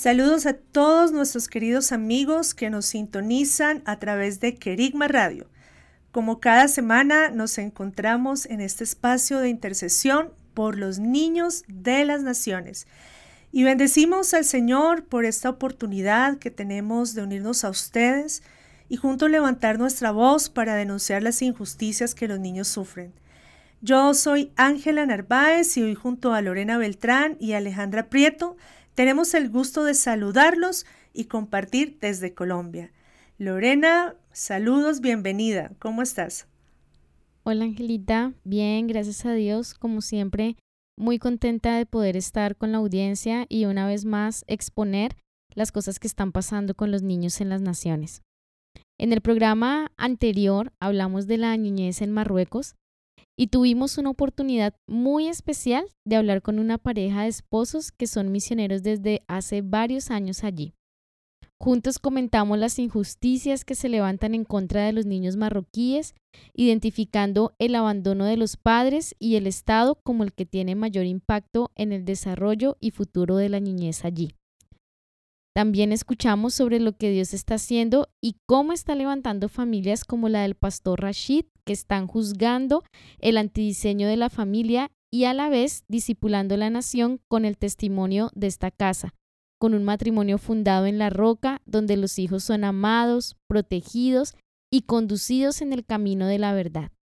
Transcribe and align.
Saludos 0.00 0.46
a 0.46 0.54
todos 0.54 1.12
nuestros 1.12 1.46
queridos 1.46 1.92
amigos 1.92 2.54
que 2.54 2.70
nos 2.70 2.86
sintonizan 2.86 3.82
a 3.84 3.98
través 3.98 4.40
de 4.40 4.54
Querigma 4.54 5.08
Radio. 5.08 5.46
Como 6.10 6.40
cada 6.40 6.68
semana 6.68 7.28
nos 7.28 7.58
encontramos 7.58 8.46
en 8.46 8.62
este 8.62 8.82
espacio 8.82 9.40
de 9.40 9.50
intercesión 9.50 10.32
por 10.54 10.78
los 10.78 11.00
niños 11.00 11.64
de 11.68 12.06
las 12.06 12.22
naciones. 12.22 12.86
Y 13.52 13.62
bendecimos 13.64 14.32
al 14.32 14.46
Señor 14.46 15.04
por 15.04 15.26
esta 15.26 15.50
oportunidad 15.50 16.38
que 16.38 16.50
tenemos 16.50 17.12
de 17.12 17.22
unirnos 17.22 17.62
a 17.64 17.68
ustedes 17.68 18.42
y 18.88 18.96
juntos 18.96 19.28
levantar 19.28 19.78
nuestra 19.78 20.12
voz 20.12 20.48
para 20.48 20.76
denunciar 20.76 21.22
las 21.22 21.42
injusticias 21.42 22.14
que 22.14 22.26
los 22.26 22.40
niños 22.40 22.68
sufren. 22.68 23.12
Yo 23.82 24.14
soy 24.14 24.50
Ángela 24.56 25.04
Narváez 25.04 25.76
y 25.76 25.82
hoy 25.82 25.94
junto 25.94 26.32
a 26.32 26.40
Lorena 26.40 26.78
Beltrán 26.78 27.36
y 27.38 27.52
Alejandra 27.52 28.08
Prieto 28.08 28.56
tenemos 28.94 29.34
el 29.34 29.50
gusto 29.50 29.84
de 29.84 29.94
saludarlos 29.94 30.86
y 31.12 31.24
compartir 31.24 31.98
desde 32.00 32.34
Colombia. 32.34 32.92
Lorena, 33.38 34.16
saludos, 34.32 35.00
bienvenida. 35.00 35.72
¿Cómo 35.78 36.02
estás? 36.02 36.46
Hola 37.42 37.64
Angelita, 37.64 38.34
bien, 38.44 38.86
gracias 38.86 39.24
a 39.24 39.32
Dios, 39.32 39.72
como 39.74 40.02
siempre, 40.02 40.56
muy 40.98 41.18
contenta 41.18 41.76
de 41.76 41.86
poder 41.86 42.16
estar 42.16 42.54
con 42.56 42.72
la 42.72 42.78
audiencia 42.78 43.46
y 43.48 43.64
una 43.64 43.86
vez 43.86 44.04
más 44.04 44.44
exponer 44.46 45.16
las 45.54 45.72
cosas 45.72 45.98
que 45.98 46.06
están 46.06 46.32
pasando 46.32 46.74
con 46.74 46.90
los 46.90 47.02
niños 47.02 47.40
en 47.40 47.48
las 47.48 47.62
naciones. 47.62 48.22
En 48.98 49.14
el 49.14 49.22
programa 49.22 49.90
anterior 49.96 50.72
hablamos 50.78 51.26
de 51.26 51.38
la 51.38 51.56
niñez 51.56 52.02
en 52.02 52.12
Marruecos 52.12 52.74
y 53.40 53.46
tuvimos 53.46 53.96
una 53.96 54.10
oportunidad 54.10 54.74
muy 54.86 55.26
especial 55.26 55.86
de 56.04 56.16
hablar 56.16 56.42
con 56.42 56.58
una 56.58 56.76
pareja 56.76 57.22
de 57.22 57.28
esposos 57.28 57.90
que 57.90 58.06
son 58.06 58.30
misioneros 58.30 58.82
desde 58.82 59.22
hace 59.28 59.62
varios 59.62 60.10
años 60.10 60.44
allí. 60.44 60.74
Juntos 61.58 61.98
comentamos 61.98 62.58
las 62.58 62.78
injusticias 62.78 63.64
que 63.64 63.74
se 63.74 63.88
levantan 63.88 64.34
en 64.34 64.44
contra 64.44 64.84
de 64.84 64.92
los 64.92 65.06
niños 65.06 65.36
marroquíes, 65.36 66.14
identificando 66.52 67.54
el 67.58 67.76
abandono 67.76 68.26
de 68.26 68.36
los 68.36 68.58
padres 68.58 69.16
y 69.18 69.36
el 69.36 69.46
Estado 69.46 69.94
como 70.02 70.22
el 70.22 70.34
que 70.34 70.44
tiene 70.44 70.74
mayor 70.74 71.06
impacto 71.06 71.70
en 71.76 71.94
el 71.94 72.04
desarrollo 72.04 72.76
y 72.78 72.90
futuro 72.90 73.38
de 73.38 73.48
la 73.48 73.58
niñez 73.58 74.04
allí. 74.04 74.34
También 75.54 75.92
escuchamos 75.92 76.54
sobre 76.54 76.78
lo 76.78 76.96
que 76.96 77.10
Dios 77.10 77.34
está 77.34 77.54
haciendo 77.54 78.08
y 78.22 78.36
cómo 78.46 78.72
está 78.72 78.94
levantando 78.94 79.48
familias 79.48 80.04
como 80.04 80.28
la 80.28 80.42
del 80.42 80.54
pastor 80.54 81.00
Rashid, 81.00 81.44
que 81.64 81.72
están 81.72 82.06
juzgando 82.06 82.84
el 83.18 83.36
antidiseño 83.36 84.06
de 84.06 84.16
la 84.16 84.30
familia 84.30 84.92
y 85.12 85.24
a 85.24 85.34
la 85.34 85.48
vez 85.48 85.84
discipulando 85.88 86.56
la 86.56 86.70
nación 86.70 87.20
con 87.28 87.44
el 87.44 87.58
testimonio 87.58 88.30
de 88.34 88.46
esta 88.46 88.70
casa, 88.70 89.12
con 89.58 89.74
un 89.74 89.82
matrimonio 89.82 90.38
fundado 90.38 90.86
en 90.86 90.98
la 90.98 91.10
roca, 91.10 91.60
donde 91.66 91.96
los 91.96 92.18
hijos 92.20 92.44
son 92.44 92.62
amados, 92.62 93.36
protegidos 93.48 94.34
y 94.72 94.82
conducidos 94.82 95.62
en 95.62 95.72
el 95.72 95.84
camino 95.84 96.28
de 96.28 96.38
la 96.38 96.52
verdad. 96.52 96.92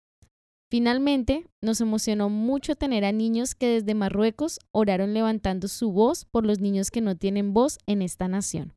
Finalmente, 0.71 1.47
nos 1.63 1.81
emocionó 1.81 2.29
mucho 2.29 2.77
tener 2.77 3.07
a 3.07 3.13
niños 3.13 3.55
que 3.55 3.69
desde 3.69 3.95
Marruecos 3.95 4.59
oraron 4.71 5.15
levantando 5.15 5.67
su 5.67 5.93
voz 5.93 6.27
por 6.27 6.45
los 6.45 6.61
niños 6.61 6.91
que 6.91 7.01
no 7.01 7.17
tienen 7.17 7.55
voz 7.55 7.79
en 7.87 8.03
esta 8.03 8.29
nación. 8.29 8.75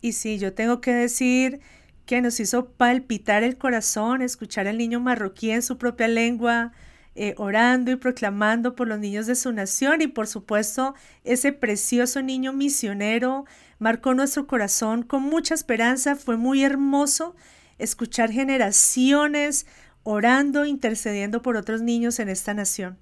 Y 0.00 0.12
sí, 0.12 0.38
yo 0.38 0.52
tengo 0.52 0.80
que 0.80 0.92
decir 0.92 1.60
que 2.06 2.20
nos 2.20 2.40
hizo 2.40 2.70
palpitar 2.70 3.44
el 3.44 3.56
corazón 3.56 4.20
escuchar 4.20 4.66
al 4.66 4.78
niño 4.78 4.98
marroquí 4.98 5.52
en 5.52 5.62
su 5.62 5.78
propia 5.78 6.08
lengua, 6.08 6.72
eh, 7.14 7.34
orando 7.36 7.92
y 7.92 7.96
proclamando 7.96 8.74
por 8.74 8.88
los 8.88 8.98
niños 8.98 9.26
de 9.26 9.36
su 9.36 9.52
nación 9.52 10.02
y 10.02 10.08
por 10.08 10.26
supuesto 10.26 10.94
ese 11.22 11.52
precioso 11.52 12.20
niño 12.20 12.52
misionero 12.52 13.44
marcó 13.78 14.14
nuestro 14.14 14.48
corazón 14.48 15.04
con 15.04 15.22
mucha 15.22 15.54
esperanza, 15.54 16.16
fue 16.16 16.36
muy 16.36 16.64
hermoso 16.64 17.36
escuchar 17.78 18.32
generaciones 18.32 19.66
orando, 20.04 20.64
intercediendo 20.64 21.42
por 21.42 21.56
otros 21.56 21.82
niños 21.82 22.18
en 22.18 22.28
esta 22.28 22.54
nación. 22.54 22.98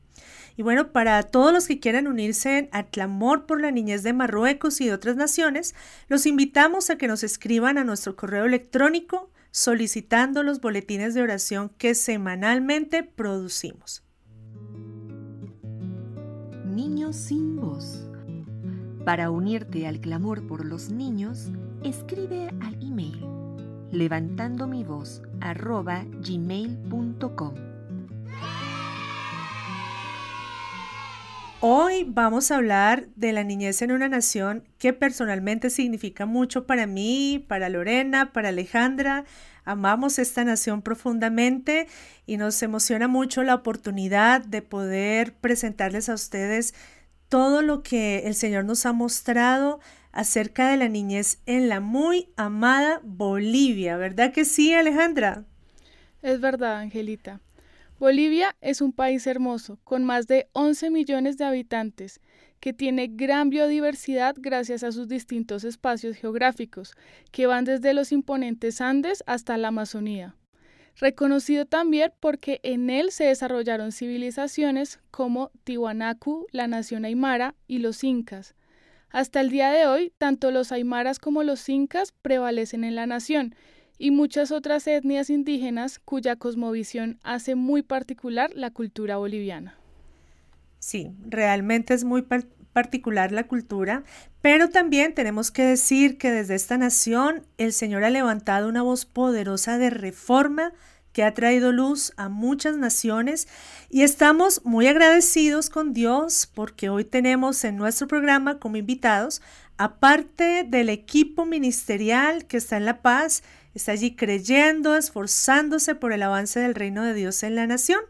Y 0.57 0.63
bueno, 0.63 0.93
para 0.93 1.23
todos 1.23 1.53
los 1.53 1.67
que 1.67 1.81
quieran 1.81 2.07
unirse 2.07 2.69
al 2.73 2.89
clamor 2.89 3.47
por 3.47 3.61
la 3.61 3.71
niñez 3.71 4.03
de 4.03 4.13
Marruecos 4.13 4.81
y 4.81 4.87
de 4.87 4.93
otras 4.93 5.17
naciones, 5.17 5.75
los 6.09 6.27
invitamos 6.27 6.91
a 6.91 6.97
que 6.97 7.09
nos 7.09 7.23
escriban 7.23 7.79
a 7.79 7.85
nuestro 7.85 8.17
correo 8.17 8.45
electrónico 8.45 9.31
solicitando 9.53 10.43
los 10.43 10.61
boletines 10.61 11.15
de 11.15 11.23
oración 11.23 11.71
que 11.79 11.95
semanalmente 11.95 13.03
producimos. 13.03 14.05
Niños 16.67 17.17
sin 17.17 17.57
voz. 17.57 18.07
Para 19.05 19.31
unirte 19.31 19.87
al 19.87 20.01
clamor 20.01 20.47
por 20.47 20.65
los 20.65 20.91
niños, 20.91 21.51
escribe 21.83 22.49
al 22.61 22.75
email 22.83 23.40
levantando 23.91 24.67
mi 24.67 24.85
voz 24.85 25.23
gmail.com. 26.21 27.55
Hoy 31.63 32.07
vamos 32.09 32.51
a 32.51 32.57
hablar 32.57 33.09
de 33.17 33.33
la 33.33 33.45
niñez 33.45 33.83
en 33.83 33.93
una 33.93 34.09
nación 34.09 34.65
que 34.79 34.95
personalmente 34.95 35.69
significa 35.69 36.25
mucho 36.25 36.67
para 36.67 36.87
mí, 36.87 37.45
para 37.49 37.69
Lorena, 37.69 38.33
para 38.33 38.49
Alejandra. 38.49 39.27
Amamos 39.65 40.19
esta 40.19 40.43
nación 40.43 40.81
profundamente 40.81 41.87
y 42.25 42.39
nos 42.39 42.63
emociona 42.63 43.09
mucho 43.09 43.43
la 43.43 43.55
oportunidad 43.55 44.43
de 44.43 44.63
poder 44.63 45.35
presentarles 45.35 46.09
a 46.09 46.15
ustedes 46.15 46.75
todo 47.29 47.61
lo 47.61 47.83
que 47.83 48.27
el 48.27 48.35
Señor 48.35 48.65
nos 48.65 48.87
ha 48.87 48.95
mostrado 48.95 49.81
acerca 50.13 50.71
de 50.71 50.77
la 50.77 50.89
niñez 50.89 51.41
en 51.47 51.69
la 51.69 51.81
muy 51.81 52.29
amada 52.37 53.01
Bolivia, 53.05 53.97
¿verdad 53.97 54.33
que 54.33 54.45
sí, 54.45 54.73
Alejandra? 54.73 55.45
Es 56.23 56.41
verdad, 56.41 56.79
Angelita. 56.79 57.41
Bolivia 57.99 58.57
es 58.61 58.81
un 58.81 58.93
país 58.93 59.27
hermoso, 59.27 59.79
con 59.85 60.05
más 60.05 60.27
de 60.27 60.49
11 60.53 60.91
millones 60.91 61.37
de 61.37 61.45
habitantes, 61.45 62.21
que 62.59 62.73
tiene 62.73 63.09
gran 63.09 63.51
biodiversidad 63.51 64.37
gracias 64.39 64.83
a 64.85 64.93
sus 64.93 65.09
distintos 65.09 65.65
espacios 65.65 66.17
geográficos, 66.17 66.95
que 67.31 67.47
van 67.47 67.65
desde 67.65 67.95
los 67.95 68.13
imponentes 68.13 68.81
Andes 68.81 69.23
hasta 69.27 69.57
la 69.57 69.69
Amazonía. 69.69 70.35
Reconocido 70.97 71.65
también 71.65 72.13
porque 72.21 72.61
en 72.63 72.91
él 72.91 73.11
se 73.11 73.25
desarrollaron 73.25 73.93
civilizaciones 73.93 75.01
como 75.11 75.51
Tiwanaku, 75.65 76.47
la 76.53 76.67
nación 76.67 77.05
aymara 77.05 77.55
y 77.67 77.79
los 77.79 78.05
incas, 78.05 78.55
hasta 79.11 79.41
el 79.41 79.51
día 79.51 79.71
de 79.71 79.87
hoy, 79.87 80.13
tanto 80.19 80.51
los 80.51 80.73
aymaras 80.73 81.19
como 81.19 81.43
los 81.43 81.69
incas 81.69 82.13
prevalecen 82.23 82.85
en 82.85 82.95
la 82.95 83.07
nación 83.07 83.55
y 83.99 84.11
muchas 84.11 84.51
otras 84.51 84.87
etnias 84.87 85.29
indígenas 85.29 85.99
cuya 85.99 86.37
cosmovisión 86.37 87.19
hace 87.23 87.55
muy 87.55 87.83
particular 87.83 88.51
la 88.55 88.71
cultura 88.71 89.19
boliviana. 89.19 89.77
Sí, 90.79 91.13
realmente 91.29 91.93
es 91.93 92.05
muy 92.05 92.25
particular 92.73 93.33
la 93.33 93.47
cultura, 93.47 94.03
pero 94.41 94.71
también 94.71 95.15
tenemos 95.15 95.51
que 95.51 95.63
decir 95.63 96.17
que 96.17 96.31
desde 96.31 96.55
esta 96.55 96.79
nación 96.79 97.43
el 97.59 97.75
Señor 97.75 98.05
ha 98.05 98.11
levantado 98.11 98.69
una 98.69 98.81
voz 98.81 99.05
poderosa 99.05 99.77
de 99.77 99.91
reforma 99.91 100.73
que 101.13 101.25
ha 101.25 101.35
traído 101.35 101.73
luz 101.73 102.13
a 102.17 102.29
muchas 102.29 102.77
naciones 102.77 103.49
y 103.89 104.03
estamos 104.03 104.63
muy 104.65 104.87
agradecidos 104.87 105.71
con 105.71 105.93
Dios 105.93 106.49
porque 106.55 106.89
hoy 106.89 107.05
tenemos 107.05 107.65
en 107.65 107.77
nuestro 107.77 108.07
programa 108.07 108.59
como 108.59 108.77
invitados, 108.77 109.43
aparte 109.77 110.65
del 110.67 110.89
equipo 110.89 111.47
ministerial 111.47 112.47
que 112.47 112.59
está 112.59 112.77
en 112.77 112.85
La 112.85 113.03
Paz, 113.03 113.43
está 113.75 113.93
allí 113.93 114.15
creyendo, 114.15 114.97
esforzándose 114.97 115.95
por 115.95 116.13
el 116.13 116.23
avance 116.23 116.61
del 116.61 116.75
reino 116.75 117.03
de 117.03 117.15
Dios 117.15 117.43
en 117.43 117.55
la 117.55 117.67
nación. 117.67 118.01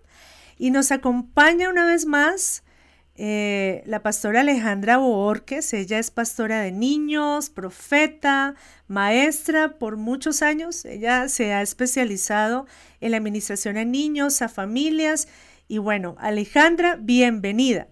Y 0.58 0.70
nos 0.70 0.92
acompaña 0.92 1.70
una 1.70 1.86
vez 1.86 2.04
más 2.04 2.62
eh, 3.22 3.82
la 3.84 4.02
pastora 4.02 4.40
Alejandra 4.40 4.96
Boorques, 4.96 5.74
ella 5.74 5.98
es 5.98 6.10
pastora 6.10 6.62
de 6.62 6.72
niños, 6.72 7.50
profeta, 7.50 8.54
maestra 8.88 9.78
por 9.78 9.98
muchos 9.98 10.40
años. 10.40 10.86
Ella 10.86 11.28
se 11.28 11.52
ha 11.52 11.60
especializado 11.60 12.64
en 13.02 13.10
la 13.10 13.18
administración 13.18 13.76
a 13.76 13.84
niños, 13.84 14.40
a 14.40 14.48
familias. 14.48 15.28
Y 15.68 15.76
bueno, 15.76 16.16
Alejandra, 16.18 16.96
bienvenida. 16.98 17.88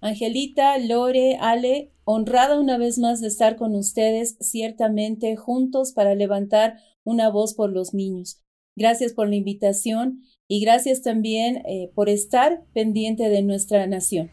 Angelita, 0.00 0.78
Lore, 0.78 1.36
Ale, 1.38 1.92
honrada 2.04 2.58
una 2.58 2.78
vez 2.78 2.98
más 2.98 3.20
de 3.20 3.28
estar 3.28 3.56
con 3.56 3.74
ustedes, 3.74 4.38
ciertamente 4.40 5.36
juntos 5.36 5.92
para 5.92 6.14
levantar 6.14 6.78
una 7.04 7.28
voz 7.28 7.52
por 7.52 7.70
los 7.70 7.92
niños. 7.92 8.40
Gracias 8.76 9.12
por 9.12 9.28
la 9.28 9.36
invitación 9.36 10.22
y 10.52 10.60
gracias 10.60 11.00
también 11.00 11.62
eh, 11.66 11.90
por 11.94 12.10
estar 12.10 12.62
pendiente 12.74 13.30
de 13.30 13.40
nuestra 13.40 13.86
nación. 13.86 14.30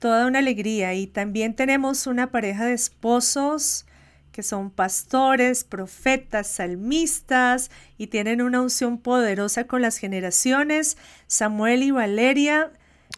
Toda 0.00 0.26
una 0.26 0.40
alegría 0.40 0.92
y 0.94 1.06
también 1.06 1.54
tenemos 1.54 2.08
una 2.08 2.32
pareja 2.32 2.66
de 2.66 2.72
esposos 2.72 3.86
que 4.32 4.42
son 4.42 4.72
pastores, 4.72 5.62
profetas, 5.62 6.48
salmistas 6.48 7.70
y 7.96 8.08
tienen 8.08 8.42
una 8.42 8.60
unción 8.60 8.98
poderosa 8.98 9.68
con 9.68 9.82
las 9.82 9.98
generaciones, 9.98 10.98
Samuel 11.28 11.84
y 11.84 11.92
Valeria. 11.92 12.72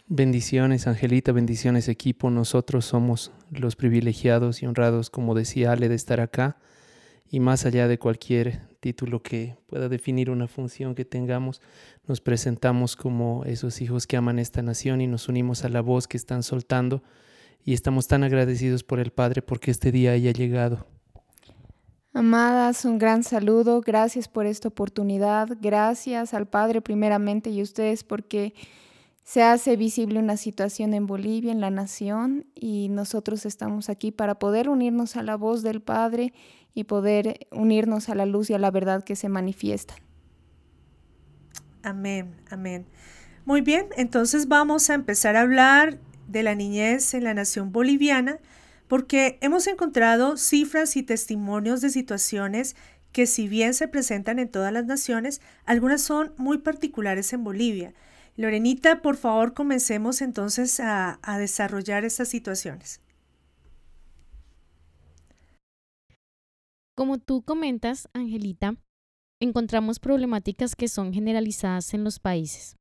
Bendiciones, 0.05 0.85
Angelita, 0.85 1.31
bendiciones, 1.31 1.87
equipo. 1.87 2.29
Nosotros 2.29 2.85
somos 2.85 3.31
los 3.49 3.75
privilegiados 3.75 4.61
y 4.61 4.67
honrados, 4.67 5.09
como 5.09 5.33
decía 5.33 5.71
Ale, 5.71 5.89
de 5.89 5.95
estar 5.95 6.19
acá 6.19 6.57
y 7.27 7.39
más 7.39 7.65
allá 7.65 7.87
de 7.87 7.97
cualquier 7.97 8.68
título 8.79 9.21
que 9.21 9.57
pueda 9.67 9.89
definir 9.89 10.29
una 10.29 10.47
función 10.47 10.95
que 10.95 11.05
tengamos, 11.05 11.61
nos 12.07 12.21
presentamos 12.21 12.95
como 12.95 13.43
esos 13.45 13.81
hijos 13.81 14.07
que 14.07 14.17
aman 14.17 14.39
esta 14.39 14.61
nación 14.61 15.01
y 15.01 15.07
nos 15.07 15.27
unimos 15.27 15.63
a 15.63 15.69
la 15.69 15.81
voz 15.81 16.07
que 16.07 16.17
están 16.17 16.43
soltando. 16.43 17.03
Y 17.65 17.73
estamos 17.73 18.07
tan 18.07 18.23
agradecidos 18.23 18.83
por 18.83 18.99
el 18.99 19.11
Padre 19.11 19.41
porque 19.41 19.71
este 19.71 19.91
día 19.91 20.11
haya 20.11 20.31
llegado. 20.31 20.87
Amadas, 22.13 22.85
un 22.85 22.97
gran 22.97 23.23
saludo, 23.23 23.81
gracias 23.81 24.27
por 24.27 24.45
esta 24.47 24.69
oportunidad, 24.69 25.49
gracias 25.61 26.33
al 26.33 26.47
Padre 26.47 26.81
primeramente 26.81 27.51
y 27.51 27.59
a 27.59 27.63
ustedes 27.63 28.03
porque 28.03 28.55
se 29.23 29.43
hace 29.43 29.75
visible 29.75 30.17
una 30.17 30.35
situación 30.35 30.95
en 30.95 31.05
Bolivia, 31.05 31.51
en 31.51 31.61
la 31.61 31.69
nación, 31.69 32.47
y 32.55 32.89
nosotros 32.89 33.45
estamos 33.45 33.87
aquí 33.87 34.11
para 34.11 34.39
poder 34.39 34.69
unirnos 34.69 35.17
a 35.17 35.21
la 35.21 35.35
voz 35.35 35.61
del 35.61 35.81
Padre 35.81 36.33
y 36.73 36.85
poder 36.85 37.47
unirnos 37.51 38.09
a 38.09 38.15
la 38.15 38.25
luz 38.25 38.49
y 38.49 38.53
a 38.53 38.59
la 38.59 38.71
verdad 38.71 39.03
que 39.03 39.15
se 39.15 39.29
manifiestan. 39.29 39.97
Amén, 41.83 42.35
amén. 42.49 42.85
Muy 43.45 43.61
bien, 43.61 43.87
entonces 43.97 44.47
vamos 44.47 44.89
a 44.89 44.93
empezar 44.93 45.35
a 45.35 45.41
hablar 45.41 45.99
de 46.27 46.43
la 46.43 46.55
niñez 46.55 47.13
en 47.13 47.23
la 47.23 47.33
nación 47.33 47.71
boliviana, 47.71 48.39
porque 48.87 49.37
hemos 49.41 49.67
encontrado 49.67 50.37
cifras 50.37 50.95
y 50.97 51.03
testimonios 51.03 51.81
de 51.81 51.89
situaciones 51.89 52.75
que 53.11 53.25
si 53.25 53.47
bien 53.47 53.73
se 53.73 53.87
presentan 53.87 54.39
en 54.39 54.49
todas 54.49 54.71
las 54.71 54.85
naciones, 54.85 55.41
algunas 55.65 56.01
son 56.01 56.33
muy 56.37 56.59
particulares 56.59 57.33
en 57.33 57.43
Bolivia. 57.43 57.93
Lorenita, 58.35 59.01
por 59.01 59.17
favor, 59.17 59.53
comencemos 59.53 60.21
entonces 60.21 60.79
a, 60.79 61.19
desarrollar 61.39 62.05
estas 62.05 62.29
situaciones. 62.29 63.01
Como 66.99 67.17
tú 67.17 67.43
comentas, 67.43 68.09
Angelita, 68.11 68.75
encontramos 69.41 69.99
problemáticas 69.99 70.75
que 70.75 70.89
son 70.89 71.13
generalizadas 71.13 71.93
en 71.93 72.03
los 72.03 72.19
países. 72.19 72.75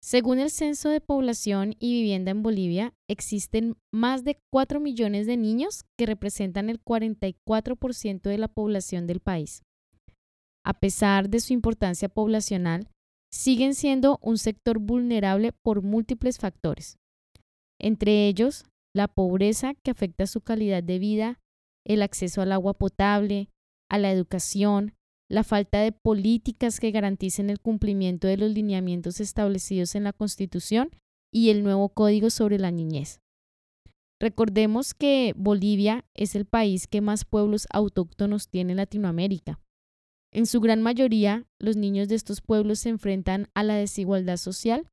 Según 0.00 0.38
el 0.38 0.52
Censo 0.52 0.88
de 0.88 1.00
Población 1.00 1.74
y 1.80 1.94
Vivienda 1.94 2.30
en 2.30 2.44
Bolivia, 2.44 2.94
existen 3.08 3.76
más 3.92 4.22
de 4.22 4.38
4 4.52 4.78
millones 4.78 5.26
de 5.26 5.36
niños 5.36 5.82
que 5.98 6.06
representan 6.06 6.70
el 6.70 6.80
44% 6.80 8.20
de 8.20 8.38
la 8.38 8.46
población 8.46 9.08
del 9.08 9.18
país. 9.18 9.64
A 10.64 10.74
pesar 10.74 11.28
de 11.28 11.40
su 11.40 11.52
importancia 11.52 12.08
poblacional, 12.08 12.88
siguen 13.32 13.74
siendo 13.74 14.20
un 14.22 14.38
sector 14.38 14.78
vulnerable 14.78 15.50
por 15.50 15.82
múltiples 15.82 16.38
factores, 16.38 16.98
entre 17.80 18.28
ellos 18.28 18.64
la 18.94 19.08
pobreza 19.08 19.74
que 19.74 19.90
afecta 19.90 20.28
su 20.28 20.40
calidad 20.40 20.84
de 20.84 21.00
vida, 21.00 21.39
el 21.84 22.02
acceso 22.02 22.42
al 22.42 22.52
agua 22.52 22.74
potable, 22.74 23.48
a 23.88 23.98
la 23.98 24.12
educación, 24.12 24.94
la 25.28 25.44
falta 25.44 25.80
de 25.80 25.92
políticas 25.92 26.80
que 26.80 26.90
garanticen 26.90 27.50
el 27.50 27.60
cumplimiento 27.60 28.26
de 28.26 28.36
los 28.36 28.50
lineamientos 28.50 29.20
establecidos 29.20 29.94
en 29.94 30.04
la 30.04 30.12
Constitución 30.12 30.90
y 31.32 31.50
el 31.50 31.62
nuevo 31.62 31.88
Código 31.90 32.30
sobre 32.30 32.58
la 32.58 32.70
Niñez. 32.70 33.20
Recordemos 34.20 34.92
que 34.92 35.32
Bolivia 35.36 36.04
es 36.14 36.34
el 36.34 36.44
país 36.44 36.86
que 36.86 37.00
más 37.00 37.24
pueblos 37.24 37.66
autóctonos 37.72 38.48
tiene 38.48 38.72
en 38.72 38.78
Latinoamérica. 38.78 39.60
En 40.32 40.46
su 40.46 40.60
gran 40.60 40.82
mayoría, 40.82 41.46
los 41.58 41.76
niños 41.76 42.08
de 42.08 42.16
estos 42.16 42.40
pueblos 42.40 42.80
se 42.80 42.90
enfrentan 42.90 43.48
a 43.54 43.62
la 43.62 43.74
desigualdad 43.74 44.36
social 44.36 44.88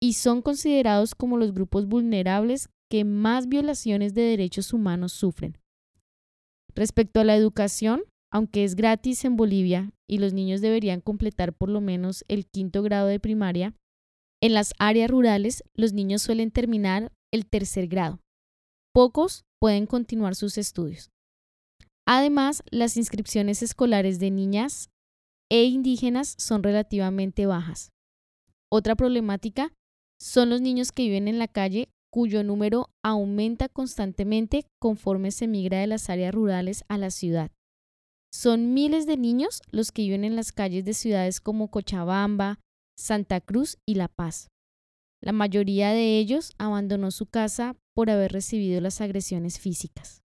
y 0.00 0.14
son 0.14 0.42
considerados 0.42 1.14
como 1.14 1.36
los 1.36 1.52
grupos 1.52 1.86
vulnerables 1.86 2.68
que 2.90 3.04
más 3.04 3.48
violaciones 3.48 4.14
de 4.14 4.22
derechos 4.22 4.72
humanos 4.72 5.12
sufren. 5.12 5.58
Respecto 6.74 7.20
a 7.20 7.24
la 7.24 7.36
educación, 7.36 8.02
aunque 8.30 8.64
es 8.64 8.74
gratis 8.76 9.24
en 9.24 9.36
Bolivia 9.36 9.92
y 10.08 10.18
los 10.18 10.32
niños 10.32 10.60
deberían 10.60 11.00
completar 11.00 11.52
por 11.52 11.68
lo 11.68 11.80
menos 11.80 12.24
el 12.28 12.46
quinto 12.46 12.82
grado 12.82 13.06
de 13.06 13.20
primaria, 13.20 13.74
en 14.42 14.54
las 14.54 14.74
áreas 14.78 15.10
rurales 15.10 15.62
los 15.74 15.92
niños 15.92 16.22
suelen 16.22 16.50
terminar 16.50 17.12
el 17.32 17.46
tercer 17.46 17.86
grado. 17.86 18.20
Pocos 18.92 19.44
pueden 19.60 19.86
continuar 19.86 20.34
sus 20.34 20.58
estudios. 20.58 21.10
Además, 22.06 22.62
las 22.70 22.96
inscripciones 22.96 23.62
escolares 23.62 24.18
de 24.18 24.30
niñas 24.30 24.90
e 25.50 25.64
indígenas 25.64 26.34
son 26.38 26.62
relativamente 26.62 27.46
bajas. 27.46 27.90
Otra 28.70 28.96
problemática 28.96 29.72
son 30.20 30.50
los 30.50 30.60
niños 30.60 30.92
que 30.92 31.02
viven 31.04 31.28
en 31.28 31.38
la 31.38 31.48
calle 31.48 31.88
cuyo 32.12 32.44
número 32.44 32.90
aumenta 33.02 33.68
constantemente 33.70 34.66
conforme 34.78 35.30
se 35.30 35.48
migra 35.48 35.80
de 35.80 35.86
las 35.86 36.10
áreas 36.10 36.34
rurales 36.34 36.84
a 36.88 36.98
la 36.98 37.10
ciudad. 37.10 37.50
Son 38.30 38.74
miles 38.74 39.06
de 39.06 39.16
niños 39.16 39.62
los 39.70 39.92
que 39.92 40.02
viven 40.02 40.24
en 40.24 40.36
las 40.36 40.52
calles 40.52 40.84
de 40.84 40.92
ciudades 40.92 41.40
como 41.40 41.70
Cochabamba, 41.70 42.60
Santa 42.98 43.40
Cruz 43.40 43.78
y 43.86 43.94
La 43.94 44.08
Paz. 44.08 44.48
La 45.22 45.32
mayoría 45.32 45.90
de 45.92 46.18
ellos 46.18 46.52
abandonó 46.58 47.10
su 47.12 47.26
casa 47.26 47.76
por 47.94 48.10
haber 48.10 48.32
recibido 48.32 48.80
las 48.80 49.00
agresiones 49.00 49.58
físicas. 49.58 50.20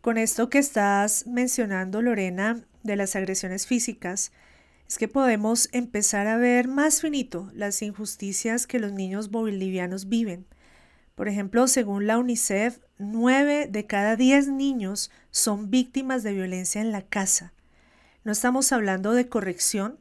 Con 0.00 0.18
esto 0.18 0.48
que 0.48 0.58
estás 0.58 1.26
mencionando, 1.26 2.02
Lorena, 2.02 2.64
de 2.82 2.96
las 2.96 3.14
agresiones 3.14 3.66
físicas, 3.66 4.32
es 4.90 4.98
que 4.98 5.06
podemos 5.06 5.68
empezar 5.70 6.26
a 6.26 6.36
ver 6.36 6.66
más 6.66 7.00
finito 7.00 7.48
las 7.54 7.80
injusticias 7.80 8.66
que 8.66 8.80
los 8.80 8.92
niños 8.92 9.30
bolivianos 9.30 10.08
viven. 10.08 10.46
Por 11.14 11.28
ejemplo, 11.28 11.68
según 11.68 12.08
la 12.08 12.18
UNICEF, 12.18 12.80
nueve 12.98 13.68
de 13.70 13.86
cada 13.86 14.16
diez 14.16 14.48
niños 14.48 15.12
son 15.30 15.70
víctimas 15.70 16.24
de 16.24 16.32
violencia 16.32 16.80
en 16.80 16.90
la 16.90 17.02
casa. 17.02 17.52
No 18.24 18.32
estamos 18.32 18.72
hablando 18.72 19.12
de 19.12 19.28
corrección, 19.28 19.96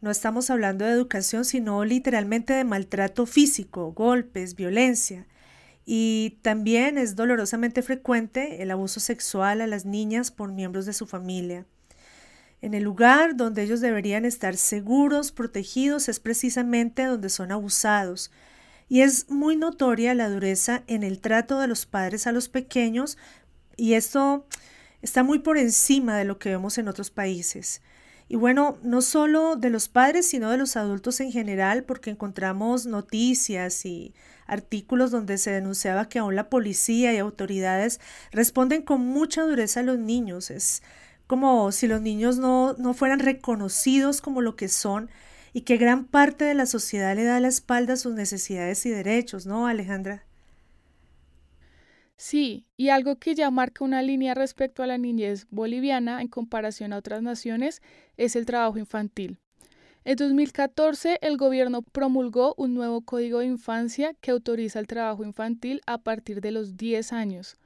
no 0.00 0.10
estamos 0.10 0.50
hablando 0.50 0.84
de 0.84 0.90
educación, 0.90 1.44
sino 1.44 1.84
literalmente 1.84 2.52
de 2.52 2.64
maltrato 2.64 3.26
físico, 3.26 3.92
golpes, 3.92 4.56
violencia. 4.56 5.28
Y 5.84 6.40
también 6.42 6.98
es 6.98 7.14
dolorosamente 7.14 7.80
frecuente 7.80 8.60
el 8.60 8.72
abuso 8.72 8.98
sexual 8.98 9.60
a 9.60 9.68
las 9.68 9.84
niñas 9.84 10.32
por 10.32 10.50
miembros 10.50 10.84
de 10.84 10.94
su 10.94 11.06
familia. 11.06 11.64
En 12.62 12.74
el 12.74 12.82
lugar 12.82 13.36
donde 13.36 13.62
ellos 13.62 13.80
deberían 13.80 14.24
estar 14.24 14.56
seguros, 14.56 15.32
protegidos, 15.32 16.08
es 16.08 16.20
precisamente 16.20 17.04
donde 17.04 17.28
son 17.28 17.52
abusados. 17.52 18.30
Y 18.88 19.02
es 19.02 19.28
muy 19.30 19.56
notoria 19.56 20.14
la 20.14 20.28
dureza 20.28 20.82
en 20.86 21.02
el 21.02 21.20
trato 21.20 21.60
de 21.60 21.66
los 21.66 21.86
padres 21.86 22.26
a 22.26 22.32
los 22.32 22.48
pequeños 22.48 23.18
y 23.76 23.94
esto 23.94 24.46
está 25.02 25.22
muy 25.22 25.38
por 25.38 25.58
encima 25.58 26.16
de 26.16 26.24
lo 26.24 26.38
que 26.38 26.50
vemos 26.50 26.78
en 26.78 26.88
otros 26.88 27.10
países. 27.10 27.82
Y 28.28 28.36
bueno, 28.36 28.78
no 28.82 29.02
solo 29.02 29.54
de 29.54 29.70
los 29.70 29.88
padres, 29.88 30.26
sino 30.26 30.50
de 30.50 30.56
los 30.56 30.76
adultos 30.76 31.20
en 31.20 31.30
general, 31.30 31.84
porque 31.84 32.10
encontramos 32.10 32.86
noticias 32.86 33.86
y 33.86 34.14
artículos 34.46 35.12
donde 35.12 35.38
se 35.38 35.52
denunciaba 35.52 36.08
que 36.08 36.18
aún 36.18 36.34
la 36.34 36.50
policía 36.50 37.12
y 37.12 37.18
autoridades 37.18 38.00
responden 38.32 38.82
con 38.82 39.00
mucha 39.00 39.42
dureza 39.42 39.80
a 39.80 39.84
los 39.84 39.98
niños. 39.98 40.50
Es 40.50 40.82
como 41.26 41.72
si 41.72 41.86
los 41.86 42.00
niños 42.00 42.38
no, 42.38 42.74
no 42.74 42.94
fueran 42.94 43.18
reconocidos 43.18 44.20
como 44.20 44.40
lo 44.40 44.56
que 44.56 44.68
son 44.68 45.10
y 45.52 45.62
que 45.62 45.76
gran 45.76 46.04
parte 46.04 46.44
de 46.44 46.54
la 46.54 46.66
sociedad 46.66 47.16
le 47.16 47.24
da 47.24 47.40
la 47.40 47.48
espalda 47.48 47.94
a 47.94 47.96
sus 47.96 48.14
necesidades 48.14 48.84
y 48.86 48.90
derechos, 48.90 49.46
¿no, 49.46 49.66
Alejandra? 49.66 50.24
Sí, 52.16 52.64
y 52.76 52.88
algo 52.88 53.16
que 53.16 53.34
ya 53.34 53.50
marca 53.50 53.84
una 53.84 54.02
línea 54.02 54.34
respecto 54.34 54.82
a 54.82 54.86
la 54.86 54.96
niñez 54.96 55.46
boliviana 55.50 56.22
en 56.22 56.28
comparación 56.28 56.92
a 56.92 56.98
otras 56.98 57.22
naciones 57.22 57.82
es 58.16 58.36
el 58.36 58.46
trabajo 58.46 58.78
infantil. 58.78 59.38
En 60.04 60.16
2014, 60.16 61.18
el 61.20 61.36
gobierno 61.36 61.82
promulgó 61.82 62.54
un 62.56 62.74
nuevo 62.74 63.00
código 63.00 63.40
de 63.40 63.46
infancia 63.46 64.14
que 64.20 64.30
autoriza 64.30 64.78
el 64.78 64.86
trabajo 64.86 65.24
infantil 65.24 65.82
a 65.86 65.98
partir 65.98 66.40
de 66.40 66.52
los 66.52 66.76
10 66.76 67.12
años. 67.12 67.56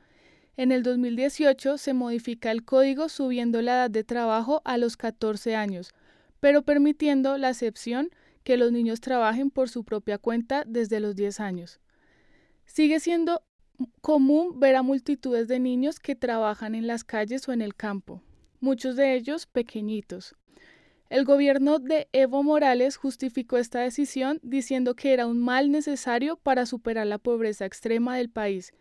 En 0.61 0.73
el 0.73 0.83
2018 0.83 1.79
se 1.79 1.95
modifica 1.95 2.51
el 2.51 2.67
código 2.67 3.09
subiendo 3.09 3.63
la 3.63 3.73
edad 3.73 3.91
de 3.91 4.05
trabajo 4.05 4.61
a 4.67 4.77
los 4.77 4.99
14 4.99 5.57
años, 5.57 5.95
pero 6.39 6.61
permitiendo 6.61 7.39
la 7.39 7.49
excepción 7.49 8.11
que 8.45 8.59
los 8.59 8.71
niños 8.71 9.01
trabajen 9.01 9.51
por 9.51 9.71
su 9.71 9.85
propia 9.85 10.19
cuenta 10.19 10.65
desde 10.67 11.01
los 11.01 11.17
10 11.17 11.41
años. 11.41 11.81
Sigue 12.67 13.01
siendo 13.01 13.43
común 14.03 14.61
ver 14.61 14.77
a 14.77 14.83
multitudes 14.83 15.49
de 15.49 15.61
niños 15.61 15.99
que 15.99 16.15
trabajan 16.15 16.75
en 16.75 16.87
las 16.87 17.05
calles 17.05 17.49
o 17.49 17.55
en 17.55 17.63
el 17.63 17.75
campo, 17.75 18.21
muchos 18.61 18.97
de 18.97 19.15
ellos 19.15 19.47
pequeñitos. 19.47 20.37
El 21.09 21.25
gobierno 21.25 21.79
de 21.79 22.11
Evo 22.13 22.43
Morales 22.43 22.99
justificó 22.99 23.57
esta 23.57 23.81
decisión 23.81 24.39
diciendo 24.43 24.95
que 24.95 25.15
era 25.15 25.27
un 25.27 25.41
mal 25.41 25.71
necesario 25.71 26.37
para 26.37 26.67
superar 26.67 27.07
la 27.07 27.17
pobreza 27.17 27.65
extrema 27.65 28.19
del 28.19 28.29
país 28.29 28.75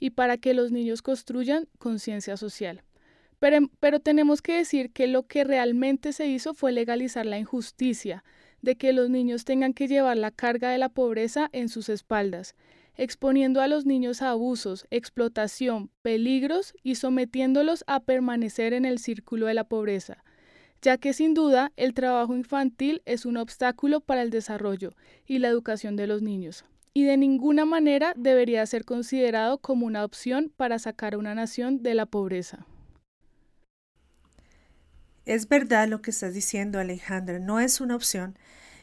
y 0.00 0.10
para 0.10 0.38
que 0.38 0.54
los 0.54 0.72
niños 0.72 1.02
construyan 1.02 1.68
conciencia 1.78 2.36
social. 2.36 2.82
Pero, 3.38 3.70
pero, 3.78 4.00
tenemos 4.00 4.42
que 4.42 4.56
decir 4.56 4.90
que 4.90 5.06
lo 5.06 5.26
que 5.26 5.44
realmente 5.44 6.12
se 6.12 6.26
hizo 6.26 6.52
fue 6.54 6.72
legalizar 6.72 7.24
la 7.24 7.38
injusticia, 7.38 8.24
de 8.60 8.76
que 8.76 8.92
los 8.92 9.08
niños 9.08 9.44
tengan 9.44 9.72
que 9.72 9.88
llevar 9.88 10.16
la 10.16 10.30
carga 10.30 10.70
de 10.70 10.78
la 10.78 10.88
pobreza 10.88 11.48
en 11.52 11.68
sus 11.68 11.88
espaldas, 11.88 12.54
exponiendo 12.96 13.62
a 13.62 13.68
los 13.68 13.86
niños 13.86 14.20
a 14.20 14.30
abusos, 14.30 14.86
explotación, 14.90 15.90
peligros 16.02 16.74
y 16.82 16.96
sometiéndolos 16.96 17.84
a 17.86 18.00
permanecer 18.00 18.74
en 18.74 18.84
el 18.84 18.98
círculo 18.98 19.46
de 19.46 19.54
la 19.54 19.64
pobreza, 19.64 20.22
ya 20.82 20.98
que 20.98 21.14
sin 21.14 21.32
duda 21.32 21.72
el 21.76 21.94
trabajo 21.94 22.34
infantil 22.34 23.00
es 23.06 23.24
un 23.24 23.38
obstáculo 23.38 24.00
para 24.00 24.20
el 24.20 24.28
desarrollo 24.28 24.94
y 25.26 25.38
la 25.38 25.48
educación 25.48 25.96
de 25.96 26.06
los 26.06 26.20
niños 26.20 26.64
y 26.92 27.04
de 27.04 27.16
ninguna 27.16 27.64
manera 27.64 28.12
debería 28.16 28.66
ser 28.66 28.84
considerado 28.84 29.58
como 29.58 29.86
una 29.86 30.04
opción 30.04 30.52
para 30.56 30.78
sacar 30.78 31.14
a 31.14 31.18
una 31.18 31.34
nación 31.34 31.82
de 31.82 31.94
la 31.94 32.06
pobreza. 32.06 32.66
Es 35.24 35.48
verdad 35.48 35.86
lo 35.88 36.02
que 36.02 36.10
estás 36.10 36.34
diciendo, 36.34 36.78
Alejandra, 36.78 37.38
no 37.38 37.60
es 37.60 37.80
una 37.80 37.94
opción 37.94 38.36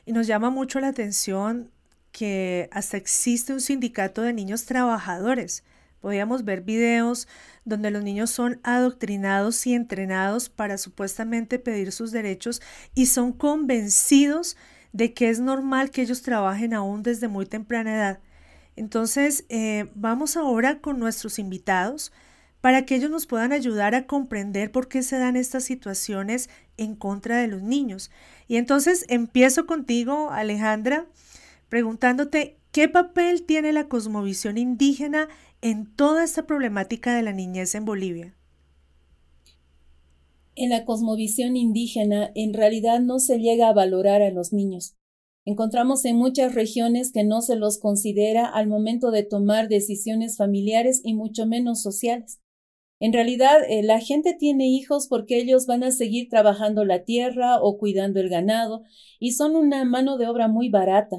y 0.05 0.13
nos 0.13 0.27
llama 0.27 0.49
mucho 0.49 0.79
la 0.79 0.87
atención 0.87 1.71
que 2.11 2.69
hasta 2.71 2.97
existe 2.97 3.53
un 3.53 3.61
sindicato 3.61 4.21
de 4.21 4.33
niños 4.33 4.65
trabajadores. 4.65 5.63
Podíamos 5.99 6.45
ver 6.45 6.61
videos 6.61 7.27
donde 7.65 7.91
los 7.91 8.03
niños 8.03 8.29
son 8.29 8.61
adoctrinados 8.63 9.67
y 9.67 9.73
entrenados 9.73 10.47
para 10.47 10.77
supuestamente 10.77 11.59
pedir 11.59 11.91
sus 11.91 12.11
derechos 12.11 12.61
y 12.95 13.07
son 13.07 13.33
convencidos 13.33 14.55
de 14.55 14.76
que 15.13 15.29
es 15.29 15.39
normal 15.39 15.91
que 15.91 16.01
ellos 16.01 16.21
trabajen 16.21 16.73
aún 16.73 17.03
desde 17.03 17.27
muy 17.27 17.45
temprana 17.45 17.95
edad. 17.95 18.19
Entonces, 18.75 19.45
eh, 19.49 19.89
vamos 19.95 20.37
ahora 20.37 20.79
con 20.79 20.99
nuestros 20.99 21.39
invitados 21.39 22.11
para 22.61 22.85
que 22.85 22.95
ellos 22.95 23.09
nos 23.09 23.25
puedan 23.25 23.51
ayudar 23.51 23.95
a 23.95 24.07
comprender 24.07 24.71
por 24.71 24.87
qué 24.87 25.03
se 25.03 25.17
dan 25.17 25.35
estas 25.35 25.63
situaciones 25.63 26.49
en 26.77 26.95
contra 26.95 27.37
de 27.37 27.47
los 27.47 27.61
niños. 27.61 28.11
Y 28.47 28.57
entonces 28.57 29.05
empiezo 29.09 29.65
contigo, 29.65 30.31
Alejandra, 30.31 31.05
preguntándote 31.69 32.57
qué 32.71 32.87
papel 32.89 33.43
tiene 33.43 33.73
la 33.73 33.87
cosmovisión 33.87 34.57
indígena 34.57 35.27
en 35.61 35.85
toda 35.85 36.23
esta 36.23 36.45
problemática 36.45 37.15
de 37.15 37.23
la 37.23 37.33
niñez 37.33 37.73
en 37.75 37.85
Bolivia. 37.85 38.36
En 40.59 40.71
la 40.71 40.85
cosmovisión 40.85 41.55
indígena, 41.55 42.31
en 42.33 42.55
realidad 42.55 42.99
no 42.99 43.19
se 43.19 43.37
llega 43.37 43.69
a 43.69 43.73
valorar 43.73 44.23
a 44.23 44.31
los 44.31 44.53
niños. 44.53 44.95
Encontramos 45.45 46.03
en 46.03 46.15
muchas 46.15 46.55
regiones 46.55 47.11
que 47.11 47.23
no 47.23 47.43
se 47.43 47.55
los 47.55 47.77
considera 47.77 48.47
al 48.47 48.65
momento 48.65 49.11
de 49.11 49.21
tomar 49.21 49.67
decisiones 49.67 50.35
familiares 50.35 51.01
y 51.03 51.13
mucho 51.13 51.45
menos 51.45 51.83
sociales. 51.83 52.39
En 52.99 53.13
realidad, 53.13 53.59
eh, 53.69 53.83
la 53.83 53.99
gente 53.99 54.33
tiene 54.33 54.67
hijos 54.67 55.05
porque 55.07 55.37
ellos 55.37 55.67
van 55.67 55.83
a 55.83 55.91
seguir 55.91 56.27
trabajando 56.27 56.85
la 56.85 57.03
tierra 57.03 57.61
o 57.61 57.77
cuidando 57.77 58.19
el 58.19 58.29
ganado 58.29 58.81
y 59.19 59.33
son 59.33 59.55
una 59.55 59.85
mano 59.85 60.17
de 60.17 60.27
obra 60.27 60.47
muy 60.47 60.69
barata. 60.69 61.17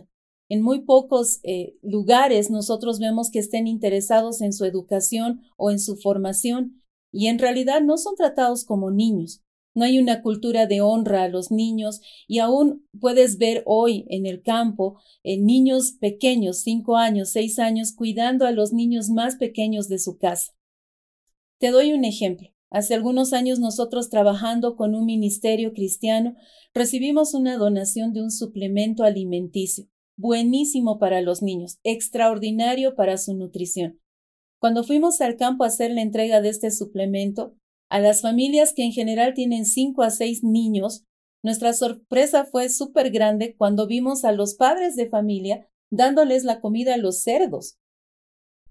En 0.48 0.62
muy 0.62 0.80
pocos 0.80 1.38
eh, 1.44 1.76
lugares 1.82 2.50
nosotros 2.50 2.98
vemos 2.98 3.30
que 3.30 3.38
estén 3.38 3.68
interesados 3.68 4.40
en 4.40 4.52
su 4.52 4.64
educación 4.64 5.42
o 5.56 5.70
en 5.70 5.78
su 5.78 5.96
formación 5.96 6.82
y 7.12 7.26
en 7.28 7.38
realidad 7.38 7.80
no 7.80 7.96
son 7.96 8.14
tratados 8.16 8.64
como 8.64 8.90
niños. 8.90 9.42
No 9.74 9.84
hay 9.84 9.98
una 9.98 10.22
cultura 10.22 10.66
de 10.66 10.80
honra 10.80 11.22
a 11.22 11.28
los 11.28 11.50
niños 11.50 12.00
y 12.26 12.40
aún 12.40 12.86
puedes 13.00 13.38
ver 13.38 13.62
hoy 13.64 14.06
en 14.08 14.26
el 14.26 14.42
campo 14.42 15.00
eh, 15.22 15.38
niños 15.38 15.92
pequeños, 16.00 16.58
cinco 16.58 16.96
años, 16.96 17.30
seis 17.30 17.58
años, 17.58 17.92
cuidando 17.92 18.46
a 18.46 18.50
los 18.50 18.72
niños 18.72 19.08
más 19.08 19.36
pequeños 19.36 19.88
de 19.88 19.98
su 19.98 20.18
casa. 20.18 20.52
Te 21.58 21.70
doy 21.70 21.92
un 21.92 22.04
ejemplo. 22.04 22.48
Hace 22.70 22.94
algunos 22.94 23.32
años 23.32 23.60
nosotros 23.60 24.10
trabajando 24.10 24.76
con 24.76 24.94
un 24.94 25.06
ministerio 25.06 25.72
cristiano 25.72 26.34
recibimos 26.74 27.32
una 27.32 27.56
donación 27.56 28.12
de 28.12 28.22
un 28.22 28.30
suplemento 28.30 29.04
alimenticio, 29.04 29.86
buenísimo 30.16 30.98
para 30.98 31.22
los 31.22 31.40
niños, 31.40 31.78
extraordinario 31.82 32.94
para 32.94 33.16
su 33.16 33.34
nutrición. 33.34 34.00
Cuando 34.60 34.82
fuimos 34.82 35.20
al 35.20 35.36
campo 35.36 35.64
a 35.64 35.68
hacer 35.68 35.92
la 35.92 36.02
entrega 36.02 36.40
de 36.40 36.48
este 36.48 36.70
suplemento, 36.70 37.54
a 37.90 38.00
las 38.00 38.22
familias 38.22 38.72
que 38.74 38.84
en 38.84 38.92
general 38.92 39.34
tienen 39.34 39.64
cinco 39.64 40.02
a 40.02 40.10
seis 40.10 40.42
niños, 40.42 41.04
nuestra 41.42 41.72
sorpresa 41.72 42.44
fue 42.44 42.68
súper 42.68 43.10
grande 43.10 43.54
cuando 43.56 43.86
vimos 43.86 44.24
a 44.24 44.32
los 44.32 44.54
padres 44.54 44.96
de 44.96 45.08
familia 45.08 45.68
dándoles 45.90 46.44
la 46.44 46.60
comida 46.60 46.94
a 46.94 46.98
los 46.98 47.22
cerdos. 47.22 47.78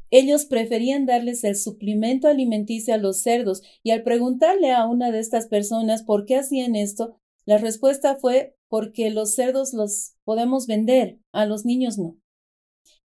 Ellos 0.09 0.45
preferían 0.45 1.05
darles 1.05 1.43
el 1.43 1.55
suplemento 1.55 2.27
alimenticio 2.27 2.93
a 2.93 2.97
los 2.97 3.21
cerdos 3.21 3.61
y 3.83 3.91
al 3.91 4.03
preguntarle 4.03 4.71
a 4.71 4.85
una 4.85 5.11
de 5.11 5.19
estas 5.19 5.47
personas 5.47 6.03
por 6.03 6.25
qué 6.25 6.35
hacían 6.37 6.75
esto, 6.75 7.17
la 7.45 7.57
respuesta 7.57 8.17
fue 8.17 8.55
porque 8.69 9.09
los 9.09 9.33
cerdos 9.33 9.73
los 9.73 10.15
podemos 10.23 10.67
vender, 10.67 11.19
a 11.31 11.45
los 11.45 11.65
niños 11.65 11.97
no. 11.97 12.17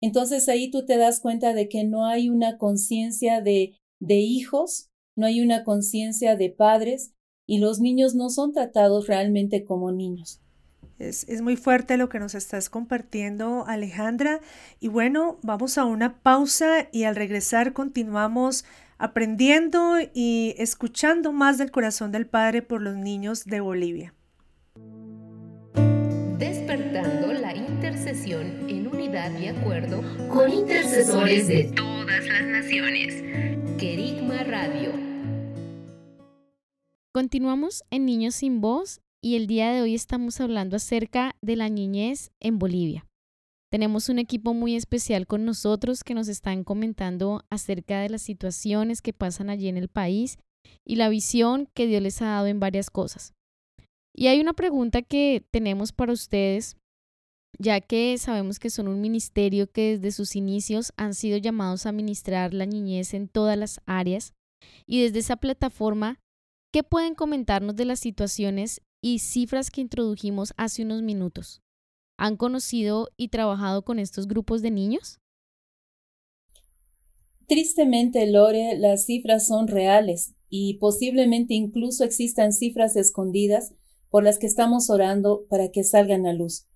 Entonces 0.03 0.49
ahí 0.49 0.69
tú 0.69 0.85
te 0.85 0.97
das 0.97 1.21
cuenta 1.21 1.53
de 1.53 1.69
que 1.69 1.85
no 1.85 2.05
hay 2.05 2.27
una 2.29 2.57
conciencia 2.57 3.39
de, 3.39 3.79
de 4.01 4.15
hijos, 4.15 4.89
no 5.15 5.25
hay 5.25 5.39
una 5.39 5.63
conciencia 5.63 6.35
de 6.35 6.49
padres 6.49 7.13
y 7.47 7.59
los 7.59 7.79
niños 7.79 8.13
no 8.13 8.29
son 8.29 8.51
tratados 8.51 9.07
realmente 9.07 9.63
como 9.63 9.93
niños. 9.93 10.41
Es, 10.99 11.23
es, 11.29 11.41
muy 11.41 11.55
fuerte 11.55 11.95
lo 11.95 12.09
que 12.09 12.19
nos 12.19 12.35
estás 12.35 12.69
compartiendo, 12.69 13.63
Alejandra. 13.65 14.41
Y 14.81 14.89
bueno, 14.89 15.39
vamos 15.41 15.77
a 15.77 15.85
una 15.85 16.21
pausa 16.21 16.89
y 16.91 17.05
al 17.05 17.15
regresar 17.15 17.71
continuamos 17.71 18.65
aprendiendo 18.97 19.95
y 20.13 20.53
escuchando 20.57 21.31
más 21.31 21.57
del 21.57 21.71
corazón 21.71 22.11
del 22.11 22.27
Padre 22.27 22.61
por 22.61 22.81
los 22.81 22.97
niños 22.97 23.45
de 23.45 23.61
Bolivia. 23.61 24.13
Despertando 26.37 27.31
la 27.31 27.55
intercesión 27.55 28.69
en 28.69 28.72
unidad 29.03 29.37
y 29.37 29.47
acuerdo 29.47 30.01
con 30.29 30.51
intercesores 30.51 31.47
de 31.47 31.65
todas 31.75 32.25
las 32.25 32.43
naciones. 32.43 33.21
Querigma 33.77 34.43
Radio. 34.43 34.93
Continuamos 37.11 37.83
en 37.91 38.05
Niños 38.05 38.35
sin 38.35 38.61
Voz 38.61 39.01
y 39.21 39.35
el 39.35 39.47
día 39.47 39.71
de 39.73 39.81
hoy 39.81 39.93
estamos 39.93 40.39
hablando 40.39 40.77
acerca 40.77 41.35
de 41.41 41.57
la 41.57 41.67
niñez 41.67 42.31
en 42.39 42.59
Bolivia. 42.59 43.05
Tenemos 43.69 44.07
un 44.07 44.19
equipo 44.19 44.53
muy 44.53 44.75
especial 44.75 45.27
con 45.27 45.43
nosotros 45.43 46.03
que 46.03 46.13
nos 46.13 46.29
están 46.29 46.63
comentando 46.63 47.43
acerca 47.49 47.99
de 47.99 48.09
las 48.09 48.21
situaciones 48.21 49.01
que 49.01 49.11
pasan 49.11 49.49
allí 49.49 49.67
en 49.67 49.77
el 49.77 49.89
país 49.89 50.37
y 50.85 50.95
la 50.95 51.09
visión 51.09 51.67
que 51.73 51.87
Dios 51.87 52.01
les 52.01 52.21
ha 52.21 52.27
dado 52.27 52.47
en 52.47 52.61
varias 52.61 52.89
cosas. 52.89 53.33
Y 54.15 54.27
hay 54.27 54.39
una 54.39 54.53
pregunta 54.53 55.01
que 55.01 55.43
tenemos 55.51 55.91
para 55.91 56.13
ustedes, 56.13 56.77
ya 57.59 57.81
que 57.81 58.17
sabemos 58.17 58.59
que 58.59 58.69
son 58.69 58.87
un 58.87 59.01
ministerio 59.01 59.71
que 59.71 59.97
desde 59.97 60.11
sus 60.11 60.35
inicios 60.35 60.93
han 60.97 61.13
sido 61.13 61.37
llamados 61.37 61.85
a 61.85 61.91
ministrar 61.91 62.53
la 62.53 62.65
niñez 62.65 63.13
en 63.13 63.27
todas 63.27 63.57
las 63.57 63.81
áreas. 63.85 64.33
Y 64.85 65.01
desde 65.01 65.19
esa 65.19 65.37
plataforma, 65.37 66.19
¿qué 66.71 66.83
pueden 66.83 67.15
comentarnos 67.15 67.75
de 67.75 67.85
las 67.85 67.99
situaciones 67.99 68.81
y 69.01 69.19
cifras 69.19 69.69
que 69.69 69.81
introdujimos 69.81 70.53
hace 70.57 70.83
unos 70.83 71.01
minutos? 71.01 71.61
¿Han 72.17 72.37
conocido 72.37 73.09
y 73.17 73.29
trabajado 73.29 73.83
con 73.83 73.99
estos 73.99 74.27
grupos 74.27 74.61
de 74.61 74.71
niños? 74.71 75.19
Tristemente, 77.47 78.25
Lore, 78.25 78.77
las 78.77 79.05
cifras 79.05 79.47
son 79.47 79.67
reales 79.67 80.33
y 80.49 80.75
posiblemente 80.75 81.53
incluso 81.53 82.03
existan 82.03 82.53
cifras 82.53 82.95
escondidas 82.95 83.73
por 84.09 84.23
las 84.23 84.39
que 84.39 84.47
estamos 84.47 84.89
orando 84.89 85.45
para 85.49 85.69
que 85.69 85.83
salgan 85.83 86.25
a 86.25 86.33
luz. 86.33 86.67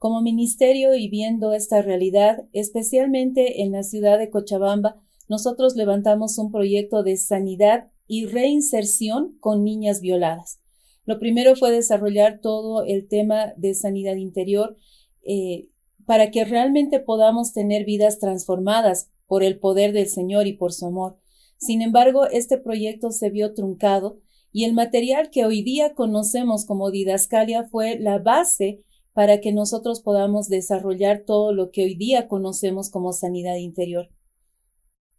Como 0.00 0.22
ministerio 0.22 0.94
y 0.94 1.10
viendo 1.10 1.52
esta 1.52 1.82
realidad, 1.82 2.46
especialmente 2.54 3.60
en 3.60 3.72
la 3.72 3.82
ciudad 3.82 4.18
de 4.18 4.30
Cochabamba, 4.30 4.96
nosotros 5.28 5.76
levantamos 5.76 6.38
un 6.38 6.50
proyecto 6.50 7.02
de 7.02 7.18
sanidad 7.18 7.90
y 8.06 8.24
reinserción 8.24 9.36
con 9.40 9.62
niñas 9.62 10.00
violadas. 10.00 10.58
Lo 11.04 11.18
primero 11.18 11.54
fue 11.54 11.70
desarrollar 11.70 12.40
todo 12.40 12.82
el 12.82 13.08
tema 13.08 13.52
de 13.58 13.74
sanidad 13.74 14.16
interior 14.16 14.78
eh, 15.22 15.68
para 16.06 16.30
que 16.30 16.46
realmente 16.46 17.00
podamos 17.00 17.52
tener 17.52 17.84
vidas 17.84 18.18
transformadas 18.18 19.10
por 19.26 19.42
el 19.42 19.58
poder 19.58 19.92
del 19.92 20.08
Señor 20.08 20.46
y 20.46 20.54
por 20.54 20.72
su 20.72 20.86
amor. 20.86 21.18
Sin 21.58 21.82
embargo, 21.82 22.24
este 22.24 22.56
proyecto 22.56 23.10
se 23.10 23.28
vio 23.28 23.52
truncado 23.52 24.16
y 24.50 24.64
el 24.64 24.72
material 24.72 25.28
que 25.28 25.44
hoy 25.44 25.62
día 25.62 25.92
conocemos 25.92 26.64
como 26.64 26.90
didascalia 26.90 27.64
fue 27.64 27.98
la 27.98 28.18
base 28.18 28.82
para 29.12 29.40
que 29.40 29.52
nosotros 29.52 30.00
podamos 30.00 30.48
desarrollar 30.48 31.24
todo 31.26 31.52
lo 31.52 31.70
que 31.70 31.84
hoy 31.84 31.94
día 31.94 32.28
conocemos 32.28 32.90
como 32.90 33.12
sanidad 33.12 33.56
interior. 33.56 34.10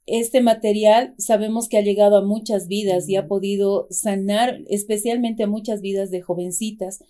Este 0.05 0.41
material 0.41 1.13
sabemos 1.17 1.69
que 1.69 1.77
ha 1.77 1.81
llegado 1.81 2.17
a 2.17 2.25
muchas 2.25 2.67
vidas 2.67 3.07
y 3.07 3.15
ha 3.15 3.27
podido 3.27 3.87
sanar 3.91 4.61
especialmente 4.67 5.43
a 5.43 5.47
muchas 5.47 5.81
vidas 5.81 6.09
de 6.09 6.21
jovencitas, 6.21 7.03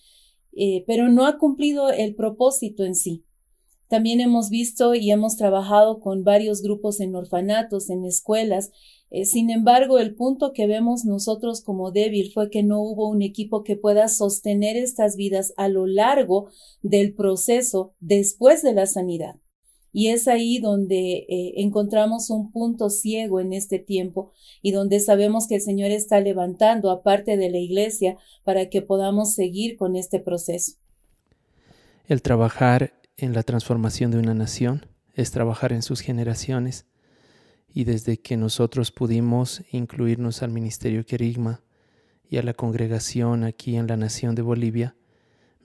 eh, 0.54 0.84
pero 0.86 1.08
no 1.10 1.26
ha 1.26 1.38
cumplido 1.38 1.90
el 1.90 2.16
propósito 2.16 2.84
en 2.84 2.96
sí. 2.96 3.24
También 3.88 4.22
hemos 4.22 4.50
visto 4.50 4.96
y 4.96 5.12
hemos 5.12 5.36
trabajado 5.36 6.00
con 6.00 6.24
varios 6.24 6.62
grupos 6.62 7.00
en 7.00 7.16
orfanatos, 7.16 7.90
en 7.90 8.06
escuelas, 8.06 8.72
eh, 9.12 9.26
sin 9.26 9.50
embargo, 9.50 10.00
el 10.00 10.16
punto 10.16 10.54
que 10.54 10.68
vemos 10.68 11.04
nosotros 11.04 11.62
como 11.62 11.92
débil 11.92 12.32
fue 12.34 12.50
que 12.50 12.64
no 12.64 12.82
hubo 12.82 13.10
un 13.10 13.22
equipo 13.22 13.62
que 13.64 13.76
pueda 13.76 14.08
sostener 14.08 14.78
estas 14.78 15.18
vidas 15.18 15.54
a 15.58 15.68
lo 15.68 15.86
largo 15.86 16.50
del 16.82 17.14
proceso 17.14 17.94
después 18.00 18.64
de 18.64 18.74
la 18.74 18.86
sanidad. 18.86 19.36
Y 19.92 20.08
es 20.08 20.30
ahí 20.30 20.60
donde 20.60 21.26
eh, 21.28 21.54
encontramos 21.58 22.30
un 22.30 22.54
punto 22.54 22.90
ciego 22.90 23.42
en 23.42 23.52
este 23.52 23.80
tiempo 23.80 24.32
y 24.62 24.72
donde 24.72 25.02
sabemos 25.02 25.46
que 25.46 25.56
el 25.56 25.62
Señor 25.62 25.92
está 25.92 26.22
levantando 26.22 26.90
aparte 26.90 27.36
de 27.36 27.50
la 27.50 27.58
iglesia 27.58 28.18
para 28.46 28.70
que 28.70 28.82
podamos 28.82 29.34
seguir 29.34 29.76
con 29.76 29.98
este 29.98 30.22
proceso. 30.22 30.78
El 32.08 32.22
trabajar 32.22 32.94
en 33.18 33.34
la 33.34 33.44
transformación 33.44 34.12
de 34.12 34.20
una 34.20 34.34
nación 34.34 34.86
es 35.14 35.32
trabajar 35.32 35.74
en 35.74 35.82
sus 35.82 36.00
generaciones 36.00 36.86
y 37.74 37.86
desde 37.86 38.18
que 38.18 38.38
nosotros 38.38 38.92
pudimos 38.92 39.64
incluirnos 39.72 40.44
al 40.44 40.52
Ministerio 40.52 41.06
Querigma 41.06 41.62
y 42.30 42.38
a 42.38 42.44
la 42.44 42.54
congregación 42.54 43.44
aquí 43.44 43.76
en 43.76 43.88
la 43.88 43.98
nación 43.98 44.36
de 44.36 44.42
Bolivia, 44.42 44.96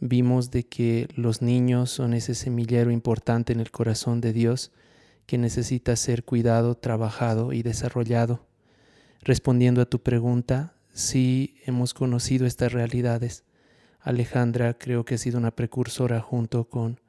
vimos 0.01 0.51
de 0.51 0.65
que 0.65 1.09
los 1.15 1.43
niños 1.43 1.91
son 1.91 2.15
ese 2.15 2.35
semillero 2.35 2.91
importante 2.91 3.53
en 3.53 3.61
el 3.61 3.71
corazón 3.71 4.21
de 4.21 4.33
Dios 4.33 4.73
que 5.27 5.39
necesita 5.39 5.97
ser 5.97 6.25
cuidado, 6.25 6.77
trabajado 6.77 7.53
y 7.53 7.63
desarrollado. 7.63 8.47
Respondiendo 9.23 9.81
a 9.81 9.87
tu 9.87 10.03
pregunta, 10.03 10.75
sí 10.93 11.57
hemos 11.65 11.95
conocido 11.95 12.47
estas 12.47 12.73
realidades. 12.73 13.45
Alejandra 14.01 14.75
creo 14.75 15.05
que 15.05 15.17
ha 15.17 15.19
sido 15.19 15.39
una 15.39 15.51
precursora 15.51 16.21
junto 16.21 16.69
con 16.69 17.01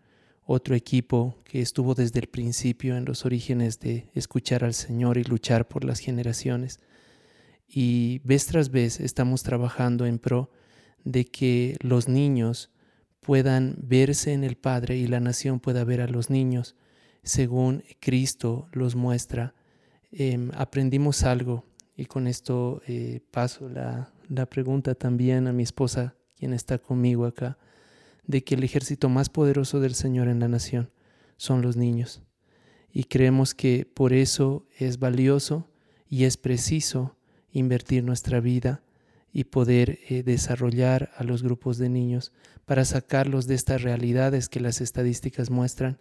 otro 0.48 0.76
equipo 0.76 1.36
que 1.44 1.62
estuvo 1.62 1.94
desde 1.94 2.20
el 2.20 2.28
principio 2.28 2.96
en 2.96 3.04
los 3.04 3.26
orígenes 3.26 3.82
de 3.82 4.10
escuchar 4.14 4.64
al 4.64 4.74
Señor 4.74 5.18
y 5.18 5.24
luchar 5.24 5.68
por 5.68 5.84
las 5.84 6.00
generaciones. 6.00 6.80
Y 7.68 8.20
vez 8.24 8.46
tras 8.46 8.72
vez 8.72 9.02
estamos 9.02 9.44
trabajando 9.44 10.06
en 10.06 10.20
pro 10.20 10.50
de 11.04 11.26
que 11.26 11.76
los 11.82 12.08
niños 12.08 12.72
puedan 13.20 13.76
verse 13.78 14.32
en 14.32 14.46
el 14.46 14.56
Padre 14.56 14.96
y 14.96 15.08
la 15.08 15.20
nación 15.20 15.60
pueda 15.60 15.84
ver 15.84 16.00
a 16.00 16.08
los 16.08 16.30
niños 16.30 16.78
según 17.24 17.84
Cristo 18.00 18.70
los 18.72 18.96
muestra. 18.96 19.54
Em, 20.12 20.50
aprendimos 20.56 21.24
algo 21.24 21.66
y 21.98 22.06
con 22.06 22.26
esto 22.26 22.82
eh, 22.88 23.20
paso 23.32 23.68
la, 23.68 24.14
la 24.30 24.46
pregunta 24.46 24.96
también 24.96 25.46
a 25.48 25.52
mi 25.52 25.64
esposa, 25.64 26.16
quien 26.38 26.54
está 26.54 26.78
conmigo 26.78 27.26
acá 27.26 27.58
de 28.28 28.44
que 28.44 28.56
el 28.56 28.64
ejército 28.64 29.10
más 29.10 29.30
poderoso 29.30 29.80
del 29.80 29.96
Señor 29.96 30.28
en 30.28 30.40
la 30.40 30.50
nación 30.50 30.92
son 31.38 31.62
los 31.62 31.78
niños. 31.78 32.22
Y 32.92 33.06
creemos 33.06 33.56
que 33.56 33.86
por 33.86 34.14
eso 34.14 34.68
es 34.78 35.00
valioso 35.00 35.68
y 36.10 36.26
es 36.26 36.38
preciso 36.38 37.16
invertir 37.52 38.04
nuestra 38.04 38.40
vida 38.40 38.84
y 39.32 39.46
poder 39.46 40.00
eh, 40.10 40.24
desarrollar 40.24 41.12
a 41.16 41.24
los 41.24 41.44
grupos 41.44 41.78
de 41.78 41.90
niños 41.90 42.32
para 42.66 42.86
sacarlos 42.86 43.48
de 43.48 43.56
estas 43.56 43.82
realidades 43.82 44.50
que 44.50 44.60
las 44.60 44.82
estadísticas 44.82 45.50
muestran 45.50 46.00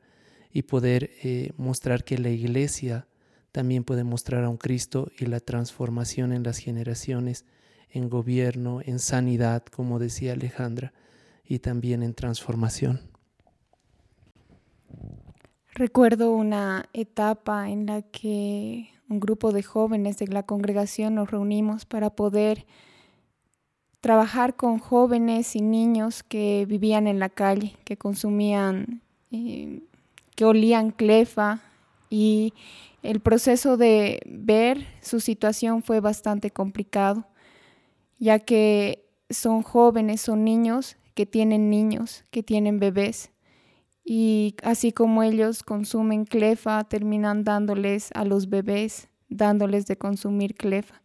y 0.53 0.63
poder 0.63 1.11
eh, 1.23 1.53
mostrar 1.57 2.03
que 2.05 2.19
la 2.19 2.31
iglesia 2.31 3.07
también 3.53 3.85
puede 3.85 4.05
mostrar 4.05 4.45
a 4.45 4.49
un 4.49 4.57
Cristo 4.57 5.11
y 5.19 5.27
la 5.27 5.41
transformación 5.41 6.33
en 6.33 6.43
las 6.43 6.59
generaciones, 6.59 7.45
en 7.91 8.09
gobierno, 8.09 8.81
en 8.85 8.99
sanidad, 8.99 9.65
como 9.65 9.99
decía 9.99 10.33
Alejandra 10.33 10.93
y 11.49 11.59
también 11.61 12.03
en 12.03 12.15
transformación. 12.15 13.01
Recuerdo 15.75 16.33
una 16.33 16.89
etapa 16.93 17.69
en 17.69 17.87
la 17.87 18.03
que 18.03 18.89
un 19.09 19.21
grupo 19.21 19.53
de 19.53 19.63
jóvenes 19.63 20.17
de 20.19 20.27
la 20.29 20.43
congregación 20.43 21.15
nos 21.15 21.31
reunimos 21.31 21.85
para 21.85 22.11
poder 22.11 22.67
trabajar 24.01 24.57
con 24.57 24.79
jóvenes 24.79 25.55
y 25.55 25.61
niños 25.61 26.23
que 26.23 26.65
vivían 26.67 27.07
en 27.07 27.19
la 27.19 27.29
calle, 27.29 27.77
que 27.85 27.97
consumían, 27.97 29.03
eh, 29.31 29.83
que 30.35 30.45
olían 30.45 30.91
clefa 30.91 31.61
y 32.09 32.55
el 33.03 33.21
proceso 33.21 33.77
de 33.77 34.21
ver 34.27 34.87
su 35.03 35.21
situación 35.21 35.83
fue 35.83 36.01
bastante 36.01 36.51
complicado, 36.51 37.27
ya 38.19 38.39
que 38.39 39.05
son 39.29 39.63
jóvenes, 39.63 40.21
son 40.21 40.45
niños 40.45 40.97
que 41.17 41.25
tienen 41.27 41.71
niños, 41.71 42.25
que 42.31 42.43
tienen 42.43 42.79
bebés. 42.79 43.33
Y 44.05 44.55
así 44.63 44.93
como 44.93 45.23
ellos 45.23 45.63
consumen 45.63 46.27
clefa, 46.27 46.85
terminan 46.85 47.43
dándoles 47.43 48.11
a 48.15 48.25
los 48.27 48.51
bebés, 48.51 49.09
dándoles 49.31 49.87
de 49.87 49.97
consumir 49.97 50.55
clefa. 50.55 51.03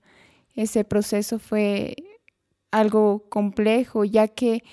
Ese 0.53 0.83
proceso 0.83 1.39
fue 1.39 1.95
algo 2.71 3.23
complejo, 3.29 4.03
ya 4.03 4.27
que 4.27 4.63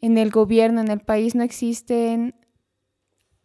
en 0.00 0.16
el 0.16 0.30
gobierno, 0.30 0.80
en 0.80 0.90
el 0.90 1.00
país, 1.00 1.34
no 1.34 1.42
existen, 1.42 2.34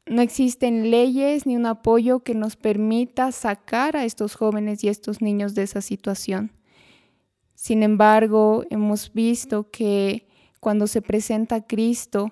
no 0.05 0.21
existen 0.21 0.91
leyes 0.91 1.45
ni 1.45 1.57
un 1.57 1.65
apoyo 1.65 2.21
que 2.21 2.35
nos 2.35 2.55
permita 2.55 3.33
sacar 3.33 3.97
a 3.97 4.05
estos 4.05 4.35
jóvenes 4.35 4.81
y 4.83 4.87
estos 4.87 5.21
niños 5.21 5.55
de 5.55 5.63
esa 5.63 5.81
situación. 5.81 6.53
Sin 7.53 7.83
embargo, 7.83 8.63
hemos 8.69 9.11
visto 9.13 9.69
que 9.69 10.27
cuando 10.63 10.87
se 10.87 11.01
presenta 11.01 11.67
Cristo, 11.67 12.31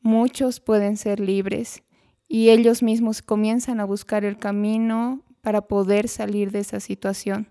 muchos 0.00 0.58
pueden 0.58 0.96
ser 0.96 1.20
libres 1.20 1.84
y 2.26 2.48
ellos 2.48 2.82
mismos 2.82 3.22
comienzan 3.22 3.78
a 3.78 3.84
buscar 3.84 4.24
el 4.24 4.38
camino 4.38 5.22
para 5.40 5.68
poder 5.68 6.08
salir 6.08 6.50
de 6.50 6.58
esa 6.58 6.80
situación. 6.80 7.46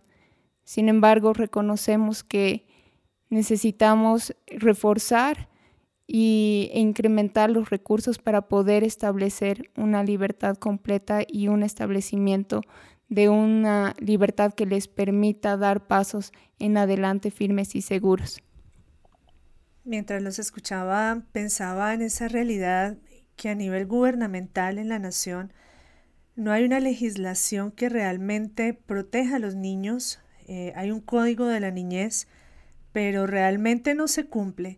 Sin 0.66 0.90
embargo, 0.90 1.32
reconocemos 1.32 2.26
que 2.26 2.68
necesitamos 3.30 4.36
reforzar 4.48 5.48
y, 6.06 6.70
e 6.74 6.82
incrementar 6.82 7.50
los 7.50 7.70
recursos 7.70 8.18
para 8.18 8.50
poder 8.50 8.84
establecer 8.84 9.72
una 9.78 10.04
libertad 10.04 10.58
completa 10.58 11.22
y 11.26 11.48
un 11.48 11.64
establecimiento 11.64 12.60
de 13.08 13.30
una 13.30 13.96
libertad 14.00 14.54
que 14.54 14.66
les 14.66 14.90
permita 14.90 15.56
dar 15.56 15.88
pasos 15.88 16.34
en 16.60 16.76
adelante 16.76 17.32
firmes 17.32 17.74
y 17.74 17.82
seguros. 17.82 18.42
Mientras 19.90 20.22
los 20.22 20.38
escuchaba, 20.38 21.24
pensaba 21.32 21.96
en 21.96 22.04
esa 22.04 22.28
realidad 22.28 23.00
que 23.36 23.50
a 23.50 23.56
nivel 23.56 23.88
gubernamental 23.88 24.78
en 24.78 24.88
la 24.88 25.00
nación 25.00 25.52
no 26.36 26.52
hay 26.52 26.64
una 26.64 26.80
legislación 26.80 27.72
que 27.72 27.90
realmente 27.90 28.76
proteja 28.76 29.38
a 29.38 29.40
los 29.40 29.56
niños. 29.56 30.20
Eh, 30.48 30.74
hay 30.76 30.92
un 30.92 31.02
código 31.02 31.48
de 31.48 31.60
la 31.60 31.72
niñez, 31.72 32.28
pero 32.92 33.26
realmente 33.26 33.96
no 33.96 34.08
se 34.08 34.28
cumple. 34.28 34.78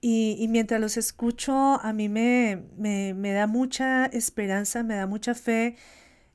Y, 0.00 0.46
mientras 0.48 0.80
los 0.80 0.98
escucho, 0.98 1.80
a 1.82 1.92
mí 1.92 2.08
me, 2.08 2.62
me 2.76 3.32
da 3.32 3.48
mucha 3.48 4.06
esperanza, 4.06 4.84
me 4.84 4.94
da 4.94 5.08
mucha 5.08 5.34
fe 5.34 5.74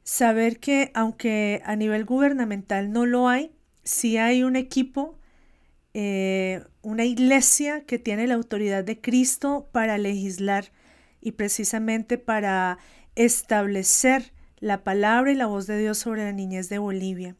saber 0.04 0.60
que 0.60 0.92
aunque 0.94 1.62
a 1.64 1.78
nivel 1.78 2.04
gubernamental 2.04 2.92
no 2.92 3.06
lo 3.06 3.30
hay, 3.30 3.54
sí 3.86 4.18
hay 4.18 4.44
un 4.44 4.58
equipo 4.58 5.19
eh, 5.94 6.64
una 6.82 7.06
iglesia 7.06 7.84
que 7.86 8.00
tiene 8.00 8.28
la 8.28 8.36
autoridad 8.36 8.84
de 8.84 9.02
Cristo 9.02 9.68
para 9.72 9.98
legislar 9.98 10.72
y 11.22 11.34
precisamente 11.34 12.18
para 12.18 12.78
establecer 13.16 14.32
la 14.60 14.84
palabra 14.84 15.32
y 15.32 15.36
la 15.36 15.48
voz 15.48 15.68
de 15.68 15.78
Dios 15.78 15.98
sobre 15.98 16.24
la 16.24 16.32
niñez 16.32 16.70
de 16.70 16.78
Bolivia. 16.78 17.36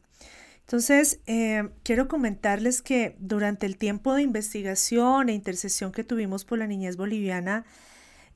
Entonces, 0.60 1.20
eh, 1.26 1.68
quiero 1.82 2.06
comentarles 2.06 2.80
que 2.80 3.16
durante 3.18 3.66
el 3.66 3.76
tiempo 3.76 4.14
de 4.14 4.22
investigación 4.22 5.28
e 5.28 5.32
intercesión 5.32 5.90
que 5.90 6.04
tuvimos 6.04 6.44
por 6.44 6.58
la 6.58 6.66
niñez 6.66 6.96
boliviana, 6.96 7.64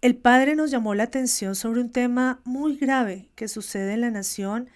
el 0.00 0.16
Padre 0.16 0.54
nos 0.54 0.70
llamó 0.70 0.94
la 0.94 1.04
atención 1.04 1.54
sobre 1.54 1.80
un 1.80 1.90
tema 1.90 2.40
muy 2.44 2.76
grave 2.76 3.28
que 3.36 3.48
sucede 3.48 3.94
en 3.94 4.00
la 4.00 4.10
nación 4.10 4.68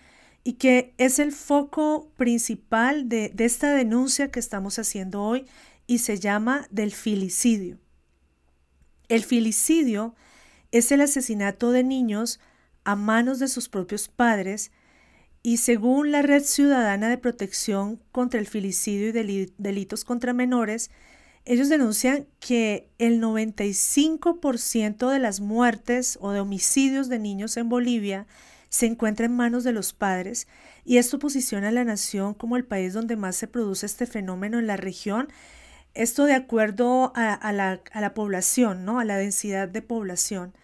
y 0.49 0.55
que 0.55 0.95
es 0.97 1.19
el 1.19 1.33
foco 1.33 2.11
principal 2.17 3.11
de, 3.11 3.35
esta 3.37 3.75
denuncia 3.75 4.31
que 4.31 4.41
estamos 4.41 4.79
haciendo 4.79 5.23
hoy 5.23 5.45
y 5.87 5.99
se 5.99 6.19
llama 6.19 6.67
del 6.71 6.91
filicidio. 6.93 7.77
El 9.11 9.25
filicidio 9.25 10.15
es 10.73 10.91
el 10.91 11.03
asesinato 11.03 11.71
de 11.71 11.85
niños 11.85 12.41
a 12.85 12.97
manos 12.97 13.41
de 13.41 13.49
sus 13.49 13.69
propios 13.69 14.09
padres 14.09 14.73
y 15.43 15.59
según 15.59 16.13
la 16.13 16.23
Red 16.23 16.45
Ciudadana 16.45 17.11
de 17.11 17.19
Protección 17.19 18.01
contra 18.11 18.41
el 18.41 18.47
Filicidio 18.47 19.11
y 19.11 19.53
Delitos 19.59 20.03
contra 20.03 20.33
Menores, 20.33 20.91
ellos 21.45 21.69
denuncian 21.69 22.27
que 22.41 22.89
el 22.97 23.21
95% 23.21 25.11
de 25.11 25.19
las 25.19 25.41
muertes 25.41 26.17
o 26.23 26.31
de 26.31 26.41
homicidios 26.41 27.11
de 27.11 27.19
niños 27.19 27.59
en 27.59 27.69
Bolivia 27.69 28.27
se 28.69 28.87
encuentra 28.87 29.27
en 29.27 29.37
manos 29.37 29.65
de 29.65 29.73
los 29.73 29.93
padres 29.93 30.47
y 30.85 30.99
esto 30.99 31.19
posiciona 31.19 31.69
a 31.69 31.73
la 31.73 31.85
nación 31.85 32.35
como 32.35 32.57
el 32.57 32.65
país 32.65 32.93
donde 32.93 33.17
más 33.17 33.37
se 33.37 33.49
produce 33.49 33.87
este 33.87 34.07
fenómeno 34.07 34.59
en 34.59 34.67
la 34.67 34.77
región. 34.77 35.29
Esto 35.95 36.25
de 36.25 36.35
acuerdo 36.35 37.13
a, 37.15 37.53
la, 37.53 37.81
a 37.93 38.01
la 38.01 38.15
población, 38.15 38.85
¿no? 38.85 38.99
a 38.99 39.05
la 39.05 39.17
densidad 39.17 39.69
de 39.69 39.83
población. 39.83 40.55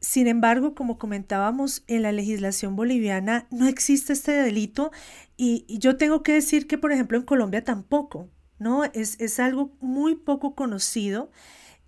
Sin 0.00 0.28
embargo, 0.28 0.74
como 0.74 0.98
comentábamos, 0.98 1.84
en 1.86 2.02
la 2.02 2.12
legislación 2.12 2.74
boliviana 2.74 3.46
no 3.50 3.68
existe 3.68 4.14
este 4.14 4.32
delito 4.32 4.92
y, 5.36 5.66
yo 5.78 5.96
tengo 5.96 6.22
que 6.22 6.32
decir 6.32 6.66
que, 6.66 6.78
por 6.78 6.92
ejemplo, 6.92 7.18
en 7.18 7.24
Colombia 7.24 7.64
tampoco, 7.64 8.28
¿no? 8.58 8.84
Es, 8.84 9.20
es 9.20 9.38
algo 9.40 9.76
muy 9.80 10.14
poco 10.14 10.54
conocido 10.54 11.30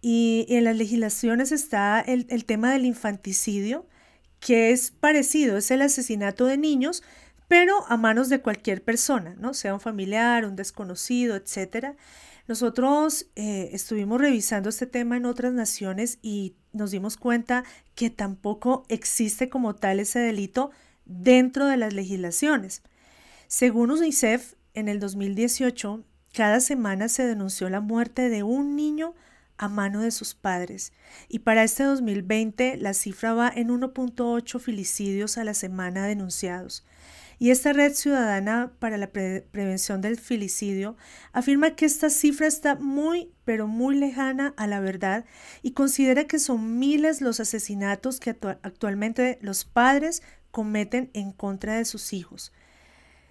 y 0.03 0.47
en 0.51 0.65
las 0.65 0.77
legislaciones 0.77 1.53
está 1.53 2.01
el, 2.01 2.27
el 2.29 2.45
tema 2.45 2.73
del 2.73 2.85
infanticidio, 2.85 3.87
que 4.43 4.73
es 4.73 4.91
parecido, 4.91 5.57
es 5.57 5.71
el 5.71 5.83
asesinato 5.83 6.47
de 6.47 6.59
niños, 6.59 7.05
pero 7.47 7.87
a 7.89 7.97
manos 7.97 8.29
de 8.29 8.41
cualquier 8.41 8.83
persona, 8.83 9.37
¿no? 9.39 9.55
Sea 9.55 9.73
un 9.73 9.81
familiar, 9.81 10.45
un 10.45 10.57
desconocido, 10.57 11.37
etcétera. 11.37 11.95
Nosotros 12.49 13.27
eh, 13.37 13.71
estuvimos 13.73 14.21
revisando 14.21 14.69
este 14.69 14.87
tema 14.87 15.17
en 15.17 15.27
otras 15.27 15.53
naciones 15.53 16.19
y 16.23 16.57
nos 16.73 16.91
dimos 16.91 17.17
cuenta 17.17 17.63
que 17.95 18.11
tampoco 18.11 18.85
existe 18.89 19.49
como 19.49 19.77
tal 19.77 20.01
ese 20.01 20.19
delito 20.19 20.73
dentro 21.05 21.67
de 21.67 21.77
las 21.77 21.93
legislaciones. 21.93 22.83
Según 23.47 23.93
UNICEF, 23.93 24.55
en 24.75 24.89
el 24.89 24.99
2018, 24.99 26.03
cada 26.33 26.59
semana 26.59 27.09
se 27.09 27.25
denunció 27.27 27.69
la 27.71 27.81
muerte 27.81 28.29
de 28.29 28.43
un 28.43 28.75
niño 28.75 29.15
a 29.63 29.69
mano 29.69 30.01
de 30.01 30.11
sus 30.11 30.35
padres 30.35 30.93
y 31.29 31.39
para 31.39 31.63
este 31.63 31.85
2020 31.85 32.77
la 32.79 32.95
cifra 32.95 33.33
va 33.33 33.53
en 33.55 33.69
1.8 33.69 34.59
filicidios 34.59 35.39
a 35.39 35.45
la 35.45 35.55
semana 35.55 36.05
denunciados. 36.05 36.85
Y 37.39 37.51
esta 37.51 37.73
Red 37.73 37.95
Ciudadana 37.95 38.73
para 38.81 38.99
la 38.99 39.11
Prevención 39.11 40.01
del 40.01 40.19
Filicidio 40.19 40.97
afirma 41.33 41.77
que 41.77 41.87
esta 41.87 42.11
cifra 42.11 42.49
está 42.49 42.75
muy, 42.75 43.33
pero 43.45 43.69
muy 43.69 43.97
lejana 43.97 44.53
a 44.57 44.67
la 44.67 44.81
verdad 44.81 45.25
y 45.63 45.73
considera 45.73 46.25
que 46.25 46.41
son 46.41 46.81
miles 46.81 47.21
los 47.21 47.39
asesinatos 47.39 48.19
que 48.19 48.31
actualmente 48.63 49.39
los 49.43 49.65
padres 49.65 50.23
cometen 50.51 51.11
en 51.15 51.33
contra 51.33 51.77
de 51.77 51.85
sus 51.85 52.13
hijos. 52.13 52.53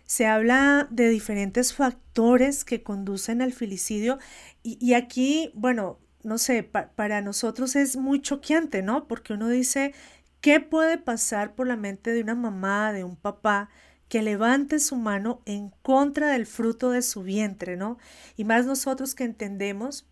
Se 0.05 0.27
habla 0.27 0.87
de 0.91 1.07
diferentes 1.07 1.73
factores 1.73 2.65
que 2.65 2.83
conducen 2.83 3.41
al 3.41 3.53
filicidio 3.53 4.19
y, 4.61 4.93
aquí, 4.93 5.51
bueno, 5.55 5.99
no 6.23 6.37
sé, 6.37 6.63
para 6.63 7.21
nosotros 7.21 7.75
es 7.75 7.97
muy 7.97 8.21
choqueante, 8.21 8.81
¿no? 8.81 9.07
Porque 9.07 9.33
uno 9.33 9.49
dice, 9.49 9.93
¿qué 10.41 10.59
puede 10.59 10.97
pasar 10.97 11.55
por 11.55 11.67
la 11.67 11.75
mente 11.77 12.11
de 12.11 12.21
una 12.21 12.35
mamá, 12.35 12.93
de 12.93 13.03
un 13.03 13.15
papá? 13.15 13.69
que 14.11 14.21
levante 14.21 14.79
su 14.79 14.97
mano 14.97 15.41
en 15.45 15.69
contra 15.83 16.31
del 16.31 16.45
fruto 16.45 16.91
de 16.91 17.01
su 17.01 17.23
vientre, 17.23 17.77
¿no? 17.77 17.97
Y 18.35 18.43
más 18.43 18.65
nosotros 18.65 19.15
que 19.15 19.23
entendemos 19.23 20.05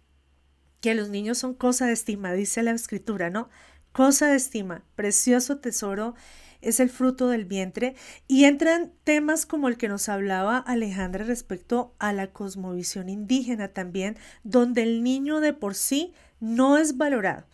que 0.79 0.95
los 0.95 1.09
niños 1.09 1.37
son 1.37 1.53
cosa 1.53 1.87
de 1.87 1.91
estima, 1.91 2.31
dice 2.31 2.63
la 2.63 2.71
escritura, 2.71 3.29
¿no? 3.29 3.49
Cosa 3.91 4.27
de 4.27 4.37
estima, 4.37 4.85
precioso 4.95 5.57
tesoro 5.57 6.15
es 6.61 6.79
el 6.79 6.89
fruto 6.89 7.29
del 7.29 7.45
vientre 7.45 7.95
y 8.27 8.45
entran 8.45 8.91
temas 9.03 9.45
como 9.45 9.67
el 9.67 9.77
que 9.77 9.87
nos 9.87 10.09
hablaba 10.09 10.57
Alejandra 10.57 11.23
respecto 11.23 11.93
a 11.99 12.13
la 12.13 12.27
cosmovisión 12.27 13.09
indígena 13.09 13.69
también, 13.69 14.17
donde 14.43 14.83
el 14.83 15.03
niño 15.03 15.39
de 15.39 15.53
por 15.53 15.75
sí 15.75 16.13
no 16.39 16.77
es 16.77 16.97
valorado. 16.97 17.45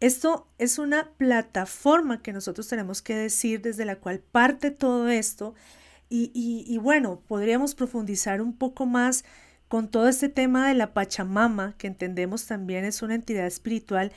Esto 0.00 0.48
es 0.58 0.78
una 0.78 1.10
plataforma 1.16 2.20
que 2.20 2.32
nosotros 2.32 2.68
tenemos 2.68 3.00
que 3.00 3.14
decir 3.14 3.62
desde 3.62 3.84
la 3.84 3.96
cual 3.96 4.18
parte 4.18 4.70
todo 4.70 5.08
esto 5.08 5.54
y, 6.10 6.78
bueno, 6.78 7.22
podríamos 7.26 7.74
profundizar 7.74 8.40
un 8.40 8.56
poco 8.56 8.86
más 8.86 9.24
con 9.66 9.88
todo 9.88 10.08
este 10.08 10.28
tema 10.28 10.68
de 10.68 10.74
la 10.74 10.94
Pachamama, 10.94 11.74
que 11.78 11.88
entendemos 11.88 12.46
también 12.46 12.84
es 12.84 13.02
una 13.02 13.16
entidad 13.16 13.46
espiritual 13.46 14.12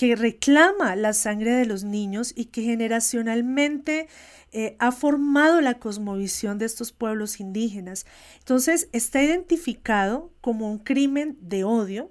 que 0.00 0.16
reclama 0.16 0.96
la 0.96 1.12
sangre 1.12 1.52
de 1.52 1.66
los 1.66 1.84
niños 1.84 2.32
y 2.34 2.46
que 2.46 2.62
generacionalmente 2.62 4.08
eh, 4.50 4.74
ha 4.78 4.92
formado 4.92 5.60
la 5.60 5.74
cosmovisión 5.74 6.56
de 6.56 6.64
estos 6.64 6.90
pueblos 6.90 7.38
indígenas. 7.38 8.06
Entonces, 8.38 8.88
está 8.92 9.22
identificado 9.22 10.32
como 10.40 10.72
un 10.72 10.78
crimen 10.78 11.36
de 11.42 11.64
odio 11.64 12.10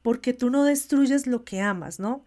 porque 0.00 0.32
tú 0.32 0.48
no 0.48 0.62
destruyes 0.62 1.26
lo 1.26 1.44
que 1.44 1.60
amas, 1.60 1.98
¿no? 1.98 2.24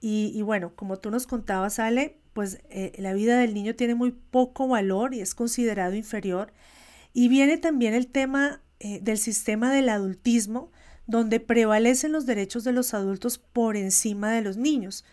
Y, 0.00 0.40
bueno, 0.42 0.72
como 0.76 0.98
tú 1.00 1.10
nos 1.10 1.26
contabas, 1.26 1.80
Ale, 1.80 2.20
pues 2.32 2.60
eh, 2.70 2.92
la 2.98 3.12
vida 3.12 3.36
del 3.40 3.54
niño 3.54 3.74
tiene 3.74 3.96
muy 3.96 4.12
poco 4.12 4.68
valor 4.68 5.14
y 5.14 5.20
es 5.20 5.34
considerado 5.34 5.96
inferior. 5.96 6.52
Y 7.12 7.26
viene 7.26 7.58
también 7.58 7.92
el 7.92 8.06
tema 8.06 8.62
eh, 8.78 9.00
del 9.02 9.18
sistema 9.18 9.72
del 9.72 9.88
adultismo, 9.88 10.70
donde 11.06 11.40
prevalecen 11.40 12.12
los 12.12 12.26
derechos 12.26 12.64
de 12.64 12.72
los 12.72 12.94
adultos 12.94 13.38
por 13.38 13.76
encima 13.76 14.32
de 14.32 14.42
los 14.42 14.56
niños. 14.56 15.04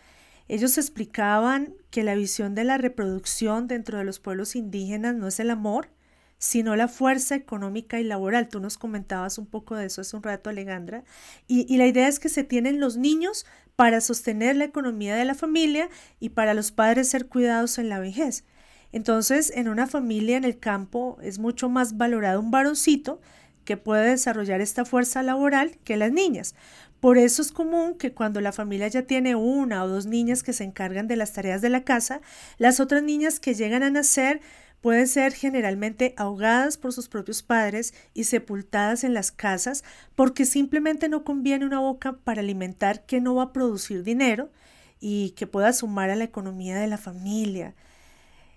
Ellos 0.48 0.76
explicaban 0.78 1.74
que 1.90 2.02
la 2.02 2.14
visión 2.14 2.54
de 2.54 2.64
la 2.64 2.78
reproducción 2.78 3.68
dentro 3.68 3.98
de 3.98 4.04
los 4.04 4.20
pueblos 4.20 4.56
indígenas 4.56 5.14
no 5.14 5.28
es 5.28 5.40
el 5.40 5.50
amor, 5.50 5.88
sino 6.38 6.74
la 6.74 6.88
fuerza 6.88 7.36
económica 7.36 8.00
y 8.00 8.04
laboral. 8.04 8.48
Tú 8.48 8.58
nos 8.58 8.76
comentabas 8.76 9.38
un 9.38 9.46
poco 9.46 9.76
de 9.76 9.86
eso 9.86 10.00
hace 10.00 10.16
un 10.16 10.24
rato, 10.24 10.50
Alejandra. 10.50 11.04
Y, 11.46 11.76
la 11.76 11.86
idea 11.86 12.08
es 12.08 12.18
que 12.18 12.28
se 12.28 12.42
tienen 12.42 12.80
los 12.80 12.96
niños 12.96 13.46
para 13.76 14.00
sostener 14.00 14.56
la 14.56 14.64
economía 14.64 15.14
de 15.14 15.24
la 15.24 15.36
familia 15.36 15.88
y 16.18 16.30
para 16.30 16.52
los 16.52 16.72
padres 16.72 17.08
ser 17.08 17.28
cuidados 17.28 17.78
en 17.78 17.88
la 17.88 18.00
vejez. 18.00 18.44
Entonces, 18.90 19.52
en 19.54 19.68
una 19.68 19.86
familia 19.86 20.36
en 20.36 20.44
el 20.44 20.58
campo 20.58 21.16
es 21.22 21.38
mucho 21.38 21.68
más 21.68 21.96
valorado 21.96 22.40
un 22.40 22.50
varoncito 22.50 23.20
que 23.64 23.76
puede 23.76 24.10
desarrollar 24.10 24.60
esta 24.60 24.84
fuerza 24.84 25.22
laboral 25.22 25.78
que 25.84 25.96
las 25.96 26.12
niñas. 26.12 26.54
Por 27.02 27.18
eso 27.18 27.42
es 27.42 27.50
común 27.50 27.96
que 27.98 28.12
cuando 28.12 28.40
la 28.40 28.52
familia 28.52 28.86
ya 28.86 29.02
tiene 29.02 29.34
una 29.34 29.82
o 29.82 29.88
dos 29.88 30.06
niñas 30.06 30.44
que 30.44 30.52
se 30.52 30.62
encargan 30.62 31.08
de 31.08 31.16
las 31.16 31.32
tareas 31.32 31.60
de 31.60 31.68
la 31.68 31.82
casa, 31.82 32.20
las 32.58 32.78
otras 32.78 33.02
niñas 33.02 33.40
que 33.40 33.54
llegan 33.54 33.82
a 33.82 33.90
nacer 33.90 34.40
pueden 34.80 35.08
ser 35.08 35.32
generalmente 35.32 36.14
ahogadas 36.16 36.76
por 36.76 36.92
sus 36.92 37.08
propios 37.08 37.42
padres 37.42 37.92
y 38.14 38.24
sepultadas 38.24 39.02
en 39.02 39.14
las 39.14 39.32
casas 39.32 39.82
porque 40.14 40.44
simplemente 40.44 41.08
no 41.08 41.24
conviene 41.24 41.66
una 41.66 41.80
boca 41.80 42.18
para 42.24 42.40
alimentar 42.40 43.04
que 43.04 43.20
no 43.20 43.34
va 43.34 43.42
a 43.44 43.52
producir 43.52 44.04
dinero 44.04 44.50
y 45.00 45.30
que 45.30 45.48
pueda 45.48 45.72
sumar 45.72 46.10
a 46.10 46.14
la 46.14 46.22
economía 46.22 46.78
de 46.78 46.86
la 46.86 46.98
familia. 46.98 47.74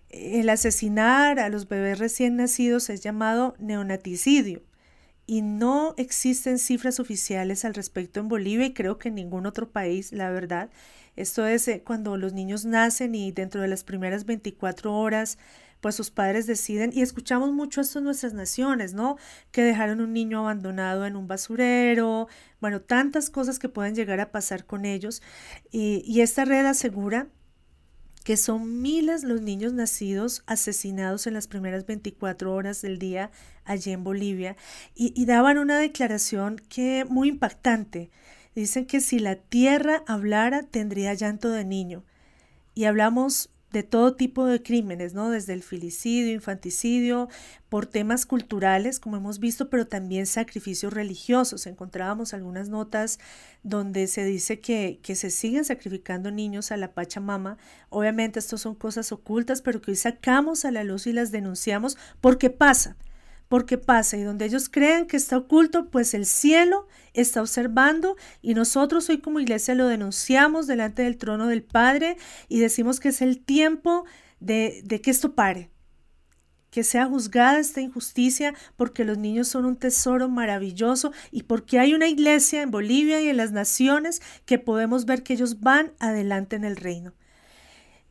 El 0.09 0.49
asesinar 0.49 1.39
a 1.39 1.49
los 1.49 1.67
bebés 1.67 1.97
recién 1.97 2.35
nacidos 2.35 2.91
es 2.91 3.01
llamado 3.01 3.55
neonaticidio 3.57 4.61
y 5.27 5.41
no 5.41 5.93
existen 5.97 6.59
cifras 6.59 6.99
oficiales 6.99 7.65
al 7.65 7.73
respecto 7.73 8.19
en 8.19 8.27
Bolivia 8.27 8.67
y 8.67 8.73
creo 8.73 8.97
que 8.97 9.09
en 9.09 9.15
ningún 9.15 9.45
otro 9.45 9.69
país, 9.69 10.11
la 10.11 10.29
verdad. 10.29 10.69
Esto 11.15 11.45
es 11.45 11.67
eh, 11.67 11.81
cuando 11.85 12.17
los 12.17 12.33
niños 12.33 12.65
nacen 12.65 13.15
y 13.15 13.31
dentro 13.31 13.61
de 13.61 13.67
las 13.67 13.83
primeras 13.83 14.25
24 14.25 14.93
horas 14.93 15.38
pues 15.85 15.93
sus 15.93 16.09
padres 16.09 16.47
deciden, 16.47 16.89
y 16.95 17.03
escuchamos 17.03 17.51
mucho 17.51 17.79
esto 17.79 17.99
en 17.99 18.05
nuestras 18.05 18.33
naciones, 18.33 18.95
¿no? 18.95 19.17
Que 19.51 19.61
dejaron 19.61 20.01
un 20.01 20.13
niño 20.13 20.39
abandonado 20.39 21.05
en 21.05 21.15
un 21.15 21.27
basurero, 21.27 22.27
bueno, 22.59 22.81
tantas 22.81 23.29
cosas 23.29 23.59
que 23.59 23.69
pueden 23.69 23.93
llegar 23.93 24.19
a 24.19 24.31
pasar 24.31 24.65
con 24.65 24.85
ellos. 24.85 25.21
Y, 25.71 26.01
y 26.07 26.21
esta 26.21 26.43
red 26.43 26.65
asegura 26.65 27.27
que 28.25 28.38
son 28.38 28.81
miles 28.81 29.23
los 29.23 29.41
niños 29.41 29.73
nacidos 29.73 30.41
asesinados 30.47 31.27
en 31.27 31.35
las 31.35 31.47
primeras 31.47 31.85
24 31.85 32.51
horas 32.51 32.81
del 32.81 32.97
día 32.97 33.29
allí 33.65 33.91
en 33.91 34.03
Bolivia 34.03 34.57
y, 34.95 35.13
y, 35.15 35.27
daban 35.27 35.59
una 35.59 35.77
declaración 35.77 36.59
que 36.67 37.05
muy 37.07 37.29
impactante. 37.29 38.09
Dicen 38.55 38.88
que 38.88 38.99
si 38.99 39.19
la 39.19 39.35
tierra 39.35 40.03
hablara 40.07 40.63
tendría 40.63 41.13
llanto 41.13 41.49
de 41.49 41.65
niño. 41.65 42.03
Y 42.73 42.85
hablamos 42.85 43.51
de 43.75 43.83
todo 43.83 44.15
tipo 44.15 44.45
de 44.45 44.63
crímenes, 44.63 45.13
¿no? 45.13 45.29
Desde 45.29 45.51
el 45.51 45.61
filicidio, 45.61 46.31
infanticidio, 46.33 47.27
por 47.67 47.85
temas 47.85 48.25
culturales, 48.25 49.01
como 49.01 49.17
hemos 49.17 49.39
visto, 49.39 49.69
pero 49.69 49.85
también 49.85 50.27
sacrificios 50.27 50.93
religiosos. 50.93 51.67
Encontrábamos 51.67 52.33
algunas 52.33 52.69
notas 52.69 53.19
donde 53.63 54.07
se 54.07 54.23
dice 54.23 54.61
que, 54.61 54.99
que 55.03 55.15
se 55.15 55.29
siguen 55.29 55.65
sacrificando 55.65 56.31
niños 56.31 56.71
a 56.71 56.77
la 56.77 56.93
Pachamama. 56.93 57.57
Obviamente, 57.89 58.39
estas 58.39 58.61
son 58.61 58.75
cosas 58.75 59.11
ocultas, 59.11 59.61
pero 59.61 59.81
que 59.81 59.91
hoy 59.91 59.97
sacamos 59.97 60.63
a 60.63 60.71
la 60.71 60.85
luz 60.85 61.05
y 61.05 61.11
las 61.11 61.31
denunciamos 61.31 61.97
porque 62.21 62.49
pasa 62.49 62.95
porque 63.47 63.77
pasa 63.77 64.17
y 64.17 64.23
donde 64.23 64.45
ellos 64.45 64.69
crean 64.69 65.05
que 65.05 65.17
está 65.17 65.38
oculto, 65.38 65.89
pues 65.89 66.13
el 66.13 66.25
cielo 66.25 66.88
está 67.13 67.41
observando 67.41 68.15
y 68.41 68.53
nosotros 68.53 69.10
hoy 69.10 69.19
como 69.19 69.39
iglesia 69.39 69.75
lo 69.75 69.88
denunciamos 69.88 70.67
delante 70.67 71.03
del 71.03 71.17
trono 71.17 71.47
del 71.47 71.63
Padre 71.63 72.17
y 72.49 72.60
decimos 72.60 72.99
que 72.99 73.10
es 73.10 73.21
el 73.21 73.43
tiempo 73.43 74.05
de, 74.39 74.81
de 74.84 75.01
que 75.01 75.12
esto 75.12 75.36
pare, 75.36 75.69
que 76.71 76.84
sea 76.84 77.05
juzgada 77.05 77.60
esta 77.60 77.81
injusticia 77.81 78.53
porque 78.75 79.05
los 79.05 79.17
niños 79.17 79.47
son 79.47 79.65
un 79.65 79.77
tesoro 79.77 80.27
maravilloso 80.27 81.13
y 81.31 81.43
porque 81.43 81.79
hay 81.79 81.93
una 81.93 82.08
iglesia 82.08 82.62
en 82.62 82.71
Bolivia 82.71 83.21
y 83.21 83.29
en 83.29 83.38
las 83.38 83.51
naciones 83.51 84.21
que 84.45 84.60
podemos 84.60 85.05
ver 85.05 85.23
que 85.23 85.34
ellos 85.34 85.62
van 85.62 85.93
adelante 85.99 86.55
en 86.55 86.65
el 86.65 86.75
reino. 86.75 87.13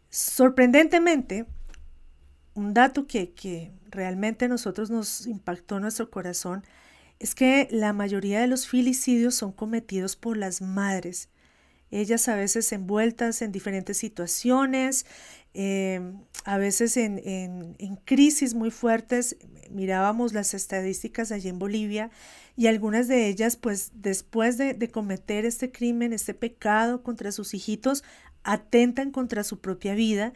Sorprendentemente, 0.09 1.45
un 2.55 2.73
dato 2.73 3.07
que, 3.07 3.33
que 3.33 3.73
realmente 3.95 4.49
nosotros 4.49 4.91
nos 4.91 5.27
impactó 5.27 5.81
nuestro 5.81 6.11
corazón 6.11 6.65
es 7.19 7.35
que 7.35 7.69
la 7.71 7.93
mayoría 7.93 8.41
de 8.41 8.47
los 8.47 8.69
filicidios 8.69 9.35
son 9.35 9.53
cometidos 9.53 10.17
por 10.17 10.37
las 10.37 10.61
madres. 10.61 11.29
Ellas 11.91 12.29
a 12.29 12.35
veces 12.35 12.73
envueltas 12.73 13.41
en 13.41 13.53
diferentes 13.53 13.97
situaciones, 13.97 15.07
em, 15.55 16.19
a 16.45 16.59
veces 16.59 16.97
en, 16.97 17.23
en, 17.25 17.97
crisis 18.05 18.55
muy 18.55 18.73
fuertes. 18.73 19.37
Mirábamos 19.71 20.33
las 20.33 20.55
estadísticas 20.55 21.31
allí 21.31 21.49
en 21.49 21.61
Bolivia 21.61 22.11
y 22.57 22.67
algunas 22.67 23.07
de 23.07 23.29
ellas, 23.29 23.57
pues 23.57 23.93
después 23.95 24.59
de, 24.59 24.75
de 24.75 24.89
cometer 24.89 25.45
este 25.45 25.71
crimen, 25.71 26.13
este 26.13 26.35
pecado 26.35 27.03
contra 27.05 27.31
sus 27.31 27.55
hijitos, 27.55 28.03
atentan 28.43 29.13
contra 29.13 29.45
su 29.45 29.61
propia 29.61 29.95
vida 29.95 30.33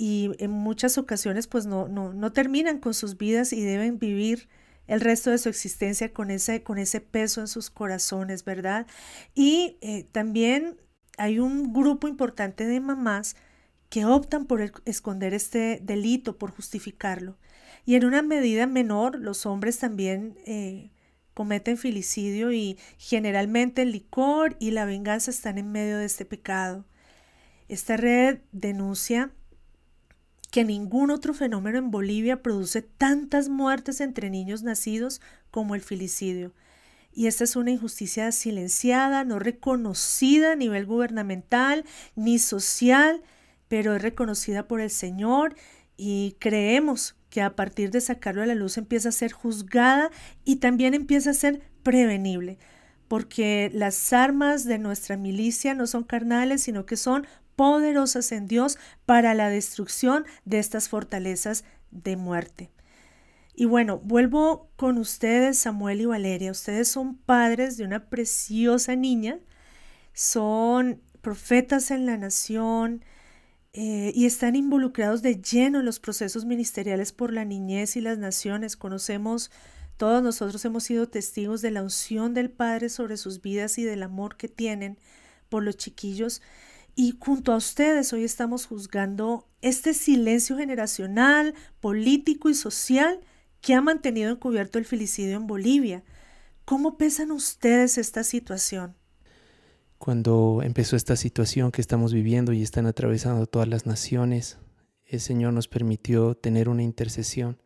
y 0.00 0.30
en 0.38 0.50
muchas 0.50 0.96
ocasiones 0.96 1.46
pues 1.46 1.66
no, 1.66 1.86
no, 1.86 2.14
no 2.14 2.32
terminan 2.32 2.78
con 2.78 2.94
sus 2.94 3.18
vidas 3.18 3.52
y 3.52 3.60
deben 3.60 3.98
vivir 3.98 4.48
el 4.86 5.02
resto 5.02 5.30
de 5.30 5.36
su 5.36 5.50
existencia 5.50 6.10
con 6.14 6.30
ese, 6.30 6.62
con 6.62 6.78
ese 6.78 7.02
peso 7.02 7.42
en 7.42 7.48
sus 7.48 7.68
corazones, 7.68 8.46
¿verdad? 8.46 8.86
Y 9.34 9.76
eh, 9.82 10.08
también 10.10 10.80
hay 11.18 11.38
un 11.38 11.74
grupo 11.74 12.08
importante 12.08 12.64
de 12.64 12.80
mamás 12.80 13.36
que 13.90 14.06
optan 14.06 14.46
por 14.46 14.72
esconder 14.86 15.34
este 15.34 15.80
delito, 15.82 16.38
por 16.38 16.50
justificarlo. 16.50 17.36
Y 17.84 17.96
en 17.96 18.06
una 18.06 18.22
medida 18.22 18.66
menor, 18.66 19.18
los 19.18 19.44
hombres 19.44 19.80
también 19.80 20.38
eh, 20.46 20.92
cometen 21.34 21.76
filicidio 21.76 22.52
y 22.52 22.78
generalmente 22.96 23.82
el 23.82 23.92
licor 23.92 24.56
y 24.60 24.70
la 24.70 24.86
venganza 24.86 25.30
están 25.30 25.58
en 25.58 25.70
medio 25.70 25.98
de 25.98 26.06
este 26.06 26.24
pecado. 26.24 26.86
Esta 27.68 27.98
red 27.98 28.38
denuncia 28.50 29.30
que 30.50 30.64
ningún 30.64 31.10
otro 31.10 31.34
fenómeno 31.34 31.78
en 31.78 31.90
Bolivia 31.90 32.42
produce 32.42 32.82
tantas 32.82 33.48
muertes 33.48 34.00
entre 34.00 34.30
niños 34.30 34.62
nacidos 34.62 35.20
como 35.50 35.74
el 35.74 35.80
filicidio. 35.80 36.52
Y 37.12 37.26
esta 37.26 37.44
es 37.44 37.56
una 37.56 37.70
injusticia 37.70 38.30
silenciada, 38.32 39.24
no 39.24 39.38
reconocida 39.38 40.52
a 40.52 40.56
nivel 40.56 40.86
gubernamental 40.86 41.84
ni 42.14 42.38
social, 42.38 43.22
pero 43.68 43.96
es 43.96 44.02
reconocida 44.02 44.66
por 44.68 44.80
el 44.80 44.90
Señor 44.90 45.54
y 45.96 46.36
creemos 46.38 47.16
que 47.30 47.42
a 47.42 47.54
partir 47.54 47.90
de 47.90 48.00
sacarlo 48.00 48.42
a 48.42 48.46
la 48.46 48.54
luz 48.54 48.76
empieza 48.76 49.10
a 49.10 49.12
ser 49.12 49.32
juzgada 49.32 50.10
y 50.44 50.56
también 50.56 50.94
empieza 50.94 51.30
a 51.30 51.34
ser 51.34 51.62
prevenible, 51.82 52.58
porque 53.08 53.70
las 53.72 54.12
armas 54.12 54.64
de 54.64 54.78
nuestra 54.78 55.16
milicia 55.16 55.74
no 55.74 55.86
son 55.86 56.04
carnales, 56.04 56.62
sino 56.62 56.86
que 56.86 56.96
son 56.96 57.26
poderosas 57.60 58.32
en 58.32 58.46
Dios 58.46 58.78
para 59.04 59.34
la 59.34 59.50
destrucción 59.50 60.24
de 60.46 60.60
estas 60.60 60.88
fortalezas 60.88 61.62
de 61.90 62.16
muerte. 62.16 62.70
Y 63.54 63.66
bueno, 63.66 63.98
vuelvo 63.98 64.70
con 64.76 64.96
ustedes, 64.96 65.58
Samuel 65.58 66.00
y 66.00 66.06
Valeria. 66.06 66.52
Ustedes 66.52 66.88
son 66.88 67.18
padres 67.18 67.76
de 67.76 67.84
una 67.84 68.08
preciosa 68.08 68.96
niña, 68.96 69.40
son 70.14 71.02
profetas 71.20 71.90
en 71.90 72.06
la 72.06 72.16
nación 72.16 73.04
eh, 73.74 74.10
y 74.14 74.24
están 74.24 74.56
involucrados 74.56 75.20
de 75.20 75.34
lleno 75.42 75.80
en 75.80 75.84
los 75.84 76.00
procesos 76.00 76.46
ministeriales 76.46 77.12
por 77.12 77.30
la 77.30 77.44
niñez 77.44 77.94
y 77.94 78.00
las 78.00 78.16
naciones. 78.16 78.78
Conocemos, 78.78 79.50
todos 79.98 80.22
nosotros 80.22 80.64
hemos 80.64 80.84
sido 80.84 81.10
testigos 81.10 81.60
de 81.60 81.72
la 81.72 81.82
unción 81.82 82.32
del 82.32 82.48
Padre 82.48 82.88
sobre 82.88 83.18
sus 83.18 83.42
vidas 83.42 83.76
y 83.76 83.84
del 83.84 84.02
amor 84.02 84.38
que 84.38 84.48
tienen 84.48 84.96
por 85.50 85.62
los 85.62 85.76
chiquillos. 85.76 86.40
Y 86.94 87.16
junto 87.18 87.52
a 87.52 87.56
ustedes 87.56 88.12
hoy 88.12 88.24
estamos 88.24 88.66
juzgando 88.66 89.48
este 89.62 89.94
silencio 89.94 90.56
generacional, 90.56 91.54
político 91.80 92.48
y 92.48 92.54
social 92.54 93.20
que 93.60 93.74
ha 93.74 93.80
mantenido 93.80 94.30
encubierto 94.30 94.78
el 94.78 94.84
filicidio 94.84 95.36
en 95.36 95.46
Bolivia. 95.46 96.02
¿Cómo 96.64 96.96
pesan 96.96 97.30
ustedes 97.30 97.98
esta 97.98 98.24
situación? 98.24 98.96
Cuando 99.98 100.60
empezó 100.62 100.96
esta 100.96 101.16
situación 101.16 101.72
que 101.72 101.80
estamos 101.80 102.12
viviendo 102.12 102.52
y 102.52 102.62
están 102.62 102.86
atravesando 102.86 103.46
todas 103.46 103.68
las 103.68 103.86
naciones, 103.86 104.58
el 105.04 105.20
Señor 105.20 105.52
nos 105.52 105.68
permitió 105.68 106.36
tener 106.36 106.68
una 106.68 106.82
intercesión. 106.82 107.60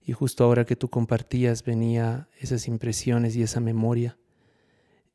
Y 0.00 0.12
justo 0.12 0.44
ahora 0.44 0.64
que 0.64 0.76
tú 0.76 0.88
compartías 0.88 1.64
venía 1.64 2.28
esas 2.38 2.66
impresiones 2.66 3.36
y 3.36 3.42
esa 3.42 3.60
memoria 3.60 4.16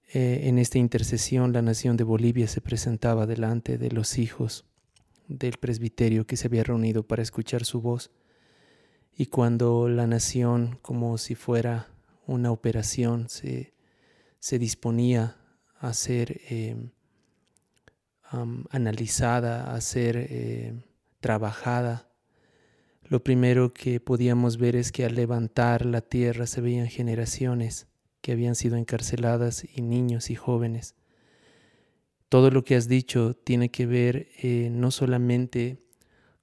eh, 0.07 0.41
en 0.43 0.59
esta 0.59 0.77
intercesión 0.77 1.51
la 1.51 1.61
nación 1.61 1.97
de 1.97 2.03
Bolivia 2.03 2.47
se 2.47 2.61
presentaba 2.61 3.25
delante 3.25 3.77
de 3.77 3.91
los 3.91 4.17
hijos 4.17 4.65
del 5.27 5.57
presbiterio 5.57 6.27
que 6.27 6.37
se 6.37 6.47
había 6.47 6.63
reunido 6.63 7.03
para 7.03 7.23
escuchar 7.23 7.65
su 7.65 7.81
voz. 7.81 8.11
Y 9.17 9.27
cuando 9.27 9.89
la 9.89 10.07
nación, 10.07 10.77
como 10.81 11.17
si 11.17 11.35
fuera 11.35 11.87
una 12.27 12.51
operación, 12.51 13.27
se, 13.29 13.73
disponía 14.59 15.37
a 15.79 15.93
ser 15.93 16.41
em, 16.49 16.91
analizada, 18.69 19.73
a 19.73 19.81
ser 19.81 20.17
eh, 20.17 20.73
trabajada, 21.19 22.09
lo 23.07 23.23
primero 23.23 23.73
que 23.73 23.99
podíamos 23.99 24.57
ver 24.57 24.75
es 24.75 24.91
que 24.91 25.05
al 25.05 25.15
levantar 25.15 25.85
la 25.85 26.01
tierra 26.01 26.47
se 26.47 26.61
veían 26.61 26.87
generaciones 26.87 27.87
que 28.25 28.31
habían 28.31 28.55
sido 28.55 28.75
encarceladas 28.75 29.67
y 29.71 29.83
niños 29.83 30.31
y 30.31 30.35
jóvenes. 30.35 30.95
Todo 32.27 32.49
lo 32.49 32.63
que 32.63 32.75
has 32.75 32.87
dicho 32.87 33.35
tiene 33.35 33.69
que 33.69 33.85
ver 33.85 34.29
eh, 34.41 34.69
no 34.71 34.89
solamente 34.89 35.77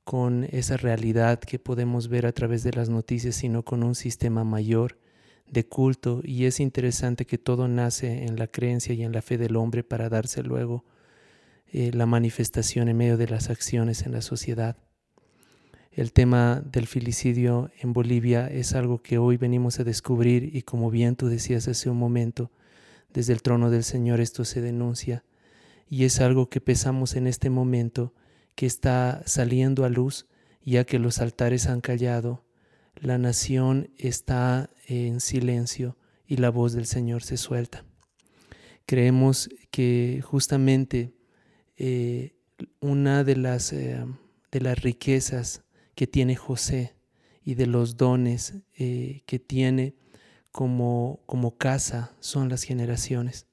con 0.05 0.45
esa 0.53 0.77
realidad 0.77 1.41
que 1.41 1.59
podemos 1.59 2.07
ver 2.07 2.27
a 2.27 2.31
través 2.31 2.63
de 2.63 2.71
las 2.71 2.89
noticias, 2.89 3.35
sino 3.35 3.65
con 3.65 3.83
un 3.83 3.97
sistema 3.97 4.45
mayor 4.45 5.01
de 5.51 5.67
culto 5.67 6.21
y 6.23 6.45
es 6.45 6.61
interesante 6.61 7.27
que 7.27 7.37
todo 7.37 7.67
nace 7.67 8.27
en 8.27 8.37
la 8.37 8.47
creencia 8.47 8.95
y 8.95 9.03
en 9.03 9.11
la 9.11 9.21
fe 9.21 9.37
del 9.37 9.57
hombre 9.57 9.83
para 9.83 10.09
darse 10.09 10.45
luego 10.45 10.85
eh, 11.67 11.91
la 11.93 12.07
manifestación 12.07 12.91
en 12.91 12.97
medio 12.97 13.17
de 13.17 13.27
las 13.27 13.51
acciones 13.51 14.07
en 14.07 14.13
la 14.13 14.23
sociedad. 14.23 14.77
El 15.95 16.15
tema 16.15 16.63
del 16.65 16.87
filicidio 16.87 17.71
en 17.79 17.93
Bolivia 17.93 18.47
es 18.47 18.73
algo 18.75 19.03
que 19.03 19.19
hoy 19.19 19.37
venimos 19.37 19.79
a 19.79 19.85
descubrir 19.85 20.57
y 20.57 20.63
como 20.63 20.91
bien 20.91 21.17
tú 21.17 21.29
decías 21.29 21.69
hace 21.69 21.91
un 21.91 21.99
momento, 21.99 22.51
desde 23.13 23.35
el 23.35 23.43
trono 23.43 23.69
del 23.69 23.85
Señor 23.85 24.19
esto 24.19 24.47
se 24.47 24.63
denuncia 24.63 25.23
y 25.91 26.05
es 26.05 26.23
algo 26.23 26.49
que 26.49 26.63
pesamos 26.63 27.15
en 27.15 27.27
este 27.27 27.51
momento 27.51 28.15
que 28.55 28.65
está 28.65 29.23
saliendo 29.27 29.85
a 29.85 29.91
luz 29.91 30.27
ya 30.65 30.85
que 30.85 30.99
los 30.99 31.19
altares 31.19 31.67
han 31.67 31.83
callado, 31.83 32.43
la 32.97 33.19
nación 33.19 33.91
está 33.99 34.71
en 34.87 35.21
silencio 35.21 35.99
y 36.27 36.39
la 36.39 36.49
voz 36.49 36.73
del 36.73 36.87
Señor 36.87 37.23
se 37.23 37.37
suelta. 37.37 37.85
Creemos 38.87 39.51
que 39.71 40.23
justamente 40.25 41.13
eh, 41.77 42.35
una 42.81 43.25
de 43.25 43.37
las, 43.37 43.75
eh, 43.75 44.07
de 44.51 44.61
las 44.63 44.81
riquezas 44.81 45.63
que 45.95 46.07
tiene 46.07 46.37
José 46.37 46.95
y 47.45 47.55
de 47.55 47.67
los 47.67 47.97
dones 47.97 48.55
eh, 48.77 49.23
que 49.27 49.39
tiene 49.39 49.95
como, 50.51 51.21
como 51.27 51.57
casa 51.57 52.15
son 52.21 52.49
las 52.49 52.63
generaciones. 52.63 53.47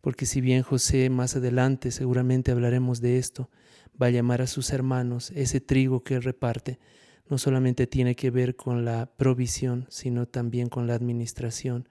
Porque 0.00 0.26
si 0.26 0.40
bien 0.40 0.62
José 0.62 1.10
más 1.10 1.36
adelante, 1.36 1.90
seguramente 1.90 2.52
hablaremos 2.52 3.00
de 3.00 3.18
esto, 3.18 3.50
va 4.00 4.06
a 4.06 4.10
llamar 4.10 4.42
a 4.42 4.46
sus 4.46 4.70
hermanos, 4.70 5.32
ese 5.32 5.60
trigo 5.60 6.02
que 6.04 6.20
reparte 6.20 6.78
no 7.28 7.36
solamente 7.36 7.86
tiene 7.86 8.16
que 8.16 8.30
ver 8.30 8.56
con 8.56 8.84
la 8.84 9.06
provisión, 9.16 9.86
sino 9.90 10.26
también 10.26 10.68
con 10.68 10.86
la 10.86 10.94
administración 10.94 11.88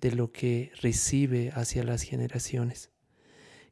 de 0.00 0.12
lo 0.12 0.32
que 0.32 0.72
recibe 0.80 1.52
hacia 1.54 1.84
las 1.84 2.02
generaciones. 2.02 2.90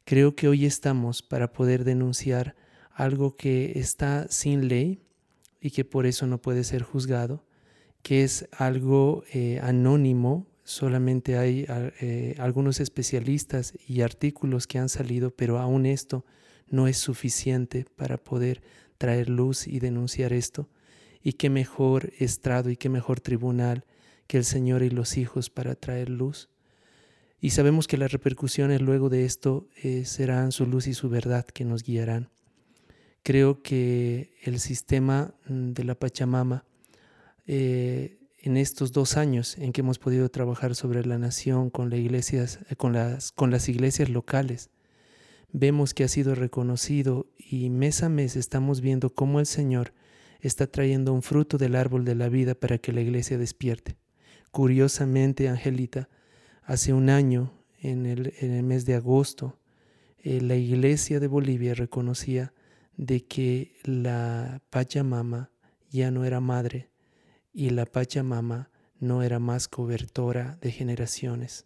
Creo 0.05 0.35
que 0.35 0.47
hoy 0.47 0.65
estamos 0.65 1.21
para 1.21 1.51
poder 1.51 1.83
denunciar 1.83 2.55
algo 2.93 3.35
que 3.35 3.73
está 3.75 4.27
sin 4.29 4.67
ley, 4.67 5.01
y 5.61 5.71
que 5.71 5.85
por 5.85 6.05
eso 6.05 6.27
no 6.27 6.41
puede 6.41 6.63
ser 6.63 6.81
juzgado, 6.81 7.45
que 8.01 8.23
es 8.23 8.49
algo 8.51 9.23
eh, 9.31 9.59
anónimo, 9.61 10.47
solamente 10.63 11.37
hay 11.37 11.65
eh, 11.69 12.35
algunos 12.39 12.79
especialistas 12.79 13.73
y 13.87 14.01
artículos 14.01 14.65
que 14.65 14.79
han 14.79 14.89
salido, 14.89 15.29
pero 15.29 15.59
aún 15.59 15.85
esto 15.85 16.25
no 16.67 16.87
es 16.87 16.97
suficiente 16.97 17.85
para 17.95 18.17
poder 18.17 18.63
traer 18.97 19.29
luz 19.29 19.67
y 19.67 19.79
denunciar 19.79 20.33
esto. 20.33 20.67
Y 21.21 21.33
qué 21.33 21.51
mejor 21.51 22.11
estrado 22.17 22.71
y 22.71 22.77
qué 22.77 22.89
mejor 22.89 23.19
tribunal 23.19 23.85
que 24.25 24.37
el 24.37 24.45
Señor 24.45 24.81
y 24.81 24.89
los 24.89 25.17
hijos 25.17 25.49
para 25.49 25.75
traer 25.75 26.09
luz. 26.09 26.49
Y 27.39 27.51
sabemos 27.51 27.87
que 27.87 27.97
las 27.97 28.11
repercusiones 28.11 28.81
luego 28.81 29.09
de 29.09 29.25
esto 29.25 29.67
eh, 29.83 30.05
serán 30.05 30.51
su 30.51 30.65
luz 30.65 30.87
y 30.87 30.93
su 30.93 31.09
verdad 31.09 31.45
que 31.45 31.65
nos 31.65 31.83
guiarán. 31.83 32.29
Creo 33.23 33.61
que 33.61 34.33
el 34.41 34.59
sistema 34.59 35.35
mm, 35.47 35.73
de 35.73 35.83
la 35.83 35.95
Pachamama, 35.95 36.65
eh, 37.45 38.17
en 38.39 38.57
estos 38.57 38.91
dos 38.91 39.17
años 39.17 39.57
en 39.59 39.71
que 39.71 39.81
hemos 39.81 39.99
podido 39.99 40.29
trabajar 40.29 40.73
sobre 40.73 41.05
la 41.05 41.19
nación 41.19 41.69
con, 41.69 41.91
las 41.91 41.99
iglesias, 41.99 42.59
eh, 42.69 42.75
con, 42.75 42.93
las, 42.93 43.69
iglesias 43.69 44.09
locales, 44.09 44.71
vemos 45.51 45.93
que 45.93 46.03
ha 46.03 46.07
sido 46.07 46.33
reconocido 46.33 47.27
y 47.37 47.69
mes 47.69 48.01
a 48.01 48.09
mes 48.09 48.35
estamos 48.35 48.81
viendo 48.81 49.13
cómo 49.13 49.39
el 49.39 49.45
Señor 49.45 49.93
está 50.39 50.65
trayendo 50.65 51.13
un 51.13 51.21
fruto 51.21 51.59
del 51.59 51.75
árbol 51.75 52.03
de 52.05 52.15
la 52.15 52.29
vida 52.29 52.55
para 52.55 52.79
que 52.79 52.93
la 52.93 53.01
iglesia 53.01 53.37
despierte. 53.37 53.97
Curiosamente, 54.49 55.47
Angelita, 55.47 56.09
hace 56.63 56.93
un 56.93 57.11
año, 57.11 57.53
en 57.79 58.07
el, 58.07 58.33
en 58.39 58.51
el 58.51 58.63
mes 58.63 58.85
de 58.85 58.95
agosto, 58.95 59.59
eh, 60.23 60.41
la 60.41 60.55
iglesia 60.55 61.19
de 61.19 61.27
Bolivia 61.27 61.75
reconocía 61.75 62.53
de 63.01 63.25
que 63.25 63.73
la 63.83 64.61
Pachamama 64.69 65.49
ya 65.89 66.11
no 66.11 66.23
era 66.23 66.39
madre 66.39 66.91
y 67.51 67.71
la 67.71 67.87
Pachamama 67.87 68.69
no 68.99 69.23
era 69.23 69.39
más 69.39 69.67
cobertora 69.67 70.59
de 70.61 70.71
generaciones. 70.71 71.65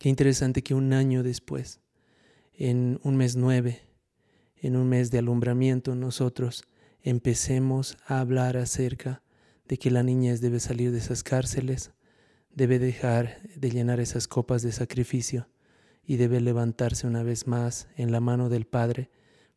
Qué 0.00 0.08
interesante 0.08 0.64
que 0.64 0.74
un 0.74 0.92
año 0.94 1.22
después, 1.22 1.80
en 2.52 2.98
un 3.04 3.16
mes 3.16 3.36
nueve, 3.36 3.82
en 4.56 4.74
un 4.74 4.88
mes 4.88 5.12
de 5.12 5.18
alumbramiento, 5.18 5.94
nosotros 5.94 6.64
empecemos 7.02 7.96
a 8.04 8.18
hablar 8.18 8.56
acerca 8.56 9.22
de 9.68 9.78
que 9.78 9.92
la 9.92 10.02
niñez 10.02 10.40
debe 10.40 10.58
salir 10.58 10.90
de 10.90 10.98
esas 10.98 11.22
cárceles, 11.22 11.92
debe 12.52 12.80
dejar 12.80 13.40
de 13.54 13.70
llenar 13.70 14.00
esas 14.00 14.26
copas 14.26 14.62
de 14.62 14.72
sacrificio 14.72 15.48
y 16.04 16.16
debe 16.16 16.40
levantarse 16.40 17.06
una 17.06 17.22
vez 17.22 17.46
más 17.46 17.86
en 17.94 18.10
la 18.10 18.18
mano 18.18 18.48
del 18.48 18.66
Padre 18.66 19.08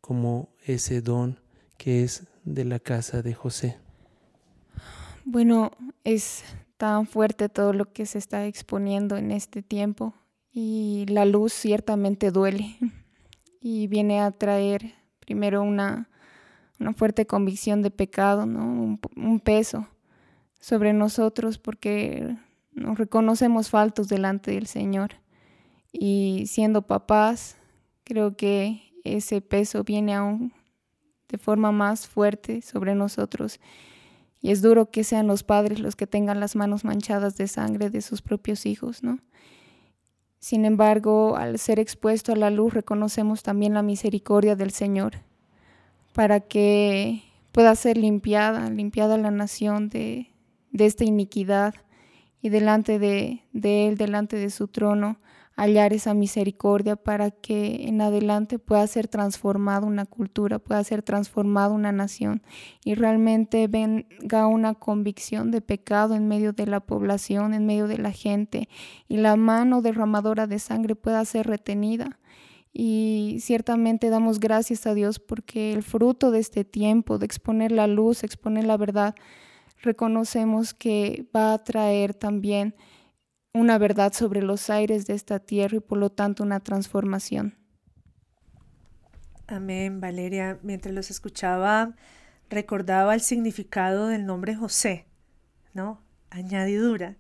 como 0.04 0.50
ese 0.66 1.02
don 1.02 1.40
que 1.78 2.04
es 2.04 2.28
de 2.44 2.66
la 2.66 2.80
casa 2.80 3.22
de 3.22 3.34
José. 3.34 3.78
Bueno, 5.24 5.72
es 6.04 6.44
tan 6.76 7.08
fuerte 7.08 7.48
todo 7.48 7.72
lo 7.72 7.86
que 7.94 8.06
se 8.06 8.18
está 8.18 8.46
exponiendo 8.46 9.16
en 9.16 9.32
este 9.32 9.64
tiempo 9.64 10.14
y 10.52 11.06
la 11.08 11.24
luz 11.24 11.54
ciertamente 11.54 12.32
duele 12.32 12.76
y 13.62 13.88
viene 13.88 14.20
a 14.20 14.32
traer 14.32 14.94
primero 15.22 15.64
una, 15.64 16.10
una 16.82 16.92
fuerte 16.92 17.26
convicción 17.26 17.82
de 17.82 17.90
pecado, 17.90 18.46
¿no? 18.46 19.00
un 19.16 19.40
peso 19.40 19.88
sobre 20.60 20.92
nosotros 20.92 21.58
porque 21.58 22.36
nos 22.74 22.98
reconocemos 22.98 23.70
faltos 23.70 24.10
delante 24.10 24.52
del 24.52 24.68
Señor. 24.68 25.12
Y 25.94 26.44
siendo 26.48 26.82
papás, 26.82 27.56
creo 28.04 28.36
que 28.36 28.93
ese 29.04 29.42
peso 29.42 29.84
viene 29.84 30.14
aún 30.14 30.54
de 31.30 31.38
forma 31.38 31.72
más 31.72 32.08
fuerte 32.08 32.62
sobre 32.62 32.96
nosotros. 32.96 33.60
Y 34.42 34.52
es 34.52 34.62
duro 34.62 34.92
que 34.92 35.04
sean 35.04 35.28
los 35.28 35.44
padres 35.44 35.80
los 35.80 35.96
que 35.96 36.06
tengan 36.08 36.40
las 36.40 36.56
manos 36.56 36.84
manchadas 36.84 37.38
de 37.38 37.48
sangre 37.48 37.90
de 37.90 38.02
sus 38.02 38.22
propios 38.22 38.66
hijos, 38.66 39.04
¿no? 39.04 39.20
Sin 40.40 40.66
embargo, 40.66 41.38
al 41.38 41.58
ser 41.58 41.80
expuesto 41.80 42.34
a 42.34 42.36
la 42.36 42.50
luz, 42.50 42.74
reconocemos 42.74 43.44
también 43.44 43.74
la 43.74 43.82
misericordia 43.82 44.58
del 44.58 44.72
Señor 44.72 45.14
para 46.12 46.42
que 46.42 47.24
pueda 47.54 47.74
ser 47.76 47.98
limpiada, 47.98 48.70
limpiada 48.70 49.18
la 49.18 49.32
nación 49.32 49.88
de, 49.88 50.34
de 50.72 50.86
esta 50.86 51.06
iniquidad 51.06 51.76
y 52.42 52.50
delante 52.50 53.00
de, 53.00 53.44
de, 53.54 53.88
Él, 53.88 53.98
delante 53.98 54.36
de 54.36 54.50
su 54.50 54.68
trono, 54.68 55.18
hallar 55.56 55.94
esa 55.94 56.14
misericordia 56.14 56.96
para 56.96 57.32
que 57.32 57.88
en 57.88 58.02
adelante 58.02 58.58
pueda 58.58 58.86
ser 58.88 59.08
transformada 59.08 59.86
una 59.86 60.06
cultura, 60.06 60.60
pueda 60.60 60.84
ser 60.84 61.04
transformada 61.04 61.70
una 61.70 61.92
nación 61.92 62.42
y 62.84 62.96
realmente 62.96 63.68
venga 63.68 64.48
una 64.48 64.74
convicción 64.74 65.52
de 65.52 65.62
pecado 65.62 66.16
en 66.16 66.28
medio 66.28 66.54
de 66.54 66.66
la 66.66 66.80
población, 66.80 67.54
en 67.54 67.66
medio 67.66 67.88
de 67.88 68.00
la 68.00 68.12
gente 68.12 68.68
y 69.08 69.18
la 69.18 69.36
mano 69.36 69.82
derramadora 69.82 70.48
de 70.48 70.60
sangre 70.60 70.96
pueda 70.96 71.24
ser 71.26 71.48
retenida. 71.48 72.20
Y 72.76 73.38
ciertamente 73.40 74.10
damos 74.10 74.40
gracias 74.40 74.88
a 74.88 74.96
Dios 74.96 75.20
porque 75.20 75.74
el 75.74 75.84
fruto 75.84 76.32
de 76.32 76.40
este 76.40 76.66
tiempo, 76.66 77.20
de 77.20 77.28
exponer 77.28 77.72
la 77.72 77.86
luz, 77.86 78.24
exponer 78.24 78.64
la 78.64 78.78
verdad, 78.78 79.14
reconocemos 79.84 80.74
que 80.74 81.28
va 81.36 81.54
a 81.54 81.64
traer 81.64 82.16
también 82.16 82.74
una 83.54 83.78
verdad 83.78 84.14
sobre 84.14 84.42
los 84.42 84.70
aires 84.70 85.06
de 85.06 85.14
esta 85.14 85.40
tierra 85.40 85.78
y 85.78 85.80
por 85.80 86.00
lo 86.00 86.10
tanto 86.10 86.44
una 86.44 86.60
transformación. 86.60 87.56
Amén, 89.48 90.02
Valeria. 90.02 90.58
Mientras 90.64 90.94
los 90.96 91.12
escuchaba, 91.12 91.96
recordaba 92.50 93.14
el 93.14 93.22
significado 93.22 94.08
del 94.08 94.26
nombre 94.26 94.56
José, 94.56 95.06
¿no? 95.74 96.02
Añadidura. 96.32 97.18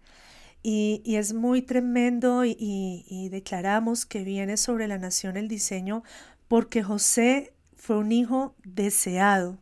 Y, 0.63 1.04
es 1.06 1.34
muy 1.34 1.62
tremendo 1.62 2.46
y, 2.46 2.56
y 2.58 3.30
declaramos 3.30 4.06
que 4.06 4.24
viene 4.24 4.58
sobre 4.58 4.88
la 4.88 4.98
nación 4.98 5.36
el 5.36 5.50
diseño 5.50 6.04
porque 6.48 6.82
José 6.82 7.54
fue 7.76 7.98
un 7.98 8.13
hijo 8.13 8.56
deseado, 8.63 9.60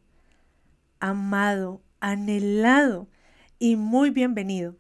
amado, 1.00 1.82
anhelado 2.00 3.08
y 3.58 3.76
muy 3.76 4.12
bienvenido, 4.12 4.76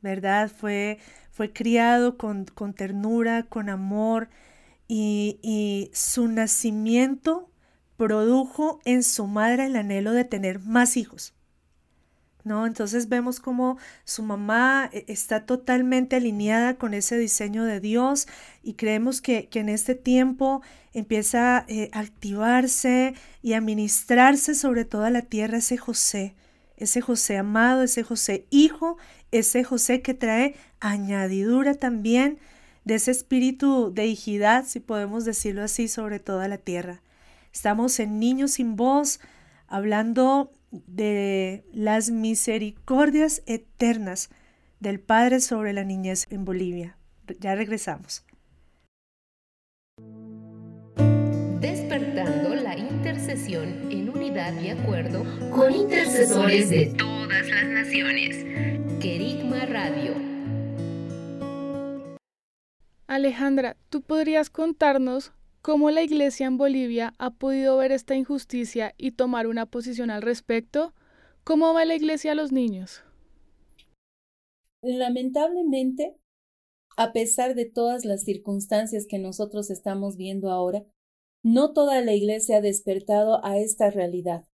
¿verdad? 0.00 0.50
Fue, 0.50 0.98
fue 1.36 1.52
criado 1.52 2.16
con, 2.16 2.46
con 2.46 2.72
ternura, 2.72 3.42
con 3.42 3.68
amor 3.68 4.30
y, 4.88 5.38
y 5.42 5.90
su 5.92 6.28
nacimiento 6.28 7.50
produjo 7.98 8.80
en 8.86 9.02
su 9.02 9.26
madre 9.26 9.66
el 9.66 9.76
anhelo 9.76 10.12
de 10.12 10.24
tener 10.24 10.60
más 10.60 10.96
hijos. 10.96 11.34
¿No? 12.42 12.64
Entonces 12.64 13.10
vemos 13.10 13.38
como 13.38 13.76
su 14.04 14.22
mamá 14.22 14.88
eh, 14.94 15.04
está 15.08 15.44
totalmente 15.44 16.16
alineada 16.16 16.76
con 16.78 16.94
ese 16.94 17.18
diseño 17.18 17.64
de 17.64 17.80
Dios 17.80 18.28
y 18.62 18.74
creemos 18.74 19.20
que, 19.20 19.48
que 19.48 19.60
en 19.60 19.68
este 19.68 19.94
tiempo 19.94 20.62
empieza 20.94 21.66
eh, 21.68 21.90
a 21.92 22.00
activarse 22.00 23.12
y 23.42 23.52
a 23.52 23.60
ministrarse 23.60 24.54
sobre 24.54 24.86
toda 24.86 25.10
la 25.10 25.20
tierra 25.20 25.58
ese 25.58 25.76
José, 25.76 26.34
ese 26.78 27.02
José 27.02 27.36
amado, 27.36 27.82
ese 27.82 28.04
José 28.04 28.46
hijo, 28.48 28.96
ese 29.30 29.64
José 29.64 30.02
que 30.02 30.14
trae 30.14 30.54
añadidura 30.80 31.74
también 31.74 32.38
de 32.84 32.94
ese 32.94 33.10
espíritu 33.10 33.92
de 33.92 34.06
hijidad, 34.06 34.64
si 34.66 34.80
podemos 34.80 35.24
decirlo 35.24 35.62
así, 35.62 35.88
sobre 35.88 36.20
toda 36.20 36.48
la 36.48 36.58
tierra. 36.58 37.02
Estamos 37.52 37.98
en 38.00 38.20
Niños 38.20 38.52
sin 38.52 38.76
Voz 38.76 39.18
hablando 39.66 40.52
de 40.70 41.64
las 41.72 42.10
misericordias 42.10 43.42
eternas 43.46 44.30
del 44.80 45.00
Padre 45.00 45.40
sobre 45.40 45.72
la 45.72 45.84
niñez 45.84 46.26
en 46.30 46.44
Bolivia. 46.44 46.96
Ya 47.40 47.54
regresamos. 47.54 48.24
Despertando 51.60 52.54
la 52.54 52.76
intercesión 52.78 53.90
en 53.90 54.10
unidad 54.10 54.60
y 54.60 54.68
acuerdo 54.68 55.24
con 55.50 55.74
intercesores 55.74 56.70
de 56.70 56.86
todas 56.86 57.48
las 57.48 57.64
naciones. 57.64 58.75
Querigma 59.06 59.64
Radio. 59.66 60.14
Alejandra, 63.06 63.76
¿tú 63.88 64.02
podrías 64.02 64.50
contarnos 64.50 65.30
cómo 65.62 65.92
la 65.92 66.02
Iglesia 66.02 66.48
en 66.48 66.56
Bolivia 66.58 67.14
ha 67.18 67.30
podido 67.30 67.76
ver 67.76 67.92
esta 67.92 68.16
injusticia 68.16 68.94
y 68.98 69.12
tomar 69.12 69.46
una 69.46 69.64
posición 69.64 70.10
al 70.10 70.22
respecto? 70.22 70.92
¿Cómo 71.44 71.72
va 71.72 71.84
la 71.84 71.94
Iglesia 71.94 72.32
a 72.32 72.34
los 72.34 72.50
niños? 72.50 73.04
Lamentablemente, 74.82 76.16
a 76.96 77.12
pesar 77.12 77.54
de 77.54 77.66
todas 77.66 78.04
las 78.04 78.24
circunstancias 78.24 79.06
que 79.08 79.20
nosotros 79.20 79.70
estamos 79.70 80.16
viendo 80.16 80.50
ahora, 80.50 80.84
no 81.44 81.72
toda 81.72 82.00
la 82.00 82.12
iglesia 82.12 82.56
ha 82.56 82.60
despertado 82.60 83.38
a 83.44 83.56
esta 83.56 83.88
realidad. 83.88 84.48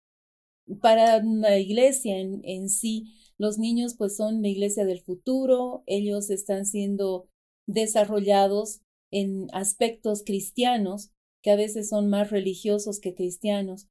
Para 0.83 1.23
la 1.23 1.57
iglesia 1.57 2.19
en, 2.19 2.41
en 2.45 2.69
sí, 2.69 3.15
los 3.41 3.59
niños 3.59 3.95
pues 3.97 4.17
son 4.17 4.43
la 4.43 4.49
iglesia 4.49 4.85
del 4.85 5.01
futuro, 5.01 5.83
ellos 5.87 6.29
están 6.29 6.67
siendo 6.67 7.27
desarrollados 7.67 8.83
en 9.11 9.47
aspectos 9.55 10.23
cristianos 10.25 11.11
que 11.41 11.51
a 11.51 11.57
veces 11.57 11.89
son 11.89 12.11
más 12.11 12.31
religiosos 12.31 13.01
que 13.01 13.15
cristianos. 13.15 13.89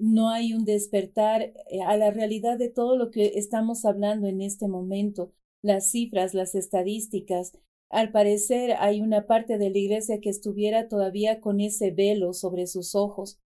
No 0.00 0.30
hay 0.30 0.52
un 0.52 0.64
despertar 0.64 1.42
eh, 1.42 1.80
a 1.86 1.96
la 1.96 2.10
realidad 2.10 2.58
de 2.58 2.70
todo 2.70 2.96
lo 2.96 3.12
que 3.12 3.34
estamos 3.36 3.84
hablando 3.84 4.26
en 4.26 4.40
este 4.40 4.66
momento, 4.66 5.32
las 5.62 5.92
cifras, 5.92 6.34
las 6.34 6.56
estadísticas, 6.56 7.52
al 7.90 8.10
parecer 8.10 8.74
hay 8.80 9.00
una 9.00 9.28
parte 9.28 9.58
de 9.58 9.70
la 9.70 9.78
iglesia 9.78 10.20
que 10.20 10.28
estuviera 10.28 10.88
todavía 10.88 11.40
con 11.40 11.60
ese 11.60 11.92
velo 11.92 12.32
sobre 12.34 12.66
sus 12.66 12.96
ojos. 12.96 13.38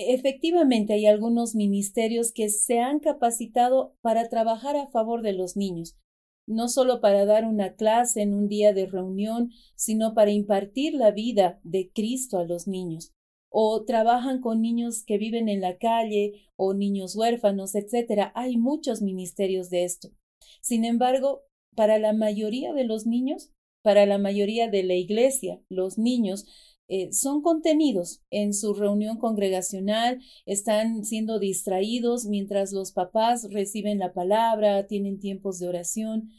Efectivamente, 0.00 0.92
hay 0.92 1.06
algunos 1.06 1.56
ministerios 1.56 2.30
que 2.30 2.50
se 2.50 2.78
han 2.78 3.00
capacitado 3.00 3.96
para 4.00 4.28
trabajar 4.28 4.76
a 4.76 4.86
favor 4.86 5.22
de 5.22 5.32
los 5.32 5.56
niños, 5.56 5.96
no 6.46 6.68
solo 6.68 7.00
para 7.00 7.26
dar 7.26 7.44
una 7.44 7.74
clase 7.74 8.22
en 8.22 8.32
un 8.32 8.46
día 8.46 8.72
de 8.72 8.86
reunión, 8.86 9.50
sino 9.74 10.14
para 10.14 10.30
impartir 10.30 10.94
la 10.94 11.10
vida 11.10 11.58
de 11.64 11.90
Cristo 11.92 12.38
a 12.38 12.44
los 12.44 12.68
niños. 12.68 13.12
O 13.50 13.84
trabajan 13.84 14.40
con 14.40 14.62
niños 14.62 15.02
que 15.04 15.18
viven 15.18 15.48
en 15.48 15.60
la 15.60 15.78
calle 15.78 16.44
o 16.54 16.74
niños 16.74 17.16
huérfanos, 17.16 17.74
etc. 17.74 18.30
Hay 18.36 18.56
muchos 18.56 19.02
ministerios 19.02 19.68
de 19.68 19.82
esto. 19.82 20.10
Sin 20.60 20.84
embargo, 20.84 21.42
para 21.74 21.98
la 21.98 22.12
mayoría 22.12 22.72
de 22.72 22.84
los 22.84 23.04
niños, 23.04 23.50
para 23.82 24.06
la 24.06 24.18
mayoría 24.18 24.68
de 24.68 24.84
la 24.84 24.94
iglesia, 24.94 25.60
los 25.68 25.98
niños 25.98 26.46
eh, 26.90 27.12
son 27.12 27.42
contenidos 27.42 28.22
en 28.30 28.54
su 28.54 28.72
reunión 28.72 29.18
congregacional, 29.18 30.20
están 30.46 31.04
siendo 31.04 31.38
distraídos 31.38 32.24
mientras 32.24 32.72
los 32.72 32.92
papás 32.92 33.46
reciben 33.50 33.98
la 33.98 34.14
palabra, 34.14 34.86
tienen 34.86 35.20
tiempos 35.20 35.58
de 35.58 35.68
oración. 35.68 36.30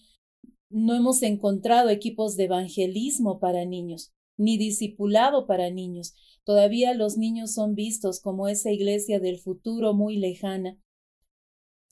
No 0.71 0.95
hemos 0.95 1.21
encontrado 1.21 1.89
equipos 1.89 2.35
de 2.35 2.45
evangelismo 2.45 3.39
para 3.39 3.65
niños, 3.65 4.11
ni 4.37 4.57
discipulado 4.57 5.45
para 5.45 5.69
niños. 5.69 6.15
Todavía 6.43 6.95
los 6.95 7.15
niños 7.15 7.53
son 7.53 7.75
vistos 7.75 8.19
como 8.19 8.47
esa 8.47 8.71
iglesia 8.71 9.19
del 9.19 9.37
futuro 9.37 9.93
muy 9.93 10.17
lejana. 10.17 10.79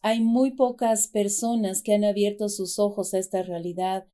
Hay 0.01 0.19
muy 0.19 0.55
pocas 0.55 1.07
personas 1.09 1.83
que 1.83 1.93
han 1.93 2.03
abierto 2.03 2.49
sus 2.49 2.79
ojos 2.79 3.13
a 3.13 3.19
esta 3.19 3.43
realidad 3.43 4.07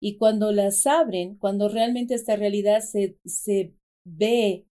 y 0.00 0.16
cuando 0.18 0.52
las 0.52 0.86
abren, 0.86 1.36
cuando 1.36 1.68
realmente 1.68 2.14
esta 2.14 2.36
realidad 2.36 2.80
se, 2.80 3.18
se 3.24 3.74
ve, 4.16 4.66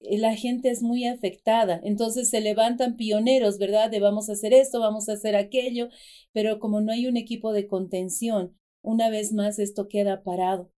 eh, 0.00 0.18
la 0.18 0.34
gente 0.36 0.70
es 0.70 0.82
muy 0.82 1.06
afectada, 1.06 1.80
entonces 1.84 2.30
se 2.30 2.40
levantan 2.40 2.96
pioneros, 2.96 3.58
¿verdad? 3.58 3.90
De 3.90 4.00
vamos 4.00 4.28
a 4.28 4.32
hacer 4.32 4.52
esto, 4.52 4.80
vamos 4.80 5.08
a 5.08 5.14
hacer 5.14 5.36
aquello, 5.36 5.88
pero 6.32 6.58
como 6.58 6.80
no 6.80 6.92
hay 6.92 7.06
un 7.06 7.16
equipo 7.16 7.52
de 7.52 7.66
contención, 7.66 8.56
una 8.82 9.10
vez 9.10 9.32
más 9.32 9.58
esto 9.58 9.88
queda 9.88 10.22
parado. 10.22 10.70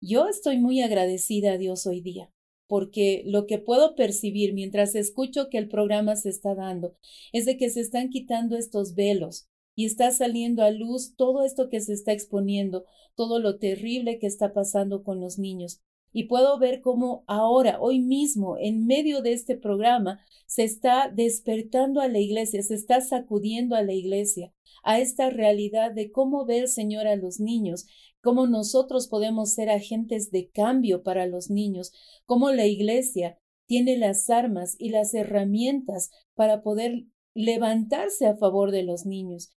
Yo 0.00 0.28
estoy 0.28 0.58
muy 0.58 0.82
agradecida 0.82 1.52
a 1.52 1.58
Dios 1.58 1.86
hoy 1.86 2.00
día, 2.00 2.30
porque 2.66 3.22
lo 3.26 3.46
que 3.46 3.58
puedo 3.58 3.94
percibir 3.94 4.54
mientras 4.54 4.94
escucho 4.94 5.48
que 5.50 5.58
el 5.58 5.68
programa 5.68 6.16
se 6.16 6.30
está 6.30 6.54
dando 6.54 6.96
es 7.32 7.46
de 7.46 7.56
que 7.56 7.70
se 7.70 7.80
están 7.80 8.10
quitando 8.10 8.56
estos 8.56 8.94
velos 8.94 9.48
y 9.76 9.86
está 9.86 10.10
saliendo 10.10 10.62
a 10.62 10.70
luz 10.70 11.14
todo 11.16 11.44
esto 11.44 11.68
que 11.68 11.80
se 11.80 11.92
está 11.92 12.12
exponiendo, 12.12 12.84
todo 13.14 13.38
lo 13.38 13.58
terrible 13.58 14.18
que 14.18 14.26
está 14.26 14.52
pasando 14.52 15.02
con 15.02 15.20
los 15.20 15.38
niños 15.38 15.82
y 16.14 16.24
puedo 16.24 16.58
ver 16.58 16.80
cómo 16.80 17.24
ahora, 17.26 17.78
hoy 17.80 18.00
mismo, 18.00 18.56
en 18.56 18.86
medio 18.86 19.20
de 19.20 19.32
este 19.32 19.56
programa, 19.56 20.20
se 20.46 20.62
está 20.62 21.10
despertando 21.12 22.00
a 22.00 22.06
la 22.06 22.20
iglesia, 22.20 22.62
se 22.62 22.74
está 22.74 23.00
sacudiendo 23.00 23.74
a 23.74 23.82
la 23.82 23.92
iglesia, 23.92 24.54
a 24.84 25.00
esta 25.00 25.28
realidad 25.28 25.90
de 25.90 26.12
cómo 26.12 26.46
ver, 26.46 26.68
Señor, 26.68 27.08
a 27.08 27.16
los 27.16 27.40
niños, 27.40 27.86
cómo 28.22 28.46
nosotros 28.46 29.08
podemos 29.08 29.54
ser 29.54 29.70
agentes 29.70 30.30
de 30.30 30.48
cambio 30.50 31.02
para 31.02 31.26
los 31.26 31.50
niños, 31.50 31.92
cómo 32.26 32.52
la 32.52 32.66
iglesia 32.66 33.36
tiene 33.66 33.98
las 33.98 34.30
armas 34.30 34.76
y 34.78 34.90
las 34.90 35.14
herramientas 35.14 36.10
para 36.34 36.62
poder 36.62 37.06
levantarse 37.34 38.26
a 38.26 38.36
favor 38.36 38.70
de 38.70 38.84
los 38.84 39.04
niños. 39.04 39.50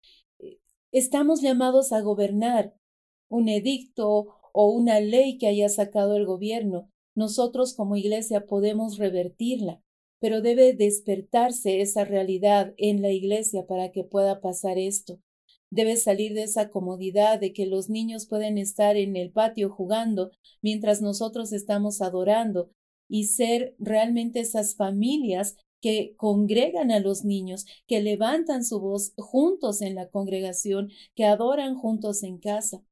Estamos 0.94 1.42
llamados 1.42 1.92
a 1.92 2.00
gobernar. 2.00 2.74
Un 3.28 3.50
edicto 3.50 4.35
o 4.58 4.70
una 4.70 5.02
ley 5.02 5.38
que 5.38 5.48
haya 5.48 5.68
sacado 5.68 6.16
el 6.16 6.26
gobierno, 6.26 6.90
nosotros 7.14 7.74
como 7.74 7.98
iglesia 7.98 8.46
podemos 8.46 8.98
revertirla, 8.98 9.82
pero 10.22 10.42
debe 10.42 10.72
despertarse 10.72 11.82
esa 11.82 12.06
realidad 12.06 12.74
en 12.78 13.02
la 13.02 13.12
iglesia 13.12 13.68
para 13.68 13.92
que 13.92 14.06
pueda 14.06 14.40
pasar 14.40 14.78
esto. 14.78 15.20
Debe 15.72 15.98
salir 15.98 16.34
de 16.34 16.44
esa 16.44 16.70
comodidad 16.70 17.38
de 17.38 17.52
que 17.52 17.66
los 17.66 17.90
niños 17.90 18.28
pueden 18.28 18.58
estar 18.58 18.96
en 18.96 19.18
el 19.18 19.30
patio 19.30 19.70
jugando 19.70 20.32
mientras 20.62 21.02
nosotros 21.02 21.52
estamos 21.52 22.02
adorando 22.02 22.72
y 23.10 23.26
ser 23.26 23.76
realmente 23.78 24.40
esas 24.40 24.76
familias 24.76 25.58
que 25.82 26.16
congregan 26.16 26.92
a 26.92 27.02
los 27.02 27.26
niños, 27.26 27.66
que 27.88 28.02
levantan 28.02 28.64
su 28.64 28.80
voz 28.80 29.12
juntos 29.18 29.82
en 29.82 29.96
la 29.96 30.08
congregación, 30.08 30.92
que 31.14 31.26
adoran 31.26 31.76
juntos 31.76 32.24
en 32.24 32.38
casa. 32.38 32.86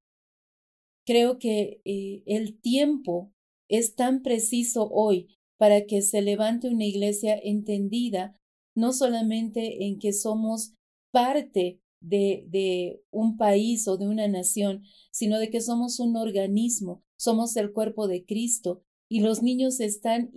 Creo 1.05 1.37
que 1.37 1.81
eh, 1.85 2.23
el 2.25 2.59
tiempo 2.59 3.31
es 3.67 3.95
tan 3.95 4.21
preciso 4.21 4.89
hoy 4.89 5.37
para 5.57 5.85
que 5.85 6.01
se 6.01 6.21
levante 6.21 6.69
una 6.69 6.85
iglesia 6.85 7.37
entendida, 7.41 8.39
no 8.75 8.93
solamente 8.93 9.85
en 9.85 9.99
que 9.99 10.13
somos 10.13 10.73
parte 11.11 11.81
de, 12.01 12.45
de 12.47 13.01
un 13.11 13.37
país 13.37 13.87
o 13.87 13.97
de 13.97 14.07
una 14.07 14.27
nación, 14.27 14.83
sino 15.11 15.39
de 15.39 15.49
que 15.49 15.61
somos 15.61 15.99
un 15.99 16.15
organismo, 16.17 17.03
somos 17.17 17.55
el 17.55 17.71
cuerpo 17.71 18.07
de 18.07 18.25
Cristo 18.25 18.83
y 19.09 19.21
los 19.21 19.43
niños 19.43 19.79
están 19.79 20.31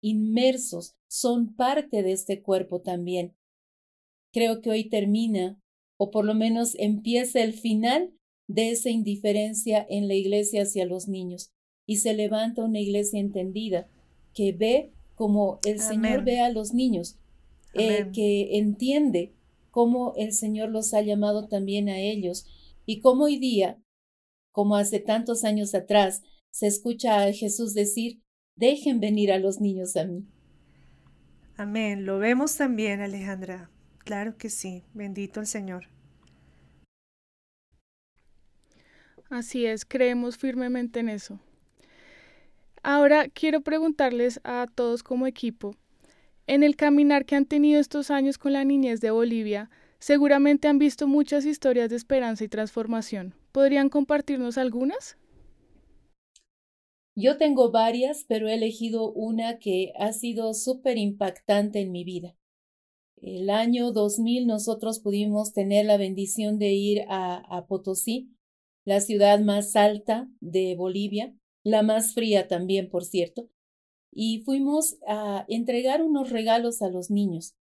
inmersos, 0.00 0.96
son 1.08 1.54
parte 1.54 2.02
de 2.02 2.12
este 2.12 2.42
cuerpo 2.42 2.80
también. 2.80 3.36
Creo 4.32 4.60
que 4.60 4.70
hoy 4.70 4.88
termina, 4.88 5.58
o 5.96 6.10
por 6.10 6.24
lo 6.24 6.34
menos 6.34 6.74
empieza 6.74 7.40
el 7.40 7.54
final 7.54 8.12
de 8.48 8.70
esa 8.70 8.90
indiferencia 8.90 9.84
en 9.88 10.08
la 10.08 10.14
iglesia 10.14 10.62
hacia 10.62 10.86
los 10.86 11.08
niños 11.08 11.50
y 11.86 11.96
se 11.96 12.14
levanta 12.14 12.64
una 12.64 12.80
iglesia 12.80 13.20
entendida 13.20 13.88
que 14.34 14.52
ve 14.52 14.92
como 15.14 15.60
el 15.64 15.80
Señor 15.80 16.24
ve 16.24 16.40
a 16.40 16.50
los 16.50 16.74
niños, 16.74 17.18
eh, 17.74 18.10
que 18.12 18.58
entiende 18.58 19.32
cómo 19.70 20.12
el 20.16 20.32
Señor 20.32 20.70
los 20.70 20.92
ha 20.94 21.00
llamado 21.00 21.48
también 21.48 21.88
a 21.88 21.98
ellos 21.98 22.46
y 22.84 23.00
cómo 23.00 23.24
hoy 23.24 23.38
día, 23.38 23.78
como 24.52 24.76
hace 24.76 25.00
tantos 25.00 25.44
años 25.44 25.74
atrás, 25.74 26.22
se 26.50 26.66
escucha 26.66 27.22
a 27.22 27.32
Jesús 27.32 27.74
decir, 27.74 28.20
dejen 28.56 29.00
venir 29.00 29.32
a 29.32 29.38
los 29.38 29.60
niños 29.60 29.96
a 29.96 30.04
mí. 30.04 30.26
Amén. 31.56 32.04
Lo 32.04 32.18
vemos 32.18 32.56
también, 32.56 33.00
Alejandra. 33.00 33.70
Claro 33.98 34.36
que 34.36 34.50
sí. 34.50 34.84
Bendito 34.94 35.40
el 35.40 35.46
Señor. 35.46 35.88
Así 39.28 39.66
es, 39.66 39.84
creemos 39.84 40.36
firmemente 40.36 41.00
en 41.00 41.08
eso. 41.08 41.40
Ahora 42.82 43.28
quiero 43.28 43.62
preguntarles 43.62 44.40
a 44.44 44.66
todos 44.72 45.02
como 45.02 45.26
equipo, 45.26 45.74
en 46.46 46.62
el 46.62 46.76
caminar 46.76 47.24
que 47.24 47.34
han 47.34 47.44
tenido 47.44 47.80
estos 47.80 48.10
años 48.12 48.38
con 48.38 48.52
la 48.52 48.64
niñez 48.64 49.00
de 49.00 49.10
Bolivia, 49.10 49.68
seguramente 49.98 50.68
han 50.68 50.78
visto 50.78 51.08
muchas 51.08 51.44
historias 51.44 51.90
de 51.90 51.96
esperanza 51.96 52.44
y 52.44 52.48
transformación. 52.48 53.34
¿Podrían 53.50 53.88
compartirnos 53.88 54.56
algunas? 54.56 55.16
Yo 57.16 57.36
tengo 57.36 57.72
varias, 57.72 58.24
pero 58.28 58.46
he 58.46 58.54
elegido 58.54 59.10
una 59.10 59.58
que 59.58 59.92
ha 59.98 60.12
sido 60.12 60.54
súper 60.54 60.98
impactante 60.98 61.80
en 61.80 61.90
mi 61.90 62.04
vida. 62.04 62.36
El 63.16 63.50
año 63.50 63.90
2000 63.90 64.46
nosotros 64.46 65.00
pudimos 65.00 65.52
tener 65.52 65.86
la 65.86 65.96
bendición 65.96 66.58
de 66.58 66.72
ir 66.74 67.02
a, 67.08 67.38
a 67.38 67.66
Potosí 67.66 68.35
la 68.86 69.00
ciudad 69.00 69.40
más 69.40 69.76
alta 69.76 70.30
de 70.40 70.76
Bolivia, 70.76 71.34
la 71.64 71.82
más 71.82 72.14
fría 72.14 72.48
también, 72.48 72.88
por 72.88 73.04
cierto, 73.04 73.50
y 74.12 74.42
fuimos 74.44 74.96
a 75.06 75.44
entregar 75.48 76.02
unos 76.02 76.30
regalos 76.30 76.80
a 76.80 76.88
los 76.88 77.10
niños. 77.10 77.54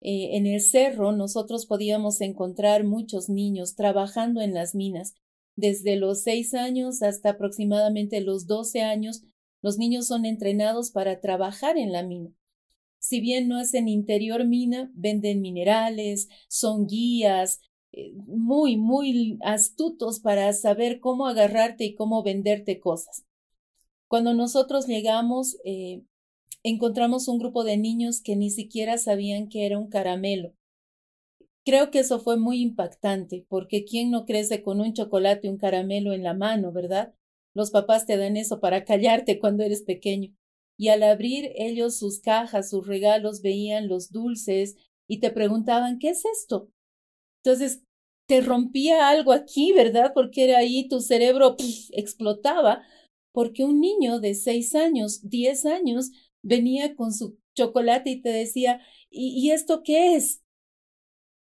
Eh, 0.00 0.36
en 0.36 0.46
el 0.46 0.62
cerro 0.62 1.12
nosotros 1.12 1.66
podíamos 1.66 2.20
encontrar 2.22 2.84
muchos 2.84 3.28
niños 3.28 3.74
trabajando 3.74 4.40
en 4.40 4.54
las 4.54 4.74
minas. 4.74 5.14
Desde 5.56 5.96
los 5.96 6.22
seis 6.22 6.54
años 6.54 7.02
hasta 7.02 7.30
aproximadamente 7.30 8.20
los 8.20 8.46
doce 8.46 8.80
años, 8.80 9.24
los 9.60 9.76
niños 9.76 10.06
son 10.06 10.24
entrenados 10.24 10.92
para 10.92 11.20
trabajar 11.20 11.76
en 11.76 11.92
la 11.92 12.04
mina. 12.04 12.30
Si 13.00 13.20
bien 13.20 13.48
no 13.48 13.58
hacen 13.58 13.88
interior 13.88 14.46
mina, 14.46 14.90
venden 14.94 15.40
minerales, 15.40 16.28
son 16.48 16.86
guías, 16.86 17.60
muy, 18.26 18.76
muy 18.76 19.38
astutos 19.42 20.20
para 20.20 20.52
saber 20.52 21.00
cómo 21.00 21.26
agarrarte 21.26 21.84
y 21.84 21.94
cómo 21.94 22.22
venderte 22.22 22.80
cosas. 22.80 23.24
Cuando 24.08 24.34
nosotros 24.34 24.86
llegamos, 24.86 25.56
eh, 25.64 26.02
encontramos 26.62 27.28
un 27.28 27.38
grupo 27.38 27.64
de 27.64 27.76
niños 27.76 28.20
que 28.20 28.36
ni 28.36 28.50
siquiera 28.50 28.98
sabían 28.98 29.48
que 29.48 29.66
era 29.66 29.78
un 29.78 29.88
caramelo. 29.88 30.52
Creo 31.64 31.90
que 31.90 32.00
eso 32.00 32.20
fue 32.20 32.36
muy 32.36 32.60
impactante, 32.60 33.44
porque 33.48 33.84
¿quién 33.84 34.10
no 34.10 34.24
crece 34.24 34.62
con 34.62 34.80
un 34.80 34.92
chocolate 34.92 35.46
y 35.46 35.50
un 35.50 35.58
caramelo 35.58 36.12
en 36.12 36.22
la 36.22 36.34
mano, 36.34 36.72
verdad? 36.72 37.14
Los 37.54 37.70
papás 37.70 38.06
te 38.06 38.16
dan 38.16 38.36
eso 38.36 38.60
para 38.60 38.84
callarte 38.84 39.38
cuando 39.38 39.62
eres 39.62 39.82
pequeño. 39.82 40.34
Y 40.76 40.88
al 40.88 41.02
abrir 41.02 41.52
ellos 41.56 41.98
sus 41.98 42.20
cajas, 42.20 42.70
sus 42.70 42.86
regalos, 42.86 43.42
veían 43.42 43.88
los 43.88 44.10
dulces 44.10 44.76
y 45.06 45.20
te 45.20 45.30
preguntaban, 45.30 45.98
¿qué 45.98 46.10
es 46.10 46.24
esto? 46.24 46.70
Entonces, 47.44 47.82
te 48.26 48.40
rompía 48.40 49.08
algo 49.08 49.32
aquí, 49.32 49.72
¿verdad? 49.72 50.12
Porque 50.14 50.44
era 50.44 50.58
ahí 50.58 50.88
tu 50.88 51.00
cerebro 51.00 51.56
explotaba, 51.92 52.82
porque 53.32 53.64
un 53.64 53.80
niño 53.80 54.20
de 54.20 54.34
seis 54.34 54.74
años, 54.74 55.28
diez 55.28 55.66
años, 55.66 56.10
venía 56.42 56.94
con 56.96 57.12
su 57.12 57.38
chocolate 57.54 58.10
y 58.10 58.22
te 58.22 58.30
decía, 58.30 58.80
¿y, 59.10 59.28
¿y 59.46 59.50
esto 59.52 59.82
qué 59.82 60.16
es? 60.16 60.42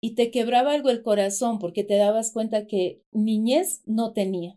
y 0.00 0.14
te 0.14 0.30
quebraba 0.30 0.72
algo 0.72 0.90
el 0.90 1.02
corazón 1.02 1.58
porque 1.58 1.84
te 1.84 1.96
dabas 1.96 2.30
cuenta 2.30 2.66
que 2.66 3.02
niñez 3.12 3.82
no 3.86 4.12
tenía. 4.12 4.56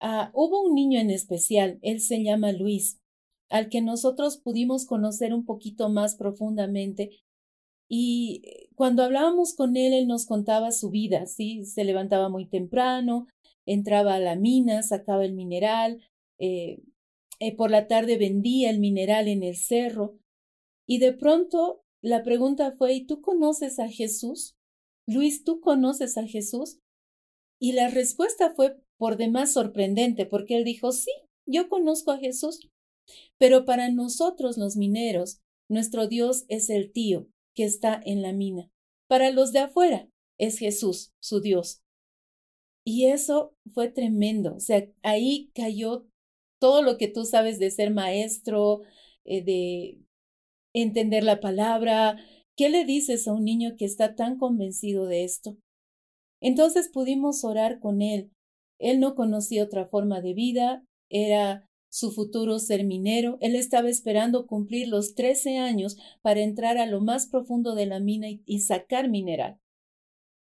Ah, 0.00 0.30
hubo 0.34 0.62
un 0.62 0.74
niño 0.74 0.98
en 0.98 1.10
especial, 1.10 1.78
él 1.82 2.00
se 2.00 2.22
llama 2.22 2.52
Luis, 2.52 2.98
al 3.50 3.68
que 3.68 3.82
nosotros 3.82 4.38
pudimos 4.38 4.86
conocer 4.86 5.34
un 5.34 5.44
poquito 5.44 5.88
más 5.90 6.14
profundamente. 6.14 7.20
Y 7.92 8.42
eh, 8.44 8.68
cuando 8.76 9.02
hablábamos 9.02 9.54
con 9.54 9.76
él, 9.76 9.92
él 9.92 10.06
nos 10.06 10.24
contaba 10.24 10.70
su 10.70 10.90
vida, 10.90 11.26
¿sí? 11.26 11.64
Se 11.64 11.82
levantaba 11.82 12.28
muy 12.28 12.46
temprano, 12.46 13.26
entraba 13.66 14.14
a 14.14 14.20
la 14.20 14.36
mina, 14.36 14.84
sacaba 14.84 15.24
el 15.24 15.32
mineral, 15.34 16.00
eh, 16.38 16.82
eh, 17.40 17.56
por 17.56 17.72
la 17.72 17.88
tarde 17.88 18.16
vendía 18.16 18.70
el 18.70 18.78
mineral 18.78 19.26
en 19.26 19.42
el 19.42 19.56
cerro. 19.56 20.16
Y 20.86 20.98
de 20.98 21.12
pronto 21.12 21.82
la 22.00 22.22
pregunta 22.22 22.70
fue, 22.78 22.94
¿y 22.94 23.06
tú 23.06 23.20
conoces 23.20 23.80
a 23.80 23.88
Jesús? 23.88 24.54
Luis, 25.04 25.42
¿tú 25.42 25.60
conoces 25.60 26.16
a 26.16 26.26
Jesús? 26.28 26.78
Y 27.58 27.72
la 27.72 27.88
respuesta 27.88 28.54
fue 28.54 28.76
por 28.98 29.16
demás 29.16 29.52
sorprendente, 29.52 30.26
porque 30.26 30.56
él 30.56 30.64
dijo, 30.64 30.92
sí, 30.92 31.10
yo 31.44 31.68
conozco 31.68 32.12
a 32.12 32.18
Jesús. 32.18 32.60
Pero 33.36 33.64
para 33.64 33.90
nosotros 33.90 34.58
los 34.58 34.76
mineros, 34.76 35.40
nuestro 35.68 36.06
Dios 36.06 36.44
es 36.48 36.70
el 36.70 36.92
tío 36.92 37.26
que 37.54 37.64
está 37.64 38.00
en 38.04 38.22
la 38.22 38.32
mina. 38.32 38.70
Para 39.08 39.30
los 39.30 39.52
de 39.52 39.60
afuera, 39.60 40.08
es 40.38 40.58
Jesús, 40.58 41.12
su 41.20 41.40
Dios. 41.40 41.82
Y 42.84 43.06
eso 43.06 43.54
fue 43.74 43.88
tremendo. 43.88 44.54
O 44.56 44.60
sea, 44.60 44.86
ahí 45.02 45.50
cayó 45.54 46.06
todo 46.58 46.82
lo 46.82 46.96
que 46.96 47.08
tú 47.08 47.24
sabes 47.24 47.58
de 47.58 47.70
ser 47.70 47.90
maestro, 47.92 48.82
eh, 49.24 49.42
de 49.42 49.98
entender 50.74 51.24
la 51.24 51.40
palabra. 51.40 52.18
¿Qué 52.56 52.68
le 52.68 52.84
dices 52.84 53.26
a 53.28 53.32
un 53.32 53.44
niño 53.44 53.76
que 53.76 53.84
está 53.84 54.14
tan 54.14 54.38
convencido 54.38 55.06
de 55.06 55.24
esto? 55.24 55.56
Entonces 56.40 56.88
pudimos 56.88 57.44
orar 57.44 57.80
con 57.80 58.02
él. 58.02 58.30
Él 58.78 58.98
no 58.98 59.14
conocía 59.14 59.64
otra 59.64 59.86
forma 59.86 60.20
de 60.22 60.32
vida, 60.32 60.84
era 61.10 61.68
su 61.90 62.12
futuro 62.12 62.58
ser 62.58 62.84
minero. 62.84 63.36
Él 63.40 63.54
estaba 63.54 63.90
esperando 63.90 64.46
cumplir 64.46 64.88
los 64.88 65.14
trece 65.14 65.58
años 65.58 65.98
para 66.22 66.40
entrar 66.40 66.78
a 66.78 66.86
lo 66.86 67.00
más 67.00 67.26
profundo 67.26 67.74
de 67.74 67.86
la 67.86 68.00
mina 68.00 68.28
y, 68.30 68.60
sacar 68.60 69.10
mineral. 69.10 69.58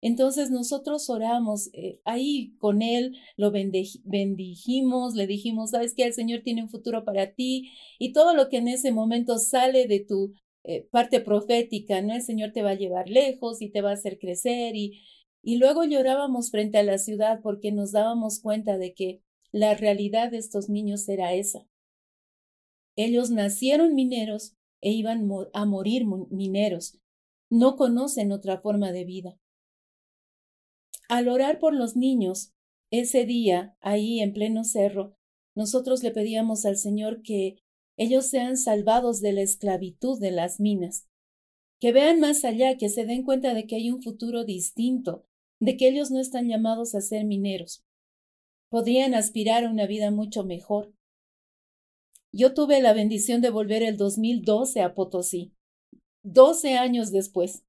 Entonces 0.01 0.51
nosotros 0.51 1.09
oramos 1.09 1.69
eh, 1.73 1.99
ahí 2.03 2.55
con 2.57 2.81
él, 2.81 3.15
lo 3.37 3.51
bendijimos, 3.51 5.15
le 5.15 5.25
dijimos, 5.25 5.71
sabes 5.71 5.95
que 5.95 6.03
el 6.03 6.13
Señor 6.13 6.41
tiene 6.43 6.63
un 6.63 6.69
futuro 6.69 7.05
para 7.05 7.33
ti 7.33 7.71
y 7.97 8.11
todo 8.11 8.35
lo 8.35 8.49
que 8.49 8.57
en 8.57 8.67
ese 8.67 8.91
momento 8.91 9.37
sale 9.37 9.87
de 9.87 10.01
tu 10.01 10.33
eh, 10.63 10.87
parte 10.91 11.21
profética, 11.21 12.01
¿no? 12.01 12.13
El 12.13 12.21
Señor 12.21 12.51
te 12.51 12.61
va 12.61 12.71
a 12.71 12.75
llevar 12.75 13.09
lejos 13.09 13.61
y 13.61 13.69
te 13.69 13.81
va 13.81 13.91
a 13.91 13.93
hacer 13.93 14.19
crecer 14.19 14.75
y, 14.75 15.01
y 15.41 15.57
luego 15.57 15.85
llorábamos 15.85 16.51
frente 16.51 16.77
a 16.77 16.83
la 16.83 16.97
ciudad 16.97 17.39
porque 17.41 17.71
nos 17.71 17.91
dábamos 17.91 18.39
cuenta 18.41 18.77
de 18.77 18.93
que 18.93 19.21
la 19.55 19.73
realidad 19.73 20.31
de 20.31 20.37
estos 20.37 20.67
niños 20.67 21.07
era 21.07 21.33
esa. 21.33 21.65
Ellos 22.97 23.29
nacieron 23.31 23.95
mineros 23.95 24.53
e 24.81 24.91
iban 24.91 25.29
a 25.53 25.65
morir 25.65 26.05
mineros. 26.05 26.99
No 27.49 27.77
conocen 27.77 28.33
otra 28.33 28.59
forma 28.59 28.91
de 28.91 29.05
vida. 29.05 29.39
Al 31.07 31.29
orar 31.29 31.59
por 31.59 31.73
los 31.73 31.95
niños, 31.95 32.51
ese 32.91 33.25
día, 33.25 33.77
ahí 33.79 34.19
en 34.19 34.33
pleno 34.33 34.65
cerro, 34.65 35.15
nosotros 35.55 36.03
le 36.03 36.11
pedíamos 36.11 36.65
al 36.65 36.75
Señor 36.75 37.21
que 37.21 37.55
ellos 37.95 38.25
sean 38.25 38.57
salvados 38.57 39.21
de 39.21 39.31
la 39.31 39.41
esclavitud 39.41 40.19
de 40.19 40.31
las 40.31 40.59
minas, 40.59 41.07
que 41.79 41.93
vean 41.93 42.19
más 42.19 42.43
allá, 42.43 42.75
que 42.75 42.89
se 42.89 43.05
den 43.05 43.23
cuenta 43.23 43.53
de 43.53 43.67
que 43.67 43.77
hay 43.77 43.89
un 43.89 44.03
futuro 44.03 44.43
distinto, 44.43 45.25
de 45.61 45.77
que 45.77 45.87
ellos 45.87 46.11
no 46.11 46.19
están 46.19 46.49
llamados 46.49 46.93
a 46.93 46.99
ser 46.99 47.23
mineros. 47.23 47.84
Podrían 48.69 49.13
aspirar 49.13 49.63
a 49.63 49.69
una 49.69 49.85
vida 49.87 50.11
mucho 50.11 50.43
mejor. 50.43 50.93
Yo 52.31 52.53
tuve 52.53 52.81
la 52.81 52.93
bendición 52.93 53.41
de 53.41 53.49
volver 53.49 53.83
el 53.83 53.95
2012 53.95 54.81
a 54.81 54.93
Potosí, 54.93 55.53
doce 56.23 56.77
años 56.77 57.11
después. 57.11 57.63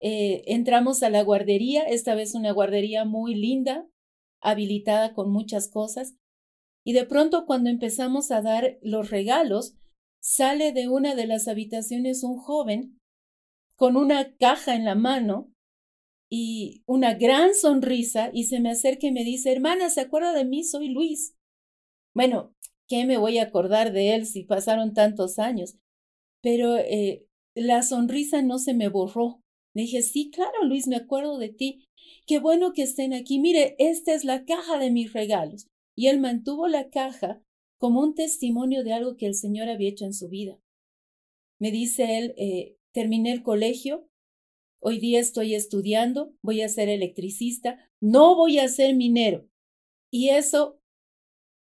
Eh, 0.00 0.42
entramos 0.46 1.02
a 1.02 1.10
la 1.10 1.22
guardería, 1.22 1.82
esta 1.82 2.14
vez 2.14 2.34
una 2.34 2.52
guardería 2.52 3.04
muy 3.04 3.34
linda, 3.34 3.88
habilitada 4.40 5.14
con 5.14 5.32
muchas 5.32 5.68
cosas, 5.68 6.14
y 6.84 6.92
de 6.92 7.04
pronto 7.04 7.44
cuando 7.44 7.70
empezamos 7.70 8.30
a 8.30 8.40
dar 8.40 8.78
los 8.82 9.10
regalos, 9.10 9.74
sale 10.20 10.72
de 10.72 10.88
una 10.88 11.14
de 11.14 11.26
las 11.26 11.48
habitaciones 11.48 12.22
un 12.22 12.38
joven 12.38 13.00
con 13.76 13.96
una 13.96 14.36
caja 14.36 14.74
en 14.74 14.84
la 14.84 14.94
mano 14.94 15.52
y 16.30 16.82
una 16.86 17.14
gran 17.14 17.54
sonrisa 17.54 18.30
y 18.32 18.44
se 18.44 18.60
me 18.60 18.70
acerca 18.70 19.06
y 19.06 19.12
me 19.12 19.24
dice, 19.24 19.50
hermana, 19.50 19.90
¿se 19.90 20.00
acuerda 20.00 20.32
de 20.32 20.44
mí? 20.44 20.64
Soy 20.64 20.88
Luis. 20.88 21.34
Bueno, 22.14 22.54
¿qué 22.86 23.04
me 23.04 23.16
voy 23.16 23.38
a 23.38 23.44
acordar 23.44 23.92
de 23.92 24.14
él 24.14 24.26
si 24.26 24.44
pasaron 24.44 24.92
tantos 24.92 25.38
años? 25.38 25.76
Pero 26.42 26.76
eh, 26.76 27.26
la 27.54 27.82
sonrisa 27.82 28.42
no 28.42 28.58
se 28.58 28.74
me 28.74 28.88
borró. 28.88 29.42
Le 29.74 29.82
dije, 29.82 30.02
sí, 30.02 30.30
claro, 30.30 30.64
Luis, 30.64 30.86
me 30.86 30.96
acuerdo 30.96 31.38
de 31.38 31.48
ti. 31.48 31.88
Qué 32.26 32.38
bueno 32.38 32.72
que 32.72 32.82
estén 32.82 33.14
aquí. 33.14 33.38
Mire, 33.38 33.74
esta 33.78 34.12
es 34.14 34.24
la 34.24 34.44
caja 34.44 34.78
de 34.78 34.90
mis 34.90 35.12
regalos. 35.12 35.66
Y 35.96 36.08
él 36.08 36.20
mantuvo 36.20 36.68
la 36.68 36.90
caja 36.90 37.42
como 37.78 38.00
un 38.00 38.14
testimonio 38.14 38.84
de 38.84 38.92
algo 38.92 39.16
que 39.16 39.26
el 39.26 39.34
Señor 39.34 39.68
había 39.68 39.88
hecho 39.88 40.04
en 40.04 40.12
su 40.12 40.28
vida. 40.28 40.60
Me 41.58 41.70
dice 41.70 42.18
él, 42.18 42.34
eh, 42.36 42.76
terminé 42.92 43.32
el 43.32 43.42
colegio, 43.42 44.08
hoy 44.80 44.98
día 44.98 45.20
estoy 45.20 45.54
estudiando, 45.54 46.32
voy 46.42 46.62
a 46.62 46.68
ser 46.68 46.88
electricista, 46.88 47.78
no 48.00 48.36
voy 48.36 48.58
a 48.58 48.68
ser 48.68 48.94
minero. 48.94 49.48
Y 50.10 50.30
eso, 50.30 50.80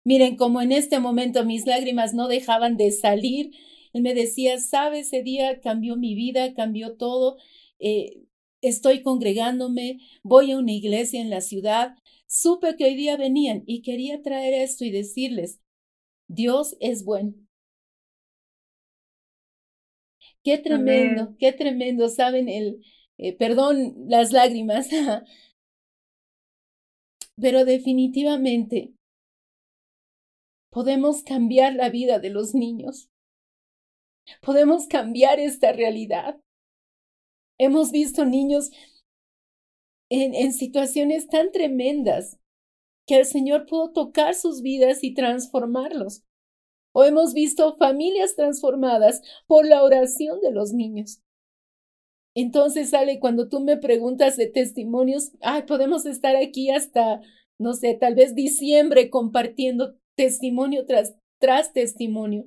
miren, 0.04 0.36
como 0.36 0.60
en 0.62 0.72
este 0.72 1.00
momento 1.00 1.44
mis 1.44 1.66
lágrimas 1.66 2.14
no 2.14 2.28
dejaban 2.28 2.76
de 2.76 2.90
salir, 2.90 3.52
él 3.92 4.02
me 4.02 4.14
decía, 4.14 4.58
sabe, 4.58 5.00
ese 5.00 5.22
día 5.22 5.60
cambió 5.60 5.96
mi 5.96 6.14
vida, 6.14 6.54
cambió 6.54 6.96
todo, 6.96 7.36
eh, 7.78 8.24
estoy 8.60 9.02
congregándome, 9.02 9.98
voy 10.22 10.52
a 10.52 10.58
una 10.58 10.72
iglesia 10.72 11.20
en 11.20 11.30
la 11.30 11.40
ciudad, 11.40 11.96
supe 12.26 12.76
que 12.76 12.84
hoy 12.84 12.96
día 12.96 13.16
venían 13.16 13.62
y 13.66 13.82
quería 13.82 14.22
traer 14.22 14.54
esto 14.54 14.84
y 14.84 14.90
decirles, 14.90 15.60
Dios 16.28 16.76
es 16.80 17.04
bueno. 17.04 17.34
Qué 20.44 20.58
tremendo, 20.58 21.36
qué 21.38 21.52
tremendo, 21.52 22.08
saben, 22.08 22.48
el, 22.48 22.82
eh, 23.18 23.36
perdón 23.36 24.08
las 24.08 24.32
lágrimas, 24.32 24.88
pero 27.40 27.64
definitivamente 27.64 28.94
podemos 30.70 31.24
cambiar 31.24 31.74
la 31.74 31.90
vida 31.90 32.20
de 32.20 32.30
los 32.30 32.54
niños. 32.54 33.10
Podemos 34.40 34.86
cambiar 34.86 35.40
esta 35.40 35.72
realidad. 35.72 36.40
Hemos 37.58 37.90
visto 37.90 38.24
niños 38.24 38.70
en, 40.10 40.34
en 40.34 40.52
situaciones 40.52 41.26
tan 41.26 41.50
tremendas 41.50 42.38
que 43.06 43.18
el 43.18 43.26
Señor 43.26 43.66
pudo 43.66 43.92
tocar 43.92 44.34
sus 44.34 44.62
vidas 44.62 45.02
y 45.02 45.14
transformarlos. 45.14 46.22
O 46.92 47.04
hemos 47.04 47.34
visto 47.34 47.76
familias 47.78 48.36
transformadas 48.36 49.22
por 49.46 49.66
la 49.66 49.82
oración 49.82 50.40
de 50.40 50.52
los 50.52 50.72
niños. 50.72 51.22
Entonces, 52.40 52.90
sale 52.90 53.18
cuando 53.18 53.48
tú 53.48 53.58
me 53.58 53.78
preguntas 53.78 54.36
de 54.36 54.46
testimonios, 54.46 55.32
ay, 55.40 55.62
podemos 55.62 56.06
estar 56.06 56.36
aquí 56.36 56.70
hasta, 56.70 57.20
no 57.58 57.72
sé, 57.72 57.94
tal 58.00 58.14
vez 58.14 58.36
diciembre 58.36 59.10
compartiendo 59.10 59.96
testimonio 60.14 60.86
tras, 60.86 61.16
tras 61.40 61.72
testimonio. 61.72 62.44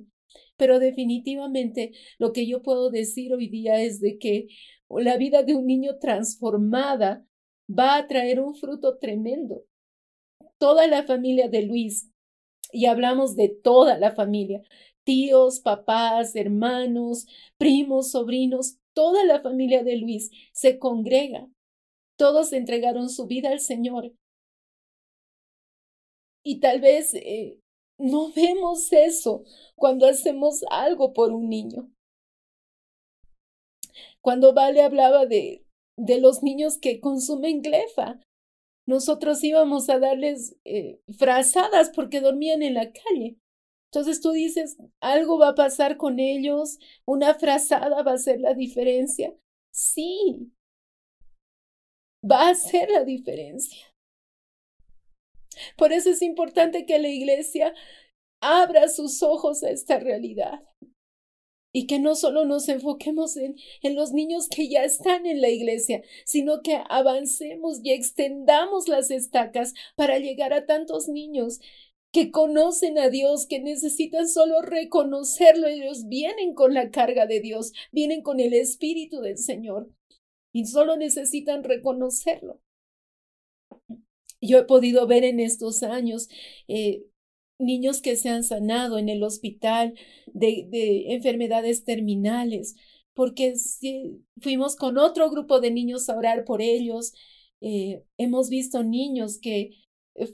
Pero 0.56 0.78
definitivamente 0.78 1.92
lo 2.18 2.32
que 2.32 2.46
yo 2.46 2.62
puedo 2.62 2.88
decir 2.88 3.34
hoy 3.34 3.50
día 3.50 3.82
es 3.82 4.00
de 4.00 4.16
que 4.16 4.46
la 4.88 5.18
vida 5.18 5.42
de 5.42 5.56
un 5.56 5.66
niño 5.66 5.98
transformada 5.98 7.26
va 7.68 7.98
a 7.98 8.06
traer 8.06 8.40
un 8.40 8.54
fruto 8.54 8.96
tremendo. 8.96 9.62
Toda 10.56 10.86
la 10.86 11.02
familia 11.02 11.50
de 11.50 11.66
Luis, 11.66 12.10
y 12.72 12.86
hablamos 12.86 13.36
de 13.36 13.50
toda 13.50 13.98
la 13.98 14.12
familia, 14.12 14.62
tíos, 15.04 15.60
papás, 15.60 16.34
hermanos, 16.34 17.26
primos, 17.58 18.12
sobrinos, 18.12 18.78
toda 18.94 19.24
la 19.24 19.40
familia 19.40 19.82
de 19.82 19.96
Luis 19.96 20.30
se 20.52 20.78
congrega. 20.78 21.48
Todos 22.16 22.52
entregaron 22.52 23.08
su 23.08 23.26
vida 23.26 23.50
al 23.50 23.60
Señor. 23.60 24.12
Y 26.44 26.60
tal 26.60 26.80
vez 26.80 27.14
eh, 27.14 27.58
no 27.98 28.32
vemos 28.32 28.92
eso 28.92 29.44
cuando 29.76 30.06
hacemos 30.06 30.64
algo 30.70 31.12
por 31.12 31.32
un 31.32 31.48
niño. 31.48 31.90
Cuando 34.20 34.54
Vale 34.54 34.82
hablaba 34.82 35.26
de, 35.26 35.64
de 35.96 36.20
los 36.20 36.42
niños 36.42 36.78
que 36.78 37.00
consumen 37.00 37.60
glefa, 37.60 38.20
nosotros 38.86 39.42
íbamos 39.44 39.88
a 39.88 39.98
darles 39.98 40.56
eh, 40.64 41.00
frazadas 41.18 41.90
porque 41.94 42.20
dormían 42.20 42.62
en 42.62 42.74
la 42.74 42.92
calle. 42.92 43.36
Entonces 43.92 44.22
tú 44.22 44.30
dices, 44.32 44.78
algo 45.00 45.38
va 45.38 45.48
a 45.48 45.54
pasar 45.54 45.98
con 45.98 46.18
ellos, 46.18 46.78
una 47.04 47.34
frazada 47.34 48.02
va 48.02 48.12
a 48.12 48.18
ser 48.18 48.40
la 48.40 48.54
diferencia. 48.54 49.34
Sí, 49.70 50.50
va 52.24 52.46
a 52.46 52.50
hacer 52.52 52.88
la 52.88 53.04
diferencia. 53.04 53.94
Por 55.76 55.92
eso 55.92 56.08
es 56.08 56.22
importante 56.22 56.86
que 56.86 56.98
la 56.98 57.08
iglesia 57.08 57.74
abra 58.40 58.88
sus 58.88 59.22
ojos 59.22 59.62
a 59.62 59.68
esta 59.68 59.98
realidad 59.98 60.62
y 61.70 61.86
que 61.86 61.98
no 61.98 62.14
solo 62.14 62.46
nos 62.46 62.70
enfoquemos 62.70 63.36
en, 63.36 63.56
en, 63.82 63.94
los 63.94 64.12
niños 64.12 64.48
que 64.48 64.70
ya 64.70 64.84
están 64.84 65.26
en 65.26 65.42
la 65.42 65.50
iglesia, 65.50 66.02
sino 66.24 66.62
que 66.62 66.82
avancemos 66.88 67.80
y 67.82 67.92
extendamos 67.92 68.88
las 68.88 69.10
estacas 69.10 69.74
para 69.96 70.18
llegar 70.18 70.54
a 70.54 70.64
tantos 70.64 71.08
niños 71.08 71.60
que 72.12 72.30
conocen 72.30 72.98
a 72.98 73.08
Dios, 73.08 73.46
que 73.46 73.58
necesitan 73.58 74.28
solo 74.28 74.60
reconocerlo. 74.62 75.66
Ellos 75.66 76.08
vienen 76.08 76.54
con 76.54 76.74
la 76.74 76.90
carga 76.90 77.26
de 77.26 77.40
Dios, 77.40 77.72
vienen 77.90 78.22
con 78.22 78.38
el 78.38 78.52
Espíritu 78.54 79.20
del 79.20 79.38
Señor 79.38 79.90
y 80.52 80.66
solo 80.66 80.96
necesitan 80.96 81.64
reconocerlo. 81.64 82.60
Yo 84.40 84.58
he 84.58 84.64
podido 84.64 85.06
ver 85.06 85.24
en 85.24 85.40
estos 85.40 85.82
años 85.82 86.28
eh, 86.68 87.04
niños 87.58 88.02
que 88.02 88.16
se 88.16 88.28
han 88.28 88.44
sanado 88.44 88.98
en 88.98 89.08
el 89.08 89.22
hospital 89.22 89.94
de, 90.26 90.66
de 90.68 91.14
enfermedades 91.14 91.84
terminales, 91.84 92.74
porque 93.14 93.56
si 93.56 94.22
fuimos 94.40 94.76
con 94.76 94.98
otro 94.98 95.30
grupo 95.30 95.60
de 95.60 95.70
niños 95.70 96.08
a 96.08 96.16
orar 96.16 96.44
por 96.44 96.60
ellos. 96.60 97.12
Eh, 97.64 98.02
hemos 98.18 98.48
visto 98.48 98.82
niños 98.82 99.38
que 99.38 99.70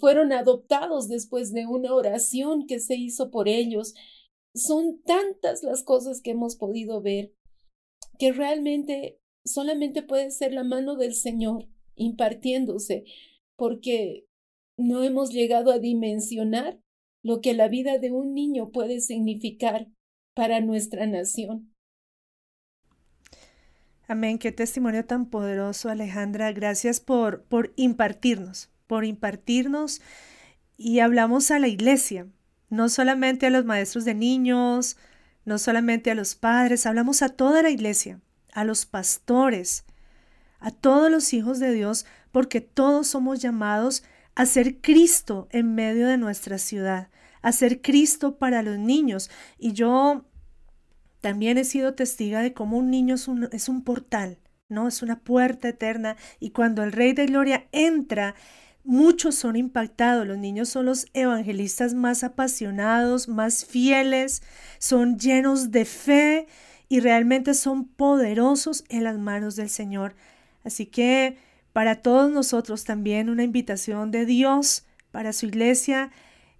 fueron 0.00 0.32
adoptados 0.32 1.08
después 1.08 1.52
de 1.52 1.66
una 1.66 1.94
oración 1.94 2.66
que 2.66 2.80
se 2.80 2.96
hizo 2.96 3.30
por 3.30 3.48
ellos. 3.48 3.94
Son 4.54 5.00
tantas 5.02 5.62
las 5.62 5.82
cosas 5.82 6.20
que 6.20 6.32
hemos 6.32 6.56
podido 6.56 7.00
ver 7.00 7.32
que 8.18 8.32
realmente 8.32 9.20
solamente 9.44 10.02
puede 10.02 10.30
ser 10.30 10.52
la 10.52 10.64
mano 10.64 10.96
del 10.96 11.14
Señor 11.14 11.68
impartiéndose, 11.94 13.04
porque 13.56 14.26
no 14.76 15.02
hemos 15.02 15.30
llegado 15.32 15.72
a 15.72 15.78
dimensionar 15.78 16.80
lo 17.22 17.40
que 17.40 17.54
la 17.54 17.68
vida 17.68 17.98
de 17.98 18.12
un 18.12 18.34
niño 18.34 18.70
puede 18.70 19.00
significar 19.00 19.88
para 20.34 20.60
nuestra 20.60 21.06
nación. 21.06 21.74
Amén, 24.06 24.38
qué 24.38 24.52
testimonio 24.52 25.04
tan 25.04 25.28
poderoso, 25.28 25.90
Alejandra. 25.90 26.52
Gracias 26.52 27.00
por, 27.00 27.44
por 27.44 27.72
impartirnos, 27.76 28.70
por 28.88 29.04
impartirnos 29.04 30.02
y 30.76 30.98
hablamos 30.98 31.52
a 31.52 31.60
la 31.60 31.68
iglesia, 31.68 32.26
no 32.70 32.88
solamente 32.88 33.46
a 33.46 33.50
los 33.50 33.64
maestros 33.64 34.04
de 34.04 34.14
niños, 34.14 34.96
no 35.44 35.58
solamente 35.58 36.10
a 36.10 36.14
los 36.14 36.34
padres, 36.34 36.86
hablamos 36.86 37.22
a 37.22 37.28
toda 37.28 37.62
la 37.62 37.70
iglesia, 37.70 38.20
a 38.52 38.64
los 38.64 38.86
pastores, 38.86 39.84
a 40.58 40.70
todos 40.72 41.10
los 41.10 41.32
hijos 41.32 41.60
de 41.60 41.72
Dios, 41.72 42.06
porque 42.32 42.60
todos 42.60 43.06
somos 43.06 43.40
llamados 43.40 44.02
a 44.34 44.46
ser 44.46 44.80
Cristo 44.80 45.48
en 45.50 45.74
medio 45.74 46.06
de 46.06 46.18
nuestra 46.18 46.58
ciudad, 46.58 47.08
a 47.42 47.52
ser 47.52 47.80
Cristo 47.80 48.36
para 48.36 48.62
los 48.62 48.78
niños. 48.78 49.30
Y 49.58 49.72
yo 49.72 50.24
también 51.20 51.58
he 51.58 51.64
sido 51.64 51.94
testiga 51.94 52.40
de 52.40 52.52
cómo 52.52 52.78
un 52.78 52.90
niño 52.90 53.14
es 53.16 53.26
un, 53.26 53.48
es 53.52 53.68
un 53.68 53.82
portal, 53.82 54.38
¿no? 54.68 54.86
Es 54.86 55.02
una 55.02 55.18
puerta 55.18 55.68
eterna. 55.68 56.16
Y 56.38 56.50
cuando 56.50 56.82
el 56.82 56.92
Rey 56.92 57.14
de 57.14 57.26
Gloria 57.26 57.66
entra, 57.72 58.34
muchos 58.84 59.34
son 59.34 59.56
impactados. 59.56 60.26
Los 60.26 60.38
niños 60.38 60.68
son 60.68 60.86
los 60.86 61.06
evangelistas 61.12 61.94
más 61.94 62.24
apasionados, 62.24 63.28
más 63.28 63.64
fieles, 63.64 64.42
son 64.78 65.18
llenos 65.18 65.70
de 65.70 65.84
fe 65.84 66.46
y 66.88 67.00
realmente 67.00 67.54
son 67.54 67.86
poderosos 67.86 68.84
en 68.88 69.04
las 69.04 69.18
manos 69.18 69.56
del 69.56 69.68
Señor. 69.68 70.14
Así 70.64 70.86
que 70.86 71.38
para 71.72 71.96
todos 71.96 72.30
nosotros 72.30 72.84
también 72.84 73.30
una 73.30 73.44
invitación 73.44 74.10
de 74.10 74.26
Dios 74.26 74.84
para 75.10 75.32
su 75.32 75.46
iglesia 75.46 76.10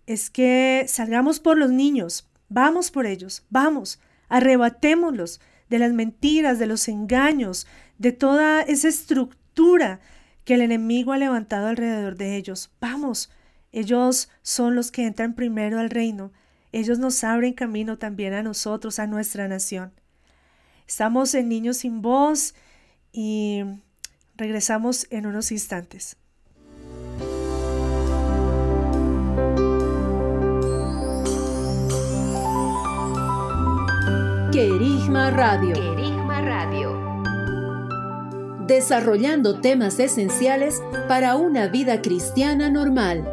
es 0.06 0.30
que 0.30 0.84
salgamos 0.88 1.40
por 1.40 1.58
los 1.58 1.70
niños, 1.70 2.28
vamos 2.48 2.90
por 2.90 3.06
ellos, 3.06 3.44
vamos, 3.50 4.00
arrebatémoslos 4.28 5.40
de 5.68 5.78
las 5.78 5.92
mentiras, 5.92 6.58
de 6.58 6.66
los 6.66 6.88
engaños, 6.88 7.66
de 7.98 8.12
toda 8.12 8.62
esa 8.62 8.88
estructura 8.88 10.00
que 10.48 10.54
el 10.54 10.62
enemigo 10.62 11.12
ha 11.12 11.18
levantado 11.18 11.66
alrededor 11.66 12.16
de 12.16 12.36
ellos. 12.36 12.70
Vamos, 12.80 13.28
ellos 13.70 14.30
son 14.40 14.76
los 14.76 14.90
que 14.90 15.04
entran 15.04 15.34
primero 15.34 15.78
al 15.78 15.90
reino, 15.90 16.32
ellos 16.72 16.98
nos 16.98 17.22
abren 17.22 17.52
camino 17.52 17.98
también 17.98 18.32
a 18.32 18.42
nosotros, 18.42 18.98
a 18.98 19.06
nuestra 19.06 19.46
nación. 19.46 19.92
Estamos 20.86 21.34
en 21.34 21.50
Niños 21.50 21.76
sin 21.76 22.00
Voz 22.00 22.54
y 23.12 23.62
Regresamos 24.38 25.06
en 25.10 25.26
unos 25.26 25.52
instantes. 25.52 26.16
Querigma 34.50 35.30
Radio. 35.30 35.74
Querigma. 35.74 36.27
Desarrollando 38.68 39.62
temas 39.62 39.98
esenciales 39.98 40.82
para 41.08 41.36
una 41.36 41.68
vida 41.68 42.02
cristiana 42.02 42.68
normal. 42.68 43.26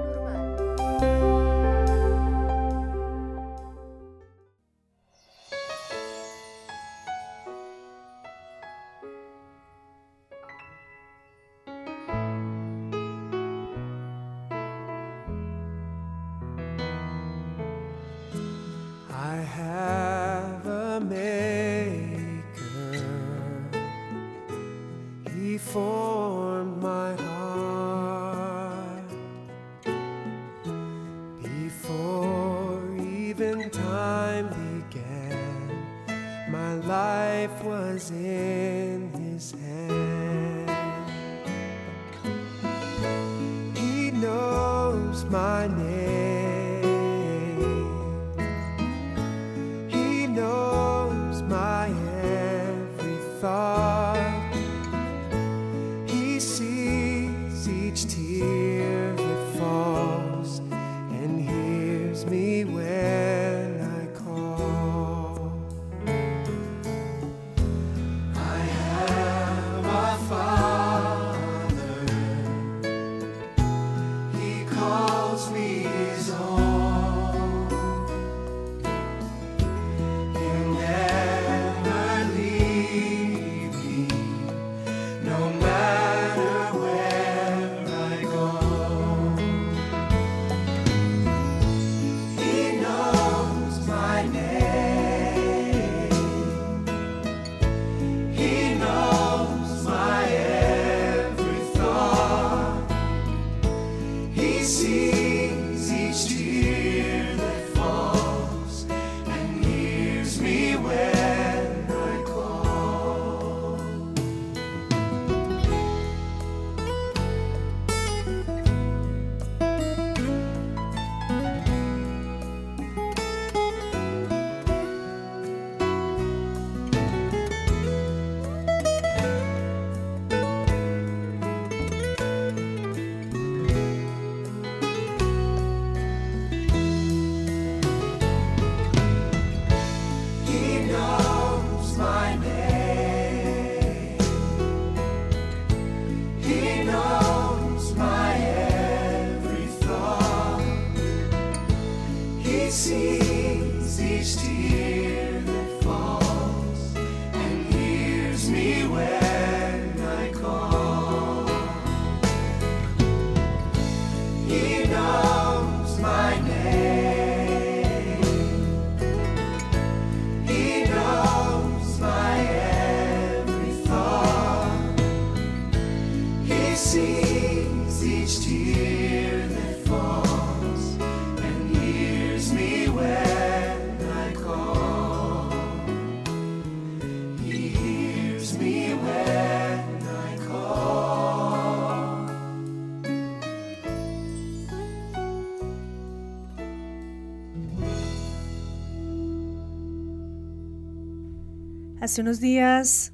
Hace 202.06 202.22
unos 202.22 202.40
días, 202.40 203.14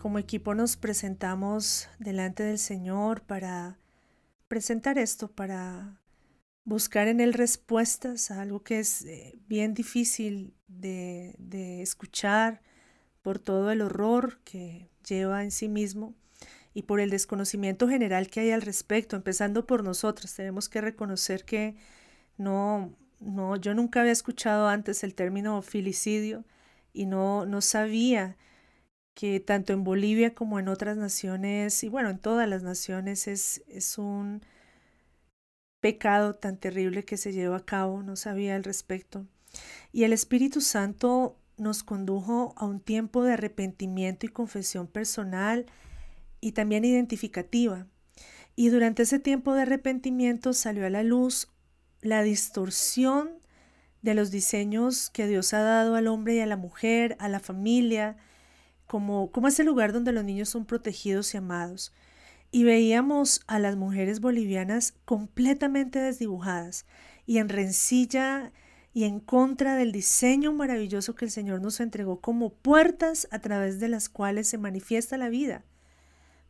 como 0.00 0.18
equipo, 0.18 0.52
nos 0.52 0.76
presentamos 0.76 1.88
delante 2.00 2.42
del 2.42 2.58
Señor 2.58 3.22
para 3.22 3.78
presentar 4.48 4.98
esto, 4.98 5.30
para 5.30 6.00
buscar 6.64 7.06
en 7.06 7.20
Él 7.20 7.34
respuestas 7.34 8.32
a 8.32 8.42
algo 8.42 8.64
que 8.64 8.80
es 8.80 9.04
eh, 9.04 9.38
bien 9.46 9.74
difícil 9.74 10.54
de, 10.66 11.36
de 11.38 11.82
escuchar 11.82 12.62
por 13.22 13.38
todo 13.38 13.70
el 13.70 13.80
horror 13.80 14.40
que 14.42 14.90
lleva 15.06 15.44
en 15.44 15.52
sí 15.52 15.68
mismo 15.68 16.12
y 16.74 16.82
por 16.82 16.98
el 16.98 17.10
desconocimiento 17.10 17.86
general 17.86 18.26
que 18.26 18.40
hay 18.40 18.50
al 18.50 18.62
respecto, 18.62 19.14
empezando 19.14 19.68
por 19.68 19.84
nosotros. 19.84 20.34
Tenemos 20.34 20.68
que 20.68 20.80
reconocer 20.80 21.44
que 21.44 21.76
no, 22.38 22.92
no, 23.20 23.54
yo 23.54 23.72
nunca 23.72 24.00
había 24.00 24.10
escuchado 24.10 24.66
antes 24.66 25.04
el 25.04 25.14
término 25.14 25.62
filicidio 25.62 26.44
y 26.92 27.06
no, 27.06 27.46
no 27.46 27.60
sabía 27.60 28.36
que 29.14 29.40
tanto 29.40 29.72
en 29.72 29.84
Bolivia 29.84 30.34
como 30.34 30.58
en 30.58 30.68
otras 30.68 30.96
naciones, 30.96 31.82
y 31.84 31.88
bueno, 31.88 32.10
en 32.10 32.18
todas 32.18 32.48
las 32.48 32.62
naciones 32.62 33.28
es, 33.28 33.62
es 33.68 33.98
un 33.98 34.42
pecado 35.80 36.34
tan 36.34 36.56
terrible 36.56 37.04
que 37.04 37.16
se 37.16 37.32
lleva 37.32 37.58
a 37.58 37.64
cabo, 37.64 38.02
no 38.02 38.16
sabía 38.16 38.54
al 38.54 38.64
respecto. 38.64 39.26
Y 39.92 40.04
el 40.04 40.12
Espíritu 40.12 40.60
Santo 40.60 41.36
nos 41.58 41.82
condujo 41.82 42.54
a 42.56 42.64
un 42.64 42.80
tiempo 42.80 43.22
de 43.24 43.34
arrepentimiento 43.34 44.24
y 44.24 44.30
confesión 44.30 44.86
personal 44.86 45.66
y 46.40 46.52
también 46.52 46.84
identificativa. 46.84 47.86
Y 48.56 48.68
durante 48.68 49.02
ese 49.02 49.18
tiempo 49.18 49.54
de 49.54 49.62
arrepentimiento 49.62 50.52
salió 50.52 50.86
a 50.86 50.90
la 50.90 51.02
luz 51.02 51.48
la 52.00 52.22
distorsión 52.22 53.41
de 54.02 54.14
los 54.14 54.30
diseños 54.30 55.10
que 55.10 55.26
Dios 55.26 55.54
ha 55.54 55.60
dado 55.60 55.94
al 55.94 56.08
hombre 56.08 56.34
y 56.34 56.40
a 56.40 56.46
la 56.46 56.56
mujer, 56.56 57.16
a 57.20 57.28
la 57.28 57.40
familia, 57.40 58.16
como, 58.86 59.30
como 59.30 59.48
ese 59.48 59.64
lugar 59.64 59.92
donde 59.92 60.12
los 60.12 60.24
niños 60.24 60.48
son 60.48 60.66
protegidos 60.66 61.32
y 61.32 61.38
amados. 61.38 61.92
Y 62.50 62.64
veíamos 62.64 63.40
a 63.46 63.58
las 63.58 63.76
mujeres 63.76 64.20
bolivianas 64.20 64.94
completamente 65.04 65.98
desdibujadas 66.00 66.84
y 67.24 67.38
en 67.38 67.48
rencilla 67.48 68.52
y 68.92 69.04
en 69.04 69.20
contra 69.20 69.76
del 69.76 69.92
diseño 69.92 70.52
maravilloso 70.52 71.14
que 71.14 71.24
el 71.24 71.30
Señor 71.30 71.62
nos 71.62 71.80
entregó 71.80 72.20
como 72.20 72.50
puertas 72.50 73.26
a 73.30 73.38
través 73.38 73.80
de 73.80 73.88
las 73.88 74.08
cuales 74.08 74.48
se 74.48 74.58
manifiesta 74.58 75.16
la 75.16 75.30
vida. 75.30 75.64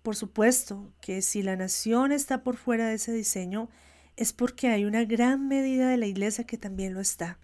Por 0.02 0.16
supuesto 0.16 0.92
que 1.00 1.22
si 1.22 1.42
la 1.42 1.54
nación 1.54 2.10
está 2.10 2.42
por 2.42 2.56
fuera 2.56 2.88
de 2.88 2.94
ese 2.94 3.12
diseño, 3.12 3.68
es 4.16 4.32
porque 4.32 4.68
hay 4.68 4.84
una 4.84 5.04
gran 5.04 5.48
medida 5.48 5.88
de 5.88 5.96
la 5.96 6.06
iglesia 6.06 6.44
que 6.44 6.58
también 6.58 6.94
lo 6.94 7.00
está. 7.00 7.38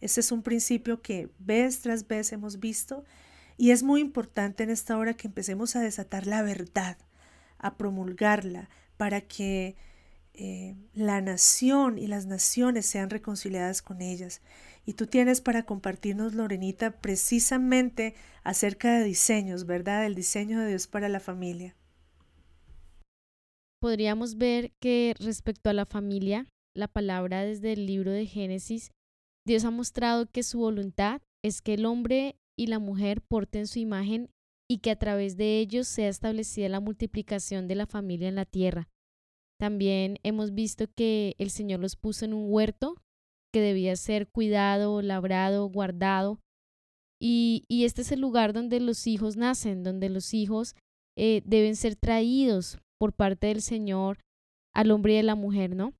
Ese 0.00 0.20
es 0.20 0.30
un 0.30 0.42
principio 0.42 1.02
que 1.02 1.30
vez 1.38 1.80
tras 1.80 2.06
vez 2.06 2.32
hemos 2.32 2.60
visto 2.60 3.04
y 3.56 3.72
es 3.72 3.82
muy 3.82 4.00
importante 4.00 4.62
en 4.62 4.70
esta 4.70 4.96
hora 4.96 5.14
que 5.14 5.26
empecemos 5.26 5.74
a 5.74 5.80
desatar 5.80 6.26
la 6.26 6.42
verdad, 6.42 6.96
a 7.58 7.76
promulgarla, 7.76 8.68
para 8.96 9.20
que 9.20 9.76
eh, 10.34 10.76
la 10.94 11.20
nación 11.20 11.98
y 11.98 12.06
las 12.06 12.26
naciones 12.26 12.86
sean 12.86 13.10
reconciliadas 13.10 13.82
con 13.82 14.00
ellas. 14.00 14.40
Y 14.86 14.94
tú 14.94 15.06
tienes 15.06 15.40
para 15.40 15.64
compartirnos, 15.64 16.34
Lorenita, 16.34 16.92
precisamente 17.00 18.14
acerca 18.44 18.92
de 18.92 19.04
diseños, 19.04 19.66
¿verdad? 19.66 20.06
El 20.06 20.14
diseño 20.14 20.60
de 20.60 20.68
Dios 20.68 20.86
para 20.86 21.08
la 21.08 21.20
familia 21.20 21.74
podríamos 23.80 24.36
ver 24.36 24.72
que 24.80 25.14
respecto 25.18 25.70
a 25.70 25.72
la 25.72 25.86
familia, 25.86 26.46
la 26.74 26.88
palabra 26.88 27.44
desde 27.44 27.72
el 27.72 27.86
libro 27.86 28.12
de 28.12 28.26
Génesis, 28.26 28.92
Dios 29.46 29.64
ha 29.64 29.70
mostrado 29.70 30.26
que 30.26 30.42
su 30.42 30.58
voluntad 30.58 31.22
es 31.42 31.62
que 31.62 31.74
el 31.74 31.86
hombre 31.86 32.36
y 32.56 32.66
la 32.66 32.78
mujer 32.78 33.22
porten 33.22 33.66
su 33.66 33.78
imagen 33.78 34.30
y 34.68 34.78
que 34.78 34.90
a 34.90 34.98
través 34.98 35.36
de 35.36 35.58
ellos 35.58 35.88
sea 35.88 36.08
establecida 36.08 36.68
la 36.68 36.80
multiplicación 36.80 37.68
de 37.68 37.74
la 37.74 37.86
familia 37.86 38.28
en 38.28 38.34
la 38.34 38.44
tierra. 38.44 38.88
También 39.58 40.18
hemos 40.22 40.54
visto 40.54 40.86
que 40.94 41.34
el 41.38 41.50
Señor 41.50 41.80
los 41.80 41.96
puso 41.96 42.24
en 42.24 42.34
un 42.34 42.52
huerto 42.52 42.96
que 43.52 43.60
debía 43.60 43.96
ser 43.96 44.28
cuidado, 44.28 45.00
labrado, 45.02 45.66
guardado. 45.68 46.40
Y, 47.20 47.64
y 47.66 47.84
este 47.84 48.02
es 48.02 48.12
el 48.12 48.20
lugar 48.20 48.52
donde 48.52 48.78
los 48.78 49.06
hijos 49.06 49.36
nacen, 49.36 49.82
donde 49.82 50.10
los 50.10 50.34
hijos 50.34 50.76
eh, 51.16 51.42
deben 51.44 51.74
ser 51.74 51.96
traídos 51.96 52.78
por 52.98 53.12
parte 53.12 53.48
del 53.48 53.62
Señor 53.62 54.18
al 54.74 54.90
hombre 54.90 55.14
y 55.14 55.18
a 55.18 55.22
la 55.22 55.34
mujer, 55.34 55.74
¿no? 55.74 55.94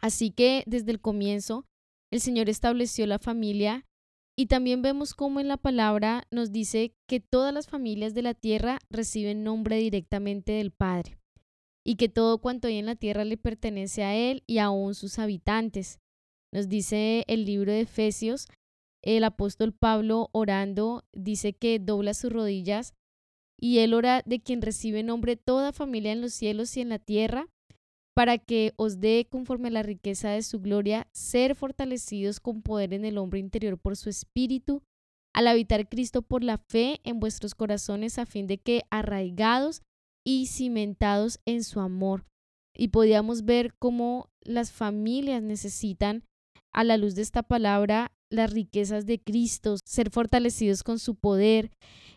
Así 0.00 0.30
que 0.30 0.62
desde 0.66 0.90
el 0.92 1.00
comienzo 1.00 1.66
el 2.10 2.20
Señor 2.20 2.48
estableció 2.48 3.06
la 3.06 3.18
familia 3.18 3.86
y 4.36 4.46
también 4.46 4.82
vemos 4.82 5.14
cómo 5.14 5.40
en 5.40 5.48
la 5.48 5.56
palabra 5.56 6.24
nos 6.30 6.52
dice 6.52 6.94
que 7.08 7.18
todas 7.18 7.52
las 7.52 7.66
familias 7.66 8.14
de 8.14 8.22
la 8.22 8.34
tierra 8.34 8.78
reciben 8.88 9.42
nombre 9.42 9.78
directamente 9.78 10.52
del 10.52 10.70
Padre 10.70 11.18
y 11.84 11.96
que 11.96 12.08
todo 12.08 12.38
cuanto 12.38 12.68
hay 12.68 12.78
en 12.78 12.86
la 12.86 12.94
tierra 12.94 13.24
le 13.24 13.36
pertenece 13.36 14.04
a 14.04 14.14
Él 14.14 14.44
y 14.46 14.58
aún 14.58 14.94
sus 14.94 15.18
habitantes. 15.18 15.98
Nos 16.52 16.68
dice 16.68 17.24
el 17.26 17.44
libro 17.44 17.72
de 17.72 17.80
Efesios, 17.80 18.46
el 19.02 19.24
apóstol 19.24 19.72
Pablo 19.72 20.28
orando 20.32 21.04
dice 21.12 21.52
que 21.52 21.78
dobla 21.78 22.14
sus 22.14 22.32
rodillas 22.32 22.94
y 23.60 23.78
él 23.78 23.94
ora 23.94 24.22
de 24.24 24.40
quien 24.40 24.62
recibe 24.62 25.02
nombre 25.02 25.36
toda 25.36 25.72
familia 25.72 26.12
en 26.12 26.20
los 26.20 26.32
cielos 26.32 26.76
y 26.76 26.80
en 26.80 26.88
la 26.88 26.98
tierra, 26.98 27.48
para 28.14 28.38
que 28.38 28.72
os 28.76 29.00
dé, 29.00 29.26
conforme 29.30 29.68
a 29.68 29.72
la 29.72 29.82
riqueza 29.82 30.30
de 30.30 30.42
su 30.42 30.60
gloria, 30.60 31.06
ser 31.12 31.54
fortalecidos 31.54 32.40
con 32.40 32.62
poder 32.62 32.92
en 32.92 33.04
el 33.04 33.18
hombre 33.18 33.38
interior 33.38 33.78
por 33.78 33.96
su 33.96 34.10
espíritu, 34.10 34.82
al 35.34 35.46
habitar 35.46 35.88
Cristo 35.88 36.22
por 36.22 36.42
la 36.42 36.58
fe 36.58 37.00
en 37.04 37.20
vuestros 37.20 37.54
corazones, 37.54 38.18
a 38.18 38.26
fin 38.26 38.46
de 38.46 38.58
que, 38.58 38.82
arraigados 38.90 39.82
y 40.26 40.46
cimentados 40.46 41.38
en 41.46 41.62
su 41.62 41.80
amor, 41.80 42.24
y 42.76 42.88
podíamos 42.88 43.44
ver 43.44 43.74
cómo 43.78 44.30
las 44.40 44.72
familias 44.72 45.42
necesitan, 45.42 46.24
a 46.72 46.84
la 46.84 46.96
luz 46.96 47.14
de 47.14 47.22
esta 47.22 47.42
palabra, 47.42 48.12
las 48.30 48.52
riquezas 48.52 49.06
de 49.06 49.20
Cristo, 49.20 49.76
ser 49.84 50.10
fortalecidos 50.10 50.82
con 50.82 50.98
su 50.98 51.14
poder, 51.14 51.70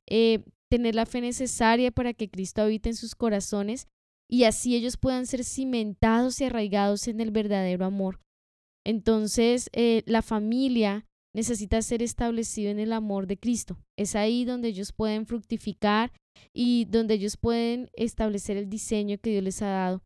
eh, 0.09 0.43
tener 0.71 0.95
la 0.95 1.05
fe 1.05 1.19
necesaria 1.19 1.91
para 1.91 2.13
que 2.13 2.29
Cristo 2.29 2.61
habite 2.61 2.87
en 2.87 2.95
sus 2.95 3.13
corazones 3.13 3.89
y 4.29 4.45
así 4.45 4.73
ellos 4.73 4.95
puedan 4.95 5.25
ser 5.25 5.43
cimentados 5.43 6.39
y 6.39 6.45
arraigados 6.45 7.09
en 7.09 7.19
el 7.19 7.31
verdadero 7.31 7.83
amor. 7.83 8.21
Entonces, 8.85 9.69
eh, 9.73 10.01
la 10.05 10.21
familia 10.21 11.05
necesita 11.35 11.81
ser 11.81 12.01
establecido 12.01 12.71
en 12.71 12.79
el 12.79 12.93
amor 12.93 13.27
de 13.27 13.37
Cristo. 13.37 13.77
Es 13.97 14.15
ahí 14.15 14.45
donde 14.45 14.69
ellos 14.69 14.93
pueden 14.93 15.25
fructificar 15.25 16.13
y 16.53 16.85
donde 16.85 17.15
ellos 17.15 17.35
pueden 17.35 17.89
establecer 17.91 18.55
el 18.55 18.69
diseño 18.69 19.17
que 19.17 19.31
Dios 19.31 19.43
les 19.43 19.61
ha 19.61 19.67
dado. 19.67 20.03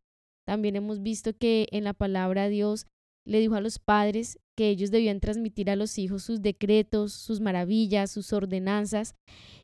También 0.47 0.75
hemos 0.75 1.03
visto 1.03 1.37
que 1.37 1.67
en 1.71 1.83
la 1.83 1.93
palabra 1.93 2.49
Dios 2.49 2.87
le 3.25 3.39
dijo 3.39 3.55
a 3.55 3.61
los 3.61 3.79
padres 3.79 4.39
que 4.55 4.69
ellos 4.69 4.91
debían 4.91 5.19
transmitir 5.19 5.69
a 5.69 5.75
los 5.75 5.97
hijos 5.97 6.23
sus 6.23 6.41
decretos, 6.41 7.13
sus 7.13 7.41
maravillas, 7.41 8.11
sus 8.11 8.31
ordenanzas. 8.33 9.15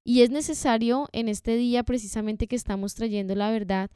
Y 0.03 0.22
es 0.22 0.30
necesario 0.30 1.07
en 1.14 1.30
este 1.30 1.55
día 1.55 1.84
precisamente 1.84 2.47
que 2.47 2.55
estamos 2.55 2.95
trayendo 2.95 3.36
la 3.36 3.51
verdad, 3.51 3.89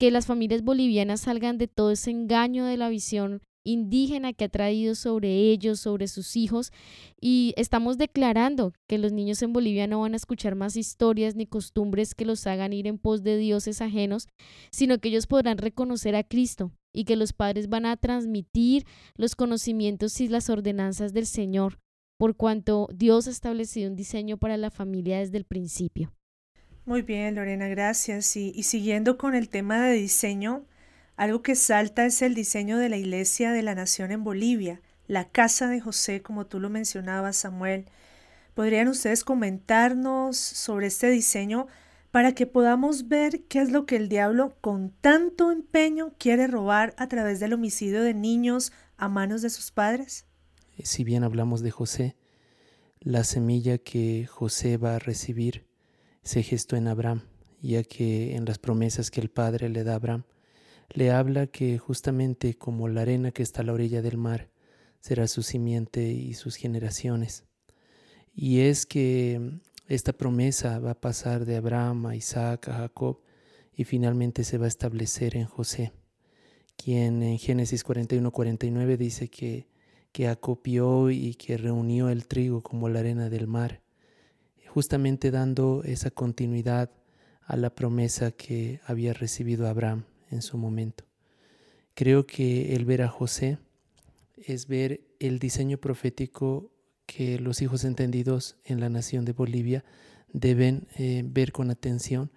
que 0.00 0.10
las 0.10 0.26
familias 0.26 0.62
bolivianas 0.62 1.22
salgan 1.22 1.58
de 1.58 1.68
todo 1.68 1.92
ese 1.92 2.10
engaño 2.10 2.64
de 2.64 2.76
la 2.76 2.88
visión 2.88 3.42
indígena 3.66 4.32
que 4.32 4.44
ha 4.44 4.48
traído 4.48 4.94
sobre 4.94 5.50
ellos, 5.50 5.80
sobre 5.80 6.06
sus 6.06 6.36
hijos, 6.36 6.70
y 7.18 7.54
estamos 7.56 7.96
declarando 7.96 8.74
que 8.86 8.98
los 8.98 9.12
niños 9.12 9.40
en 9.42 9.54
Bolivia 9.54 9.86
no 9.86 10.00
van 10.00 10.12
a 10.12 10.16
escuchar 10.16 10.54
más 10.54 10.76
historias 10.76 11.34
ni 11.34 11.46
costumbres 11.46 12.14
que 12.14 12.26
los 12.26 12.46
hagan 12.46 12.74
ir 12.74 12.86
en 12.86 12.98
pos 12.98 13.22
de 13.22 13.38
dioses 13.38 13.80
ajenos, 13.80 14.28
sino 14.70 14.98
que 14.98 15.08
ellos 15.08 15.26
podrán 15.26 15.56
reconocer 15.56 16.14
a 16.14 16.24
Cristo 16.24 16.72
y 16.94 17.04
que 17.04 17.16
los 17.16 17.34
padres 17.34 17.68
van 17.68 17.84
a 17.84 17.98
transmitir 17.98 18.86
los 19.16 19.36
conocimientos 19.36 20.18
y 20.20 20.28
las 20.28 20.48
ordenanzas 20.48 21.12
del 21.12 21.26
Señor, 21.26 21.80
por 22.16 22.36
cuanto 22.36 22.88
Dios 22.94 23.26
ha 23.26 23.30
establecido 23.30 23.90
un 23.90 23.96
diseño 23.96 24.38
para 24.38 24.56
la 24.56 24.70
familia 24.70 25.18
desde 25.18 25.36
el 25.36 25.44
principio. 25.44 26.14
Muy 26.86 27.02
bien, 27.02 27.34
Lorena, 27.34 27.66
gracias. 27.68 28.36
Y, 28.36 28.62
siguiendo 28.62 29.18
con 29.18 29.34
el 29.34 29.48
tema 29.48 29.86
de 29.86 29.94
diseño, 29.94 30.66
algo 31.16 31.42
que 31.42 31.54
salta 31.54 32.04
es 32.04 32.22
el 32.22 32.34
diseño 32.34 32.78
de 32.78 32.88
la 32.90 32.96
Iglesia 32.96 33.52
de 33.52 33.62
la 33.62 33.74
Nación 33.74 34.12
en 34.12 34.22
Bolivia, 34.22 34.80
la 35.06 35.28
Casa 35.28 35.68
de 35.68 35.80
José, 35.80 36.22
como 36.22 36.46
tú 36.46 36.60
lo 36.60 36.70
mencionabas, 36.70 37.36
Samuel. 37.36 37.86
¿Podrían 38.54 38.88
ustedes 38.88 39.24
comentarnos 39.24 40.36
sobre 40.36 40.86
este 40.86 41.10
diseño 41.10 41.66
para 42.14 42.32
que 42.32 42.46
podamos 42.46 43.08
ver 43.08 43.42
qué 43.48 43.60
es 43.60 43.72
lo 43.72 43.86
que 43.86 43.96
el 43.96 44.08
diablo 44.08 44.56
con 44.60 44.90
tanto 45.00 45.50
empeño 45.50 46.14
quiere 46.16 46.46
robar 46.46 46.94
a 46.96 47.08
través 47.08 47.40
del 47.40 47.54
homicidio 47.54 48.04
de 48.04 48.14
niños 48.14 48.70
a 48.96 49.08
manos 49.08 49.42
de 49.42 49.50
sus 49.50 49.72
padres? 49.72 50.24
Si 50.80 51.02
bien 51.02 51.24
hablamos 51.24 51.60
de 51.60 51.72
José, 51.72 52.14
la 53.00 53.24
semilla 53.24 53.78
que 53.78 54.26
José 54.26 54.76
va 54.76 54.94
a 54.94 54.98
recibir 55.00 55.66
se 56.22 56.44
gestó 56.44 56.76
en 56.76 56.86
Abraham, 56.86 57.22
ya 57.60 57.82
que 57.82 58.36
en 58.36 58.44
las 58.44 58.58
promesas 58.58 59.10
que 59.10 59.20
el 59.20 59.28
Padre 59.28 59.68
le 59.68 59.82
da 59.82 59.94
a 59.94 59.96
Abraham, 59.96 60.22
le 60.90 61.10
habla 61.10 61.48
que 61.48 61.78
justamente 61.78 62.54
como 62.54 62.86
la 62.86 63.00
arena 63.00 63.32
que 63.32 63.42
está 63.42 63.62
a 63.62 63.64
la 63.64 63.72
orilla 63.72 64.02
del 64.02 64.18
mar, 64.18 64.50
será 65.00 65.26
su 65.26 65.42
simiente 65.42 66.12
y 66.12 66.34
sus 66.34 66.54
generaciones. 66.54 67.42
Y 68.32 68.60
es 68.60 68.86
que 68.86 69.58
esta 69.86 70.12
promesa 70.12 70.78
va 70.78 70.92
a 70.92 71.00
pasar 71.00 71.44
de 71.44 71.56
Abraham 71.56 72.06
a 72.06 72.16
Isaac, 72.16 72.68
a 72.68 72.74
Jacob, 72.74 73.20
y 73.76 73.84
finalmente 73.84 74.44
se 74.44 74.58
va 74.58 74.64
a 74.64 74.68
establecer 74.68 75.36
en 75.36 75.46
José, 75.46 75.92
quien 76.76 77.22
en 77.22 77.38
Génesis 77.38 77.84
41-49 77.84 78.96
dice 78.96 79.28
que, 79.28 79.66
que 80.12 80.28
acopió 80.28 81.10
y 81.10 81.34
que 81.34 81.56
reunió 81.56 82.08
el 82.08 82.26
trigo 82.26 82.62
como 82.62 82.88
la 82.88 83.00
arena 83.00 83.28
del 83.28 83.46
mar, 83.46 83.82
justamente 84.68 85.30
dando 85.30 85.82
esa 85.84 86.10
continuidad 86.10 86.90
a 87.42 87.56
la 87.56 87.74
promesa 87.74 88.30
que 88.30 88.80
había 88.86 89.12
recibido 89.12 89.68
Abraham 89.68 90.04
en 90.30 90.40
su 90.40 90.56
momento. 90.56 91.04
Creo 91.94 92.26
que 92.26 92.74
el 92.74 92.84
ver 92.84 93.02
a 93.02 93.08
José 93.08 93.58
es 94.36 94.66
ver 94.66 95.02
el 95.20 95.38
diseño 95.38 95.78
profético 95.78 96.73
que 97.06 97.38
los 97.38 97.62
hijos 97.62 97.84
entendidos 97.84 98.56
en 98.64 98.80
la 98.80 98.88
nación 98.88 99.24
de 99.24 99.32
Bolivia 99.32 99.84
deben 100.32 100.88
eh, 100.96 101.22
ver 101.24 101.52
con 101.52 101.70
atención 101.70 102.30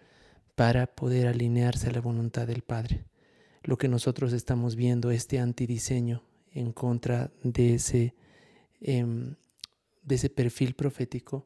para 0.56 0.88
poder 0.88 1.28
alinearse 1.28 1.90
a 1.90 1.92
la 1.92 2.02
voluntad 2.02 2.48
del 2.48 2.62
Padre. 2.62 3.06
Lo 3.64 3.78
que 3.78 3.88
nosotros 3.88 4.34
estamos 4.34 4.76
viendo, 4.76 5.12
este 5.12 5.40
antidiseño 5.40 6.24
en 6.52 6.72
contra 6.72 7.32
de 7.44 7.76
ese, 7.76 8.16
em, 8.82 9.36
de 10.04 10.16
ese 10.16 10.30
perfil 10.30 10.74
profético, 10.74 11.46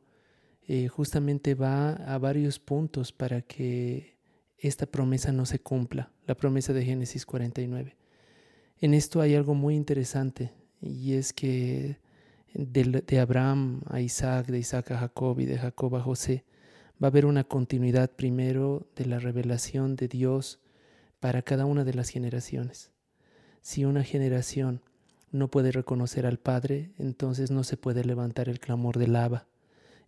eh, 0.67 0.87
justamente 0.87 1.55
va 1.55 1.93
a 1.93 2.17
varios 2.17 2.59
puntos 2.59 3.11
para 3.11 3.41
que 3.41 4.17
esta 4.57 4.85
promesa 4.85 5.31
no 5.31 5.45
se 5.45 5.59
cumpla, 5.59 6.11
la 6.27 6.35
promesa 6.35 6.71
de 6.71 6.85
Génesis 6.85 7.25
49. 7.25 7.97
En 8.79 8.93
esto 8.93 9.19
hay 9.21 9.35
algo 9.35 9.53
muy 9.55 9.75
interesante 9.75 10.53
y 10.81 11.13
es 11.13 11.33
que 11.33 11.97
de, 12.53 13.03
de, 13.05 13.19
Abraham 13.19 13.81
a 13.87 14.01
Isaac, 14.01 14.47
de 14.47 14.59
Isaac 14.59 14.91
a 14.91 14.97
Jacob 14.97 15.39
y 15.39 15.45
de 15.45 15.57
Jacob 15.57 15.95
a 15.95 16.01
José, 16.01 16.43
va 17.01 17.07
a 17.07 17.09
haber 17.09 17.25
una 17.25 17.43
continuidad 17.43 18.11
primero 18.11 18.87
de 18.95 19.05
la 19.05 19.19
revelación 19.19 19.95
de 19.95 20.07
Dios 20.07 20.59
para 21.19 21.41
cada 21.41 21.65
una 21.65 21.83
de 21.83 21.93
las 21.93 22.09
generaciones. 22.09 22.91
Si 23.61 23.85
una 23.85 24.03
generación 24.03 24.81
no 25.31 25.49
puede 25.49 25.71
reconocer 25.71 26.25
al 26.25 26.39
Padre, 26.39 26.91
entonces 26.97 27.51
no 27.51 27.63
se 27.63 27.77
puede 27.77 28.03
levantar 28.03 28.49
el 28.49 28.59
clamor 28.59 28.97
del 28.97 29.15
Abba. 29.15 29.47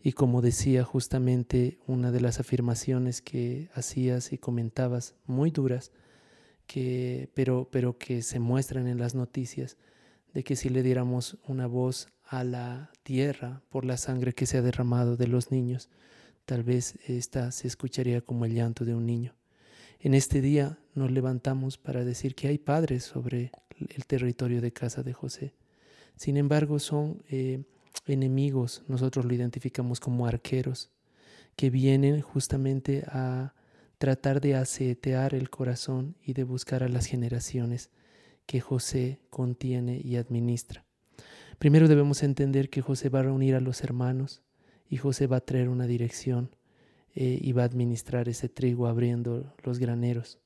Y 0.01 0.11
como 0.13 0.41
decía 0.41 0.83
justamente 0.83 1.79
una 1.87 2.11
de 2.11 2.19
las 2.19 2.39
afirmaciones 2.39 3.21
que 3.21 3.69
hacías 3.73 4.33
y 4.33 4.37
comentabas, 4.37 5.15
muy 5.25 5.49
duras, 5.49 5.91
que, 6.67 7.29
pero, 7.33 7.69
pero 7.71 7.97
que 7.97 8.21
se 8.21 8.39
muestran 8.39 8.87
en 8.87 8.99
las 8.99 9.15
noticias, 9.15 9.77
de 10.33 10.43
que 10.43 10.55
si 10.55 10.69
le 10.69 10.83
diéramos 10.83 11.37
una 11.47 11.67
voz 11.67 12.09
a 12.25 12.43
la 12.43 12.91
tierra 13.03 13.61
por 13.69 13.85
la 13.85 13.97
sangre 13.97 14.33
que 14.33 14.45
se 14.45 14.57
ha 14.57 14.61
derramado 14.61 15.17
de 15.17 15.27
los 15.27 15.51
niños, 15.51 15.89
tal 16.45 16.63
vez 16.63 16.97
esta 17.07 17.51
se 17.51 17.67
escucharía 17.67 18.21
como 18.21 18.45
el 18.45 18.53
llanto 18.53 18.85
de 18.85 18.95
un 18.95 19.05
niño. 19.05 19.35
En 19.99 20.13
este 20.13 20.41
día 20.41 20.77
nos 20.95 21.11
levantamos 21.11 21.77
para 21.77 22.03
decir 22.03 22.35
que 22.35 22.47
hay 22.47 22.57
padres 22.57 23.03
sobre 23.03 23.51
el 23.79 24.05
territorio 24.05 24.61
de 24.61 24.73
casa 24.73 25.03
de 25.03 25.13
José. 25.13 25.53
Sin 26.15 26.37
embargo, 26.37 26.79
son 26.79 27.23
eh, 27.29 27.63
enemigos, 28.05 28.83
nosotros 28.87 29.25
lo 29.25 29.33
identificamos 29.33 29.99
como 29.99 30.27
arqueros, 30.27 30.91
que 31.55 31.69
vienen 31.69 32.21
justamente 32.21 33.03
a 33.07 33.53
tratar 33.97 34.41
de 34.41 34.55
asetear 34.55 35.33
el 35.33 35.49
corazón 35.49 36.15
y 36.23 36.33
de 36.33 36.43
buscar 36.43 36.83
a 36.83 36.89
las 36.89 37.05
generaciones 37.05 37.89
que 38.45 38.59
José 38.59 39.19
contiene 39.29 40.01
y 40.03 40.17
administra. 40.17 40.85
Primero 41.63 41.87
debemos 41.87 42.23
entender 42.23 42.69
que 42.69 42.81
José 42.81 43.07
va 43.07 43.21
a 43.21 43.23
reunir 43.23 43.55
a 43.55 43.61
los 43.61 43.85
hermanos 43.85 44.41
y 44.89 44.97
José 44.97 45.27
va 45.27 45.37
a 45.37 45.45
traer 45.45 45.69
una 45.69 45.87
dirección 45.87 46.49
eh, 47.15 47.39
y 47.41 47.53
va 47.53 47.61
a 47.61 47.67
administrar 47.67 48.27
ese 48.27 48.49
trigo 48.49 48.85
abriendo 48.85 49.53
los 49.63 49.79
graneros. 49.79 50.39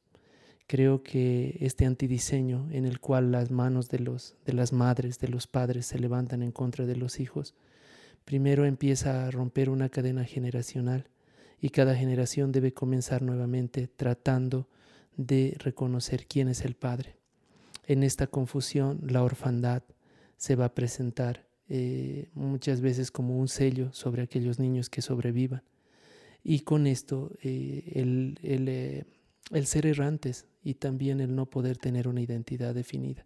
Creo 0.67 1.01
que 1.01 1.57
este 1.59 1.87
antidiseño 1.87 2.69
en 2.69 2.85
el 2.85 2.99
cual 2.99 3.31
las 3.31 3.49
manos 3.49 3.89
de, 3.89 3.97
de 4.45 4.53
las 4.53 4.73
madres, 4.73 5.17
de 5.17 5.29
los 5.29 5.47
padres 5.47 5.87
se 5.87 5.97
levantan 5.97 6.43
en 6.43 6.51
contra 6.51 6.85
de 6.85 6.95
los 6.95 7.19
hijos, 7.19 7.55
primero 8.23 8.65
empieza 8.65 9.25
a 9.25 9.31
romper 9.31 9.71
una 9.71 9.89
cadena 9.89 10.23
generacional 10.23 11.09
y 11.59 11.69
cada 11.69 11.95
generación 11.95 12.51
debe 12.51 12.75
comenzar 12.75 13.23
nuevamente 13.23 13.87
tratando 13.87 14.67
de 15.15 15.55
reconocer 15.57 16.27
quién 16.27 16.47
es 16.47 16.63
el 16.63 16.75
Padre. 16.75 17.15
En 17.87 18.03
esta 18.03 18.27
confusión 18.27 18.99
la 19.01 19.23
orfandad 19.23 19.81
se 20.37 20.55
va 20.55 20.65
a 20.65 20.75
presentar 20.75 21.47
eh, 21.69 22.29
muchas 22.33 22.79
veces 22.79 23.11
como 23.11 23.37
un 23.37 23.47
sello 23.47 23.91
sobre 23.91 24.21
aquellos 24.21 24.59
niños 24.59 24.89
que 24.89 25.01
sobrevivan. 25.01 25.63
Y 26.43 26.61
con 26.61 26.87
esto 26.87 27.31
eh, 27.41 27.91
el, 27.95 28.39
el, 28.41 28.69
eh, 28.69 29.05
el, 29.51 29.65
ser 29.65 29.85
errantes 29.85 30.45
y 30.63 30.75
también 30.75 31.19
el 31.19 31.35
no 31.35 31.49
poder 31.49 31.77
tener 31.77 32.07
una 32.07 32.21
identidad 32.21 32.73
definida. 32.73 33.25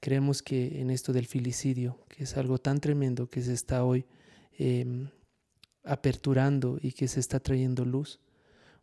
Creemos 0.00 0.42
que 0.42 0.80
en 0.80 0.90
esto 0.90 1.12
del 1.12 1.26
filicidio, 1.26 1.98
que 2.08 2.24
es 2.24 2.36
algo 2.36 2.58
tan 2.58 2.80
tremendo 2.80 3.28
que 3.28 3.42
se 3.42 3.52
está 3.52 3.84
hoy 3.84 4.04
em, 4.58 5.08
aperturando 5.82 6.78
y 6.80 6.92
que 6.92 7.08
se 7.08 7.18
está 7.18 7.40
trayendo 7.40 7.84
luz, 7.84 8.20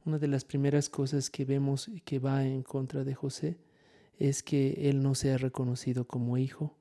una 0.05 0.19
de 0.19 0.27
las 0.27 0.43
primeras 0.43 0.89
cosas 0.89 1.29
que 1.29 1.45
vemos 1.45 1.89
que 2.03 2.19
va 2.19 2.45
en 2.45 2.63
contra 2.63 3.05
de 3.05 3.15
José 3.15 3.57
es 4.17 4.43
que 4.43 4.89
él 4.89 5.01
no 5.01 5.15
sea 5.15 5.37
reconocido 5.37 6.05
como 6.05 6.37
hijo, 6.37 6.77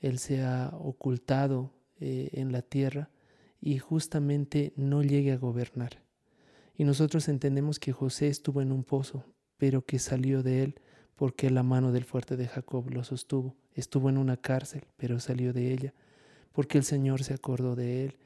él 0.00 0.18
se 0.18 0.42
ha 0.42 0.72
ocultado 0.78 1.72
eh, 2.00 2.30
en 2.32 2.52
la 2.52 2.62
tierra 2.62 3.10
y 3.60 3.78
justamente 3.78 4.72
no 4.76 5.02
llegue 5.02 5.32
a 5.32 5.38
gobernar. 5.38 6.02
Y 6.76 6.84
nosotros 6.84 7.28
entendemos 7.28 7.78
que 7.78 7.92
José 7.92 8.28
estuvo 8.28 8.62
en 8.62 8.72
un 8.72 8.84
pozo, 8.84 9.24
pero 9.58 9.84
que 9.84 9.98
salió 9.98 10.42
de 10.42 10.62
él 10.62 10.80
porque 11.14 11.50
la 11.50 11.62
mano 11.62 11.92
del 11.92 12.04
fuerte 12.04 12.38
de 12.38 12.48
Jacob 12.48 12.90
lo 12.90 13.04
sostuvo. 13.04 13.54
Estuvo 13.74 14.08
en 14.08 14.16
una 14.16 14.38
cárcel, 14.38 14.84
pero 14.96 15.20
salió 15.20 15.52
de 15.52 15.70
ella, 15.74 15.92
porque 16.52 16.78
el 16.78 16.84
Señor 16.84 17.22
se 17.22 17.34
acordó 17.34 17.76
de 17.76 18.04
él. 18.04 18.16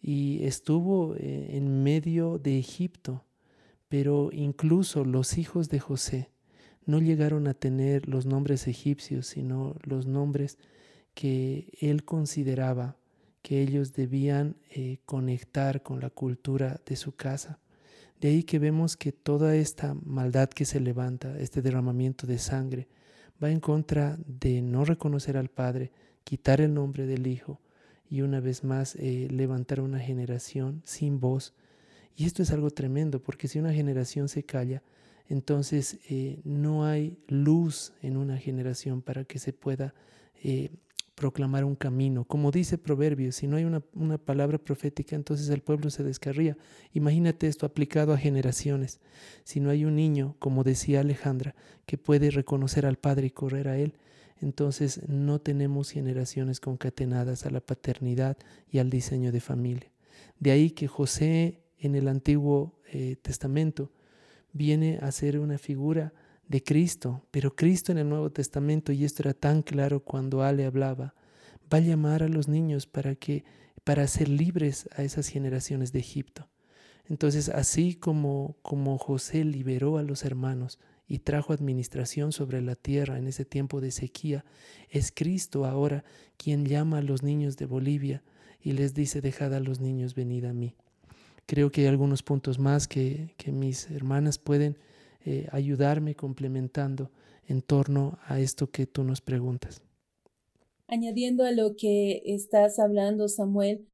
Y 0.00 0.42
estuvo 0.44 1.14
eh, 1.16 1.56
en 1.58 1.82
medio 1.82 2.38
de 2.38 2.58
Egipto, 2.58 3.26
pero 3.90 4.30
incluso 4.32 5.04
los 5.04 5.36
hijos 5.36 5.68
de 5.68 5.80
José 5.80 6.30
no 6.86 7.00
llegaron 7.00 7.48
a 7.48 7.52
tener 7.52 8.08
los 8.08 8.24
nombres 8.24 8.66
egipcios, 8.66 9.26
sino 9.26 9.76
los 9.82 10.06
nombres 10.06 10.56
que 11.18 11.72
él 11.80 12.04
consideraba 12.04 12.96
que 13.42 13.60
ellos 13.60 13.92
debían 13.92 14.54
eh, 14.70 14.98
conectar 15.04 15.82
con 15.82 15.98
la 15.98 16.10
cultura 16.10 16.80
de 16.86 16.94
su 16.94 17.16
casa. 17.16 17.58
De 18.20 18.28
ahí 18.28 18.44
que 18.44 18.60
vemos 18.60 18.96
que 18.96 19.10
toda 19.10 19.56
esta 19.56 19.94
maldad 19.94 20.48
que 20.48 20.64
se 20.64 20.78
levanta, 20.78 21.36
este 21.40 21.60
derramamiento 21.60 22.28
de 22.28 22.38
sangre, 22.38 22.86
va 23.42 23.50
en 23.50 23.58
contra 23.58 24.16
de 24.28 24.62
no 24.62 24.84
reconocer 24.84 25.36
al 25.36 25.48
Padre, 25.48 25.90
quitar 26.22 26.60
el 26.60 26.72
nombre 26.72 27.04
del 27.04 27.26
Hijo 27.26 27.60
y 28.08 28.20
una 28.20 28.38
vez 28.38 28.62
más 28.62 28.94
eh, 28.94 29.26
levantar 29.28 29.80
una 29.80 29.98
generación 29.98 30.82
sin 30.84 31.18
voz. 31.18 31.52
Y 32.14 32.26
esto 32.26 32.44
es 32.44 32.52
algo 32.52 32.70
tremendo, 32.70 33.20
porque 33.20 33.48
si 33.48 33.58
una 33.58 33.74
generación 33.74 34.28
se 34.28 34.44
calla, 34.44 34.84
entonces 35.28 35.98
eh, 36.08 36.40
no 36.44 36.84
hay 36.84 37.18
luz 37.26 37.92
en 38.02 38.16
una 38.16 38.38
generación 38.38 39.02
para 39.02 39.24
que 39.24 39.40
se 39.40 39.52
pueda 39.52 39.94
proclamar 41.18 41.64
un 41.64 41.74
camino. 41.74 42.24
Como 42.24 42.52
dice 42.52 42.78
Proverbios, 42.78 43.34
si 43.34 43.48
no 43.48 43.56
hay 43.56 43.64
una, 43.64 44.18
palabra 44.18 44.58
profética, 44.58 45.16
entonces 45.16 45.48
el 45.48 45.62
pueblo 45.62 45.90
se 45.90 46.04
descarría. 46.04 46.56
Imagínate 46.94 47.48
esto 47.48 47.66
aplicado 47.66 48.12
a 48.12 48.18
generaciones. 48.18 49.00
Si 49.42 49.58
no 49.58 49.70
hay 49.70 49.84
un 49.84 49.96
niño, 49.96 50.36
como 50.38 50.62
decía 50.62 51.00
Alejandra, 51.00 51.56
que 51.86 51.98
puede 51.98 52.30
reconocer 52.30 52.86
al 52.86 52.96
Padre 52.96 53.26
y 53.26 53.30
correr 53.30 53.66
a 53.66 53.76
Él, 53.78 53.94
entonces 54.40 55.08
no 55.08 55.40
tenemos 55.40 55.90
generaciones 55.90 56.60
concatenadas 56.60 57.44
a 57.44 57.50
la 57.50 57.60
paternidad 57.60 58.36
y 58.70 58.78
al 58.78 58.88
diseño 58.88 59.32
de 59.32 59.40
familia. 59.40 59.90
De 60.38 60.52
ahí 60.52 60.70
que 60.70 60.86
José 60.86 61.60
en 61.80 61.96
el 61.96 62.06
Antiguo 62.06 62.78
eh, 62.92 63.16
Testamento 63.20 63.90
viene 64.52 64.98
a 65.02 65.10
ser 65.10 65.40
una 65.40 65.58
figura 65.58 66.12
de 66.48 66.62
Cristo, 66.62 67.22
pero 67.30 67.54
Cristo 67.54 67.92
en 67.92 67.98
el 67.98 68.08
Nuevo 68.08 68.30
Testamento, 68.30 68.92
y 68.92 69.04
esto 69.04 69.22
era 69.22 69.34
tan 69.34 69.62
claro 69.62 70.00
cuando 70.00 70.42
Ale 70.42 70.64
hablaba, 70.64 71.14
va 71.72 71.78
a 71.78 71.82
llamar 71.82 72.22
a 72.22 72.28
los 72.28 72.48
niños 72.48 72.86
para 72.86 73.14
que 73.14 73.44
para 73.84 74.06
ser 74.06 74.28
libres 74.28 74.88
a 74.96 75.02
esas 75.02 75.28
generaciones 75.28 75.92
de 75.92 76.00
Egipto. 76.00 76.48
Entonces, 77.06 77.48
así 77.48 77.94
como 77.94 78.56
como 78.62 78.98
José 78.98 79.44
liberó 79.44 79.96
a 79.96 80.02
los 80.02 80.24
hermanos 80.24 80.78
y 81.06 81.20
trajo 81.20 81.54
administración 81.54 82.32
sobre 82.32 82.60
la 82.60 82.74
tierra 82.74 83.18
en 83.18 83.26
ese 83.26 83.46
tiempo 83.46 83.80
de 83.80 83.90
sequía, 83.90 84.44
es 84.90 85.10
Cristo 85.10 85.64
ahora 85.64 86.04
quien 86.36 86.66
llama 86.66 86.98
a 86.98 87.02
los 87.02 87.22
niños 87.22 87.56
de 87.56 87.64
Bolivia 87.64 88.22
y 88.60 88.72
les 88.72 88.94
dice, 88.94 89.20
dejad 89.20 89.54
a 89.54 89.60
los 89.60 89.80
niños 89.80 90.14
venid 90.14 90.44
a 90.44 90.52
mí. 90.52 90.74
creo 91.46 91.70
que 91.70 91.82
hay 91.82 91.86
algunos 91.86 92.22
puntos 92.22 92.58
más 92.58 92.86
que, 92.86 93.34
mis 93.46 93.90
hermanas 93.90 94.38
pueden 94.38 94.76
eh, 95.30 95.46
ayudarme 95.52 96.14
complementando 96.14 97.10
en 97.46 97.60
torno 97.60 98.18
a 98.22 98.40
esto 98.40 98.70
que 98.70 98.86
tú 98.86 99.04
nos 99.04 99.20
preguntas. 99.20 99.82
Añadiendo 100.86 101.44
a 101.44 101.52
lo 101.52 101.76
que 101.76 102.22
estás 102.24 102.78
hablando, 102.78 103.28
Samuel, 103.28 103.86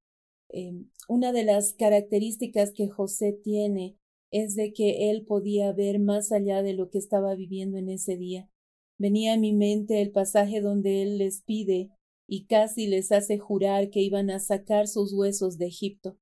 em, 0.48 0.90
una 1.08 1.32
de 1.32 1.42
las 1.42 1.72
características 1.72 2.72
que 2.72 2.88
José 2.88 3.32
tiene 3.32 3.96
es 4.30 4.54
de 4.54 4.72
que 4.72 5.10
él 5.10 5.24
podía 5.24 5.72
ver 5.72 5.98
más 5.98 6.30
allá 6.30 6.62
de 6.62 6.72
lo 6.72 6.88
que 6.88 6.98
estaba 6.98 7.34
viviendo 7.34 7.78
en 7.78 7.88
ese 7.88 8.16
día. 8.16 8.48
Venía 8.96 9.34
a 9.34 9.36
mi 9.36 9.52
mente 9.52 10.00
el 10.02 10.12
pasaje 10.12 10.60
donde 10.60 11.02
él 11.02 11.18
les 11.18 11.42
pide 11.42 11.90
y 12.28 12.46
casi 12.46 12.86
les 12.86 13.10
hace 13.10 13.38
jurar 13.38 13.90
que 13.90 14.02
iban 14.02 14.30
a 14.30 14.38
sacar 14.38 14.86
sus 14.86 15.12
huesos 15.12 15.58
de 15.58 15.66
Egipto. 15.66 16.16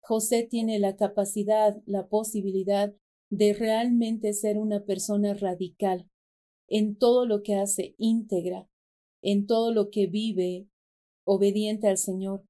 José 0.00 0.48
tiene 0.50 0.78
la 0.78 0.96
capacidad, 0.96 1.76
la 1.84 2.08
posibilidad 2.08 2.94
de 3.30 3.54
realmente 3.54 4.32
ser 4.32 4.58
una 4.58 4.84
persona 4.84 5.34
radical 5.34 6.08
en 6.68 6.96
todo 6.96 7.26
lo 7.26 7.42
que 7.42 7.54
hace 7.54 7.94
íntegra, 7.98 8.68
en 9.22 9.46
todo 9.46 9.72
lo 9.72 9.90
que 9.90 10.06
vive 10.06 10.68
obediente 11.24 11.88
al 11.88 11.98
Señor. 11.98 12.44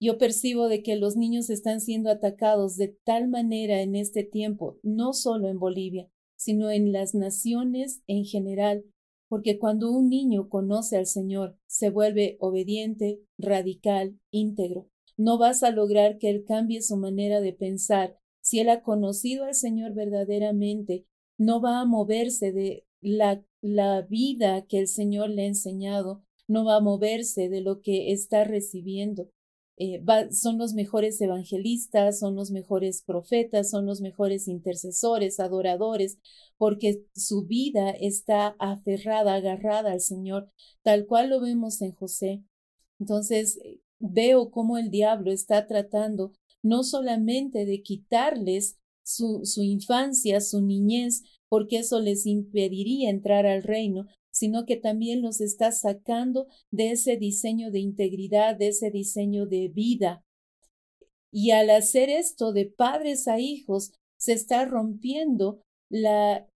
Yo 0.00 0.18
percibo 0.18 0.68
de 0.68 0.82
que 0.82 0.96
los 0.96 1.16
niños 1.16 1.48
están 1.48 1.80
siendo 1.80 2.10
atacados 2.10 2.76
de 2.76 2.88
tal 3.04 3.28
manera 3.28 3.82
en 3.82 3.94
este 3.94 4.24
tiempo, 4.24 4.78
no 4.82 5.12
solo 5.12 5.48
en 5.48 5.60
Bolivia, 5.60 6.08
sino 6.34 6.70
en 6.70 6.90
las 6.90 7.14
naciones 7.14 8.02
en 8.08 8.24
general, 8.24 8.84
porque 9.28 9.58
cuando 9.58 9.92
un 9.92 10.08
niño 10.08 10.48
conoce 10.48 10.96
al 10.96 11.06
Señor, 11.06 11.56
se 11.66 11.90
vuelve 11.90 12.36
obediente, 12.40 13.20
radical, 13.38 14.18
íntegro. 14.30 14.88
No 15.16 15.38
vas 15.38 15.62
a 15.62 15.70
lograr 15.70 16.18
que 16.18 16.30
Él 16.30 16.44
cambie 16.44 16.82
su 16.82 16.96
manera 16.96 17.40
de 17.40 17.52
pensar. 17.52 18.18
Si 18.52 18.60
Él 18.60 18.68
ha 18.68 18.82
conocido 18.82 19.46
al 19.46 19.54
Señor 19.54 19.94
verdaderamente, 19.94 21.06
no 21.38 21.62
va 21.62 21.80
a 21.80 21.86
moverse 21.86 22.52
de 22.52 22.84
la, 23.00 23.42
la 23.62 24.02
vida 24.02 24.66
que 24.66 24.78
el 24.78 24.88
Señor 24.88 25.30
le 25.30 25.44
ha 25.44 25.46
enseñado, 25.46 26.22
no 26.48 26.66
va 26.66 26.76
a 26.76 26.80
moverse 26.80 27.48
de 27.48 27.62
lo 27.62 27.80
que 27.80 28.12
está 28.12 28.44
recibiendo. 28.44 29.30
Eh, 29.78 30.04
son 30.32 30.58
los 30.58 30.74
mejores 30.74 31.18
evangelistas, 31.22 32.18
son 32.18 32.36
los 32.36 32.50
mejores 32.50 33.02
profetas, 33.02 33.70
son 33.70 33.86
los 33.86 34.02
mejores 34.02 34.46
intercesores, 34.48 35.40
adoradores, 35.40 36.18
porque 36.58 37.06
su 37.14 37.46
vida 37.46 37.88
está 37.88 38.48
aferrada, 38.58 39.36
agarrada 39.36 39.92
al 39.92 40.00
Señor, 40.02 40.50
tal 40.82 41.06
cual 41.06 41.30
lo 41.30 41.40
vemos 41.40 41.80
en 41.80 41.92
José. 41.92 42.44
Entonces, 43.00 43.56
eh, 43.64 43.80
veo 43.98 44.50
cómo 44.50 44.76
el 44.76 44.90
diablo 44.90 45.32
está 45.32 45.66
tratando 45.66 46.34
no 46.62 46.84
solamente 46.84 47.64
de 47.64 47.82
quitarles 47.82 48.78
su, 49.04 49.40
su 49.44 49.62
infancia, 49.62 50.40
su 50.40 50.60
niñez, 50.62 51.22
porque 51.48 51.78
eso 51.78 52.00
les 52.00 52.26
impediría 52.26 53.10
entrar 53.10 53.46
al 53.46 53.62
reino, 53.62 54.06
sino 54.30 54.64
que 54.64 54.76
también 54.76 55.22
los 55.22 55.40
está 55.40 55.72
sacando 55.72 56.46
de 56.70 56.92
ese 56.92 57.16
diseño 57.16 57.70
de 57.70 57.80
integridad, 57.80 58.56
de 58.56 58.68
ese 58.68 58.90
diseño 58.90 59.46
de 59.46 59.68
vida. 59.68 60.24
Y 61.30 61.50
al 61.50 61.70
hacer 61.70 62.08
esto 62.08 62.52
de 62.52 62.66
padres 62.66 63.28
a 63.28 63.38
hijos, 63.38 63.92
se 64.18 64.32
está 64.32 64.64
rompiendo 64.64 65.60
la, 65.90 66.46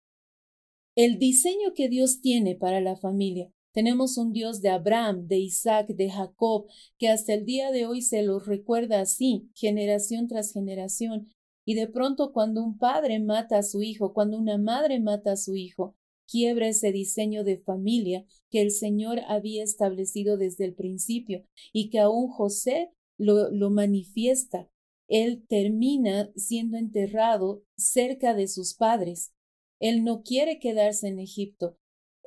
el 0.97 1.19
diseño 1.19 1.75
que 1.75 1.89
Dios 1.89 2.21
tiene 2.21 2.55
para 2.55 2.81
la 2.81 2.97
familia. 2.97 3.51
Tenemos 3.77 4.17
un 4.17 4.33
Dios 4.33 4.63
de 4.63 4.71
Abraham, 4.71 5.29
de 5.29 5.37
Isaac, 5.37 5.89
de 5.89 6.09
Jacob, 6.09 6.65
que 6.97 7.11
hasta 7.11 7.35
el 7.35 7.45
día 7.45 7.71
de 7.71 7.85
hoy 7.85 8.01
se 8.01 8.23
los 8.23 8.47
recuerda 8.47 9.03
así, 9.03 9.51
generación 9.55 10.29
tras 10.29 10.55
generación. 10.55 11.29
Y 11.67 11.75
de 11.75 11.87
pronto 11.87 12.33
cuando 12.33 12.65
un 12.65 12.79
padre 12.79 13.21
mata 13.21 13.59
a 13.59 13.63
su 13.63 13.83
hijo, 13.83 14.15
cuando 14.15 14.39
una 14.39 14.57
madre 14.57 14.99
mata 14.99 15.33
a 15.33 15.37
su 15.37 15.57
hijo, 15.57 15.95
quiebra 16.27 16.69
ese 16.69 16.91
diseño 16.91 17.45
de 17.45 17.59
familia 17.59 18.25
que 18.51 18.63
el 18.63 18.71
Señor 18.71 19.21
había 19.29 19.63
establecido 19.63 20.39
desde 20.39 20.65
el 20.65 20.75
principio 20.75 21.45
y 21.71 21.91
que 21.91 21.99
aún 21.99 22.29
José 22.31 22.93
lo, 23.19 23.51
lo 23.51 23.69
manifiesta. 23.69 24.71
Él 25.07 25.45
termina 25.47 26.31
siendo 26.35 26.79
enterrado 26.79 27.63
cerca 27.77 28.33
de 28.33 28.49
sus 28.49 28.73
padres. 28.73 29.35
Él 29.81 30.03
no 30.03 30.23
quiere 30.23 30.61
quedarse 30.61 31.09
en 31.09 31.19
Egipto. 31.19 31.77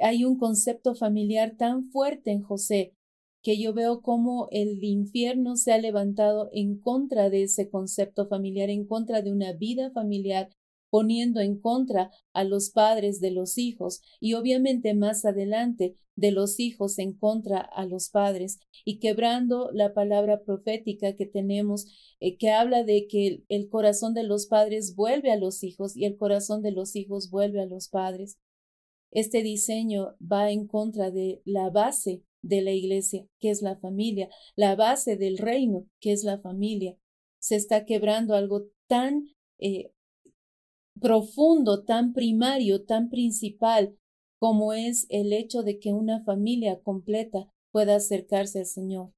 Hay 0.02 0.26
un 0.26 0.38
concepto 0.38 0.96
familiar 0.96 1.56
tan 1.58 1.86
fuerte 1.92 2.32
en 2.32 2.42
José 2.42 2.94
que 3.42 3.60
yo 3.62 3.74
veo 3.74 4.02
como 4.02 4.48
el 4.52 4.84
infierno 4.84 5.56
se 5.56 5.72
ha 5.72 5.78
levantado 5.78 6.50
en 6.52 6.80
contra 6.80 7.30
de 7.30 7.44
ese 7.44 7.70
concepto 7.70 8.28
familiar, 8.28 8.70
en 8.70 8.86
contra 8.86 9.22
de 9.22 9.32
una 9.32 9.54
vida 9.54 9.92
familiar 9.92 10.50
poniendo 10.90 11.40
en 11.40 11.60
contra 11.60 12.12
a 12.34 12.44
los 12.44 12.72
padres 12.72 13.20
de 13.20 13.32
los 13.32 13.58
hijos 13.58 14.02
y 14.20 14.34
obviamente 14.34 14.94
más 14.94 15.26
adelante 15.26 15.96
de 16.16 16.32
los 16.32 16.60
hijos 16.60 17.00
en 17.00 17.14
contra 17.14 17.60
a 17.60 17.86
los 17.86 18.10
padres 18.10 18.60
y 18.84 19.00
quebrando 19.00 19.70
la 19.72 19.94
palabra 19.94 20.42
profética 20.44 21.16
que 21.16 21.26
tenemos 21.26 21.86
eh, 22.20 22.38
que 22.38 22.50
habla 22.52 22.84
de 22.84 23.08
que 23.08 23.44
el 23.50 23.70
corazón 23.70 24.14
de 24.14 24.24
los 24.24 24.48
padres 24.48 24.96
vuelve 24.96 25.32
a 25.32 25.38
los 25.38 25.64
hijos 25.64 25.96
y 25.96 26.06
el 26.06 26.18
corazón 26.18 26.62
de 26.62 26.72
los 26.72 26.96
hijos 26.96 27.30
vuelve 27.30 27.62
a 27.62 27.66
los 27.66 27.88
padres. 27.88 28.38
Este 29.12 29.42
diseño 29.42 30.16
va 30.20 30.52
en 30.52 30.68
contra 30.68 31.12
de 31.12 31.42
la 31.46 31.70
base 31.70 32.24
de 32.42 32.62
la 32.62 32.72
iglesia, 32.72 33.26
que 33.40 33.50
es 33.50 33.62
la 33.62 33.76
familia, 33.76 34.30
la 34.56 34.76
base 34.76 35.18
del 35.18 35.38
reino, 35.38 35.86
que 36.00 36.12
es 36.12 36.24
la 36.24 36.40
familia. 36.40 36.98
Se 37.40 37.56
está 37.56 37.86
quebrando 37.86 38.36
algo 38.36 38.68
tan 38.88 39.28
eh, 39.60 39.92
profundo, 41.00 41.84
tan 41.84 42.14
primario, 42.14 42.86
tan 42.86 43.10
principal 43.10 43.98
como 44.38 44.74
es 44.74 45.06
el 45.10 45.34
hecho 45.34 45.64
de 45.64 45.80
que 45.80 45.92
una 45.92 46.24
familia 46.24 46.80
completa 46.82 47.52
pueda 47.72 47.96
acercarse 47.96 48.60
al 48.60 48.66
Señor. 48.66 49.12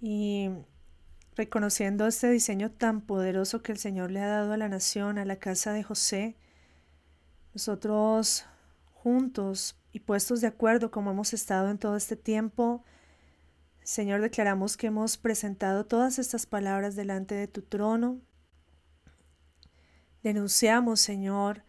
Y 0.00 0.48
reconociendo 1.36 2.06
este 2.06 2.30
diseño 2.30 2.72
tan 2.72 3.06
poderoso 3.06 3.62
que 3.62 3.72
el 3.72 3.78
Señor 3.78 4.10
le 4.10 4.20
ha 4.20 4.26
dado 4.26 4.52
a 4.52 4.56
la 4.56 4.68
nación, 4.68 5.18
a 5.18 5.24
la 5.24 5.38
casa 5.38 5.72
de 5.72 5.82
José, 5.82 6.36
nosotros 7.54 8.44
juntos 9.02 9.76
y 9.92 10.00
puestos 10.00 10.40
de 10.40 10.46
acuerdo 10.46 10.90
como 10.90 11.10
hemos 11.10 11.32
estado 11.32 11.70
en 11.70 11.78
todo 11.78 11.96
este 11.96 12.16
tiempo, 12.16 12.84
Señor, 13.82 14.20
declaramos 14.20 14.76
que 14.76 14.88
hemos 14.88 15.16
presentado 15.16 15.86
todas 15.86 16.18
estas 16.18 16.46
palabras 16.46 16.96
delante 16.96 17.34
de 17.34 17.48
tu 17.48 17.62
trono 17.62 18.20
Denunciamos, 20.22 21.00
Señor, 21.00 21.62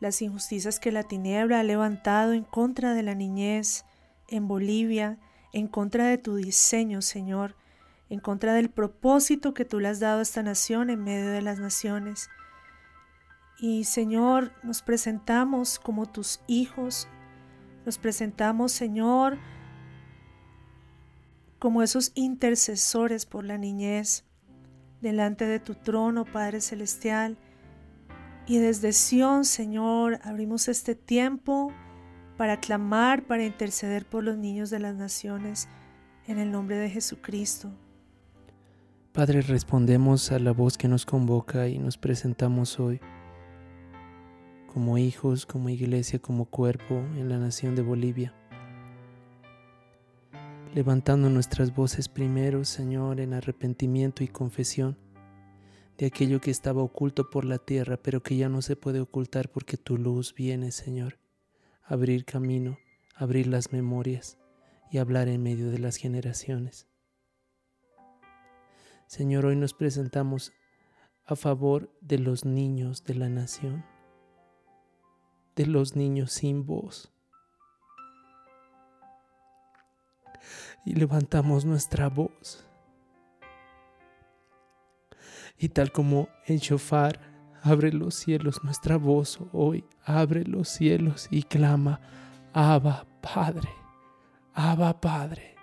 las 0.00 0.20
injusticias 0.20 0.80
que 0.80 0.90
la 0.90 1.04
tiniebla 1.04 1.60
ha 1.60 1.62
levantado 1.62 2.32
en 2.32 2.42
contra 2.42 2.92
de 2.92 3.04
la 3.04 3.14
niñez 3.14 3.84
en 4.28 4.48
Bolivia, 4.48 5.18
en 5.52 5.68
contra 5.68 6.06
de 6.08 6.18
tu 6.18 6.34
diseño, 6.34 7.02
Señor, 7.02 7.54
en 8.10 8.18
contra 8.18 8.54
del 8.54 8.68
propósito 8.68 9.54
que 9.54 9.64
tú 9.64 9.78
le 9.78 9.88
has 9.88 10.00
dado 10.00 10.18
a 10.18 10.22
esta 10.22 10.42
nación 10.42 10.90
en 10.90 11.04
medio 11.04 11.30
de 11.30 11.42
las 11.42 11.60
naciones. 11.60 12.28
Y 13.66 13.84
Señor, 13.84 14.52
nos 14.62 14.82
presentamos 14.82 15.78
como 15.78 16.04
tus 16.04 16.42
hijos, 16.46 17.08
nos 17.86 17.96
presentamos, 17.96 18.72
Señor, 18.72 19.38
como 21.58 21.82
esos 21.82 22.12
intercesores 22.14 23.24
por 23.24 23.42
la 23.42 23.56
niñez, 23.56 24.24
delante 25.00 25.46
de 25.46 25.60
tu 25.60 25.76
trono, 25.76 26.26
Padre 26.26 26.60
Celestial, 26.60 27.38
y 28.46 28.58
desde 28.58 28.92
Sión, 28.92 29.46
Señor, 29.46 30.18
abrimos 30.24 30.68
este 30.68 30.94
tiempo 30.94 31.72
para 32.36 32.60
clamar, 32.60 33.22
para 33.22 33.46
interceder 33.46 34.04
por 34.04 34.24
los 34.24 34.36
niños 34.36 34.68
de 34.68 34.80
las 34.80 34.94
naciones, 34.94 35.68
en 36.26 36.38
el 36.38 36.52
nombre 36.52 36.76
de 36.76 36.90
Jesucristo. 36.90 37.72
Padre, 39.12 39.40
respondemos 39.40 40.32
a 40.32 40.38
la 40.38 40.52
voz 40.52 40.76
que 40.76 40.86
nos 40.86 41.06
convoca 41.06 41.66
y 41.66 41.78
nos 41.78 41.96
presentamos 41.96 42.78
hoy 42.78 43.00
como 44.74 44.98
hijos, 44.98 45.46
como 45.46 45.68
iglesia, 45.68 46.18
como 46.18 46.46
cuerpo 46.46 46.96
en 46.96 47.28
la 47.28 47.38
nación 47.38 47.76
de 47.76 47.82
Bolivia. 47.82 48.34
Levantando 50.74 51.30
nuestras 51.30 51.72
voces 51.72 52.08
primero, 52.08 52.64
Señor, 52.64 53.20
en 53.20 53.34
arrepentimiento 53.34 54.24
y 54.24 54.28
confesión 54.28 54.98
de 55.96 56.06
aquello 56.06 56.40
que 56.40 56.50
estaba 56.50 56.82
oculto 56.82 57.30
por 57.30 57.44
la 57.44 57.58
tierra, 57.58 57.98
pero 58.02 58.24
que 58.24 58.36
ya 58.36 58.48
no 58.48 58.62
se 58.62 58.74
puede 58.74 58.98
ocultar 58.98 59.48
porque 59.48 59.76
tu 59.76 59.96
luz 59.96 60.34
viene, 60.34 60.72
Señor. 60.72 61.20
Abrir 61.84 62.24
camino, 62.24 62.76
abrir 63.14 63.46
las 63.46 63.72
memorias 63.72 64.38
y 64.90 64.98
hablar 64.98 65.28
en 65.28 65.40
medio 65.40 65.70
de 65.70 65.78
las 65.78 65.98
generaciones. 65.98 66.88
Señor, 69.06 69.46
hoy 69.46 69.54
nos 69.54 69.72
presentamos 69.72 70.52
a 71.26 71.36
favor 71.36 71.96
de 72.00 72.18
los 72.18 72.44
niños 72.44 73.04
de 73.04 73.14
la 73.14 73.28
nación, 73.28 73.84
de 75.56 75.66
los 75.66 75.96
niños 75.96 76.32
sin 76.32 76.66
voz. 76.66 77.10
Y 80.84 80.94
levantamos 80.94 81.64
nuestra 81.64 82.08
voz 82.08 82.66
Y 85.58 85.68
tal 85.70 85.92
como 85.92 86.28
en 86.46 86.58
shofar 86.58 87.18
abre 87.62 87.92
los 87.92 88.14
cielos, 88.14 88.62
nuestra 88.64 88.96
voz 88.96 89.38
hoy 89.52 89.84
abre 90.04 90.44
los 90.44 90.68
cielos 90.68 91.28
y 91.30 91.42
clama, 91.44 92.00
Abba 92.52 93.06
Padre, 93.22 93.70
Abba 94.52 95.00
Padre, 95.00 95.54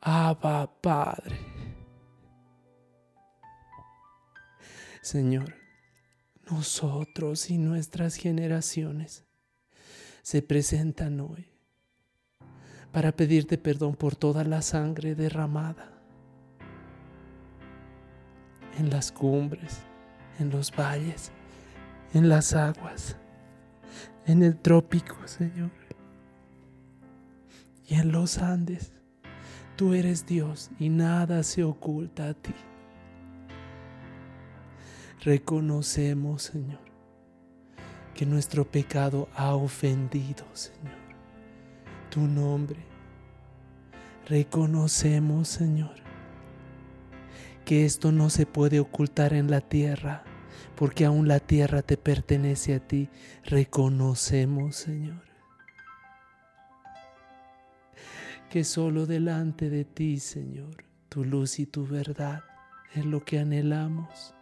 Abba 0.00 0.70
Padre. 0.80 1.38
Señor, 5.02 5.54
nosotros 6.50 7.50
y 7.50 7.58
nuestras 7.58 8.16
generaciones 8.16 9.24
se 10.22 10.42
presentan 10.42 11.20
hoy 11.20 11.46
para 12.92 13.12
pedirte 13.12 13.56
perdón 13.56 13.94
por 13.94 14.16
toda 14.16 14.44
la 14.44 14.62
sangre 14.62 15.14
derramada 15.14 15.92
en 18.78 18.90
las 18.90 19.12
cumbres, 19.12 19.78
en 20.38 20.50
los 20.50 20.72
valles, 20.74 21.32
en 22.14 22.28
las 22.28 22.54
aguas, 22.54 23.16
en 24.26 24.42
el 24.42 24.56
trópico, 24.56 25.16
Señor, 25.26 25.70
y 27.86 27.94
en 27.94 28.12
los 28.12 28.38
Andes. 28.38 28.92
Tú 29.76 29.94
eres 29.94 30.26
Dios 30.26 30.70
y 30.78 30.88
nada 30.88 31.42
se 31.42 31.64
oculta 31.64 32.28
a 32.28 32.34
ti. 32.34 32.54
Reconocemos, 35.22 36.44
Señor, 36.44 36.80
que 38.14 38.24
nuestro 38.24 38.64
pecado 38.64 39.28
ha 39.34 39.54
ofendido, 39.54 40.46
Señor, 40.54 40.96
tu 42.08 42.22
nombre. 42.22 42.78
Reconocemos, 44.26 45.46
Señor, 45.46 45.94
que 47.66 47.84
esto 47.84 48.12
no 48.12 48.30
se 48.30 48.46
puede 48.46 48.80
ocultar 48.80 49.34
en 49.34 49.50
la 49.50 49.60
tierra, 49.60 50.24
porque 50.74 51.04
aún 51.04 51.28
la 51.28 51.38
tierra 51.38 51.82
te 51.82 51.98
pertenece 51.98 52.74
a 52.74 52.80
ti. 52.80 53.10
Reconocemos, 53.44 54.74
Señor, 54.74 55.22
que 58.48 58.64
solo 58.64 59.04
delante 59.04 59.68
de 59.68 59.84
ti, 59.84 60.18
Señor, 60.18 60.82
tu 61.10 61.26
luz 61.26 61.58
y 61.58 61.66
tu 61.66 61.86
verdad 61.86 62.42
es 62.94 63.04
lo 63.04 63.22
que 63.22 63.38
anhelamos 63.38 64.34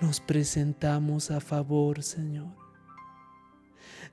nos 0.00 0.20
presentamos 0.20 1.30
a 1.30 1.40
favor, 1.40 2.02
Señor, 2.02 2.54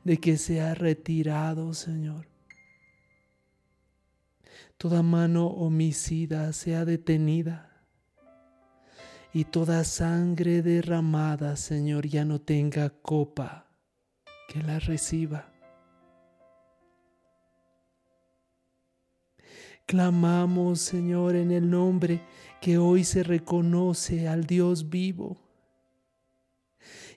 de 0.03 0.17
que 0.17 0.37
sea 0.37 0.73
retirado, 0.73 1.73
Señor. 1.73 2.27
Toda 4.77 5.03
mano 5.03 5.47
homicida 5.47 6.51
sea 6.53 6.85
detenida 6.85 7.71
y 9.31 9.45
toda 9.45 9.83
sangre 9.83 10.61
derramada, 10.61 11.55
Señor, 11.55 12.07
ya 12.07 12.25
no 12.25 12.41
tenga 12.41 12.89
copa 12.89 13.67
que 14.49 14.63
la 14.63 14.79
reciba. 14.79 15.51
Clamamos, 19.85 20.79
Señor, 20.79 21.35
en 21.35 21.51
el 21.51 21.69
nombre 21.69 22.21
que 22.59 22.79
hoy 22.79 23.03
se 23.03 23.21
reconoce 23.21 24.27
al 24.27 24.45
Dios 24.45 24.89
vivo 24.89 25.44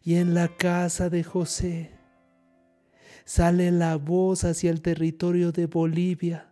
y 0.08 0.16
en 0.16 0.32
la 0.32 0.48
casa 0.48 1.10
de 1.10 1.22
José 1.22 1.90
sale 3.26 3.70
la 3.70 3.96
voz 3.96 4.44
hacia 4.44 4.70
el 4.70 4.80
territorio 4.80 5.52
de 5.52 5.66
Bolivia 5.66 6.50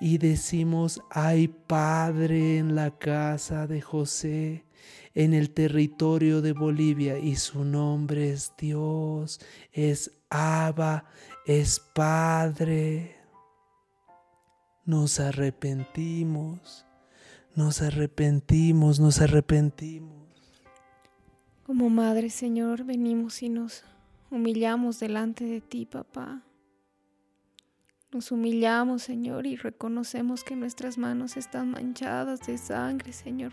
y 0.00 0.16
decimos, 0.16 1.02
hay 1.10 1.48
Padre 1.48 2.56
en 2.56 2.74
la 2.74 2.96
casa 2.96 3.66
de 3.66 3.82
José, 3.82 4.64
en 5.14 5.34
el 5.34 5.50
territorio 5.50 6.40
de 6.40 6.52
Bolivia, 6.52 7.18
y 7.18 7.36
su 7.36 7.66
nombre 7.66 8.30
es 8.30 8.54
Dios, 8.56 9.40
es 9.72 10.12
Abba, 10.30 11.04
es 11.44 11.78
Padre. 11.94 13.14
Nos 14.86 15.20
arrepentimos, 15.20 16.86
nos 17.54 17.82
arrepentimos, 17.82 19.00
nos 19.00 19.20
arrepentimos. 19.20 20.25
Como 21.66 21.90
Madre, 21.90 22.30
Señor, 22.30 22.84
venimos 22.84 23.42
y 23.42 23.48
nos 23.48 23.82
humillamos 24.30 25.00
delante 25.00 25.44
de 25.44 25.60
ti, 25.60 25.84
papá. 25.84 26.44
Nos 28.12 28.30
humillamos, 28.30 29.02
Señor, 29.02 29.46
y 29.46 29.56
reconocemos 29.56 30.44
que 30.44 30.54
nuestras 30.54 30.96
manos 30.96 31.36
están 31.36 31.72
manchadas 31.72 32.46
de 32.46 32.56
sangre, 32.56 33.12
Señor. 33.12 33.52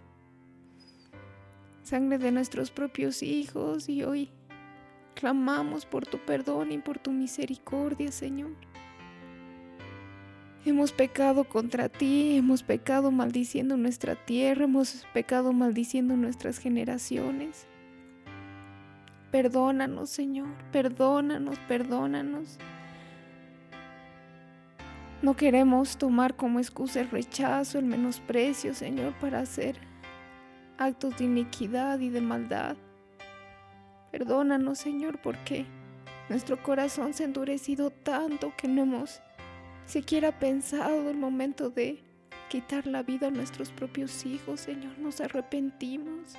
Sangre 1.81 2.19
de 2.19 2.31
nuestros 2.31 2.69
propios 2.69 3.23
hijos 3.23 3.89
y 3.89 4.03
hoy 4.03 4.29
clamamos 5.15 5.87
por 5.87 6.05
tu 6.05 6.19
perdón 6.19 6.71
y 6.71 6.77
por 6.77 6.99
tu 6.99 7.11
misericordia, 7.11 8.11
Señor. 8.11 8.51
Hemos 10.65 10.91
pecado 10.91 11.45
contra 11.45 11.89
ti, 11.89 12.37
hemos 12.37 12.61
pecado 12.61 13.09
maldiciendo 13.09 13.75
nuestra 13.75 14.13
tierra, 14.13 14.65
hemos 14.65 15.03
pecado 15.15 15.51
maldiciendo 15.51 16.15
nuestras 16.15 16.59
generaciones. 16.59 17.65
Perdónanos, 19.33 20.11
Señor, 20.11 20.49
perdónanos, 20.71 21.57
perdónanos. 21.67 22.59
No 25.23 25.35
queremos 25.35 25.97
tomar 25.97 26.35
como 26.35 26.59
excusa 26.59 27.01
el 27.01 27.09
rechazo, 27.09 27.79
el 27.79 27.85
menosprecio, 27.85 28.75
Señor, 28.75 29.13
para 29.13 29.39
hacer 29.39 29.79
actos 30.77 31.17
de 31.17 31.23
iniquidad 31.23 31.99
y 31.99 32.09
de 32.09 32.21
maldad. 32.21 32.77
Perdónanos, 34.11 34.77
Señor, 34.77 35.19
porque 35.19 35.65
nuestro 36.29 36.61
corazón 36.61 37.15
se 37.15 37.23
ha 37.23 37.25
endurecido 37.25 37.89
tanto 37.89 38.53
que 38.55 38.67
no 38.67 38.83
hemos 38.83 39.19
siquiera 39.87 40.37
pensado 40.37 41.09
el 41.09 41.17
momento 41.17 41.71
de 41.71 42.03
quitar 42.49 42.85
la 42.85 43.01
vida 43.01 43.29
a 43.29 43.31
nuestros 43.31 43.71
propios 43.71 44.27
hijos, 44.27 44.59
Señor. 44.59 44.99
Nos 44.99 45.21
arrepentimos. 45.21 46.37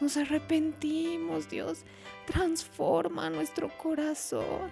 Nos 0.00 0.16
arrepentimos, 0.16 1.50
Dios. 1.50 1.84
Transforma 2.26 3.28
nuestro 3.28 3.68
corazón. 3.76 4.70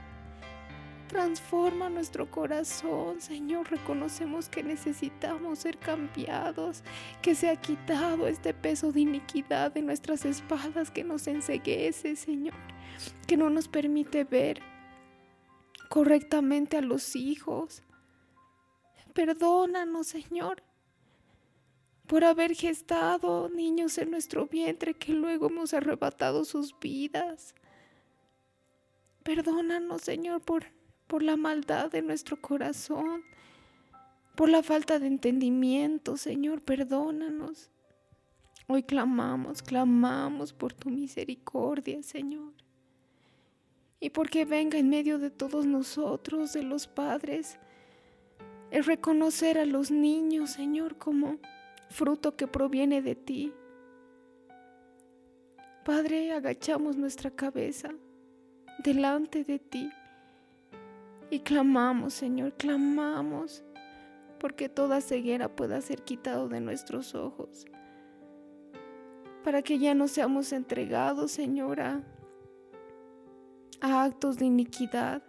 Transforma 1.06 1.90
nuestro 1.90 2.30
corazón, 2.30 3.20
Señor. 3.20 3.70
Reconocemos 3.70 4.48
que 4.48 4.62
necesitamos 4.62 5.58
ser 5.58 5.78
cambiados, 5.78 6.82
que 7.20 7.34
se 7.34 7.50
ha 7.50 7.56
quitado 7.56 8.26
este 8.26 8.54
peso 8.54 8.90
de 8.90 9.00
iniquidad 9.00 9.72
de 9.72 9.82
nuestras 9.82 10.24
espaldas 10.24 10.90
que 10.90 11.04
nos 11.04 11.26
enseguece, 11.26 12.16
Señor, 12.16 12.54
que 13.26 13.36
no 13.36 13.50
nos 13.50 13.68
permite 13.68 14.24
ver 14.24 14.62
correctamente 15.90 16.78
a 16.78 16.82
los 16.82 17.16
hijos. 17.16 17.82
Perdónanos, 19.14 20.06
Señor 20.06 20.67
por 22.08 22.24
haber 22.24 22.54
gestado 22.54 23.50
niños 23.50 23.98
en 23.98 24.10
nuestro 24.10 24.46
vientre 24.46 24.94
que 24.94 25.12
luego 25.12 25.48
hemos 25.48 25.74
arrebatado 25.74 26.44
sus 26.46 26.74
vidas. 26.80 27.54
Perdónanos, 29.22 30.02
Señor, 30.02 30.40
por, 30.40 30.64
por 31.06 31.22
la 31.22 31.36
maldad 31.36 31.90
de 31.90 32.00
nuestro 32.00 32.40
corazón, 32.40 33.22
por 34.34 34.48
la 34.48 34.62
falta 34.62 34.98
de 34.98 35.06
entendimiento, 35.06 36.16
Señor, 36.16 36.62
perdónanos. 36.62 37.70
Hoy 38.68 38.84
clamamos, 38.84 39.62
clamamos 39.62 40.54
por 40.54 40.72
tu 40.72 40.88
misericordia, 40.88 42.02
Señor. 42.02 42.54
Y 44.00 44.10
porque 44.10 44.46
venga 44.46 44.78
en 44.78 44.88
medio 44.88 45.18
de 45.18 45.30
todos 45.30 45.66
nosotros, 45.66 46.54
de 46.54 46.62
los 46.62 46.86
padres, 46.86 47.58
el 48.70 48.84
reconocer 48.84 49.58
a 49.58 49.66
los 49.66 49.90
niños, 49.90 50.50
Señor, 50.50 50.96
como 50.96 51.38
fruto 51.88 52.36
que 52.36 52.46
proviene 52.46 53.02
de 53.02 53.14
ti. 53.14 53.52
Padre, 55.84 56.32
agachamos 56.32 56.96
nuestra 56.96 57.30
cabeza 57.30 57.90
delante 58.84 59.44
de 59.44 59.58
ti 59.58 59.90
y 61.30 61.40
clamamos, 61.40 62.14
Señor, 62.14 62.52
clamamos 62.54 63.64
porque 64.38 64.68
toda 64.68 65.00
ceguera 65.00 65.54
pueda 65.54 65.80
ser 65.80 66.02
quitado 66.02 66.48
de 66.48 66.60
nuestros 66.60 67.14
ojos, 67.14 67.66
para 69.42 69.62
que 69.62 69.78
ya 69.78 69.94
no 69.94 70.08
seamos 70.08 70.52
entregados, 70.52 71.32
Señora, 71.32 72.02
a 73.80 74.04
actos 74.04 74.38
de 74.38 74.46
iniquidad. 74.46 75.22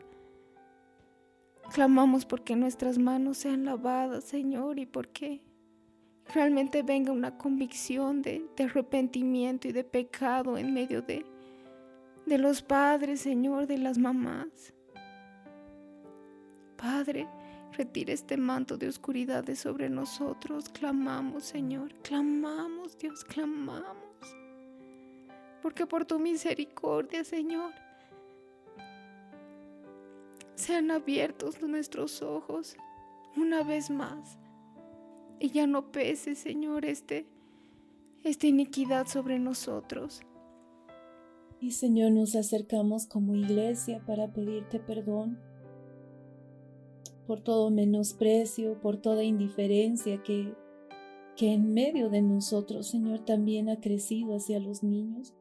Clamamos 1.73 2.25
porque 2.25 2.55
nuestras 2.55 2.97
manos 2.97 3.37
sean 3.37 3.65
lavadas, 3.65 4.23
Señor, 4.23 4.79
y 4.79 4.85
porque 4.85 5.41
realmente 6.33 6.83
venga 6.83 7.11
una 7.11 7.37
convicción 7.37 8.21
de, 8.21 8.45
arrepentimiento 8.59 9.67
y 9.67 9.71
de 9.71 9.83
pecado 9.83 10.57
en 10.57 10.73
medio 10.73 11.01
de, 11.01 11.25
de 12.25 12.37
los 12.37 12.61
padres, 12.61 13.21
Señor, 13.21 13.67
de 13.67 13.77
las 13.77 13.97
mamás. 13.97 14.73
Padre, 16.77 17.27
retira 17.73 18.13
este 18.13 18.37
manto 18.37 18.77
de 18.77 18.87
oscuridad 18.87 19.43
de 19.43 19.55
sobre 19.55 19.89
nosotros. 19.89 20.69
Clamamos, 20.69 21.43
Señor, 21.43 21.93
clamamos, 22.03 22.97
Dios, 22.97 23.25
clamamos. 23.25 23.95
porque 25.61 25.85
por 25.85 26.05
tu 26.05 26.19
misericordia, 26.19 27.23
Señor, 27.23 27.73
sean 30.55 30.91
abiertos 30.91 31.61
nuestros 31.61 32.21
ojos 32.21 32.75
una 33.35 33.63
vez 33.63 33.89
más 33.89 34.37
y 35.39 35.51
ya 35.51 35.67
no 35.67 35.91
pese, 35.91 36.35
Señor, 36.35 36.85
este, 36.85 37.25
esta 38.23 38.47
iniquidad 38.47 39.07
sobre 39.07 39.39
nosotros. 39.39 40.21
Y 41.61 41.71
Señor, 41.71 42.11
nos 42.11 42.35
acercamos 42.35 43.05
como 43.05 43.35
iglesia 43.35 44.01
para 44.05 44.31
pedirte 44.31 44.79
perdón 44.79 45.39
por 47.27 47.41
todo 47.41 47.69
menosprecio, 47.69 48.81
por 48.81 48.97
toda 48.97 49.23
indiferencia 49.23 50.23
que, 50.23 50.55
que 51.35 51.53
en 51.53 51.73
medio 51.73 52.09
de 52.09 52.23
nosotros, 52.23 52.87
Señor, 52.87 53.19
también 53.19 53.69
ha 53.69 53.79
crecido 53.79 54.35
hacia 54.35 54.59
los 54.59 54.81
niños. 54.81 55.35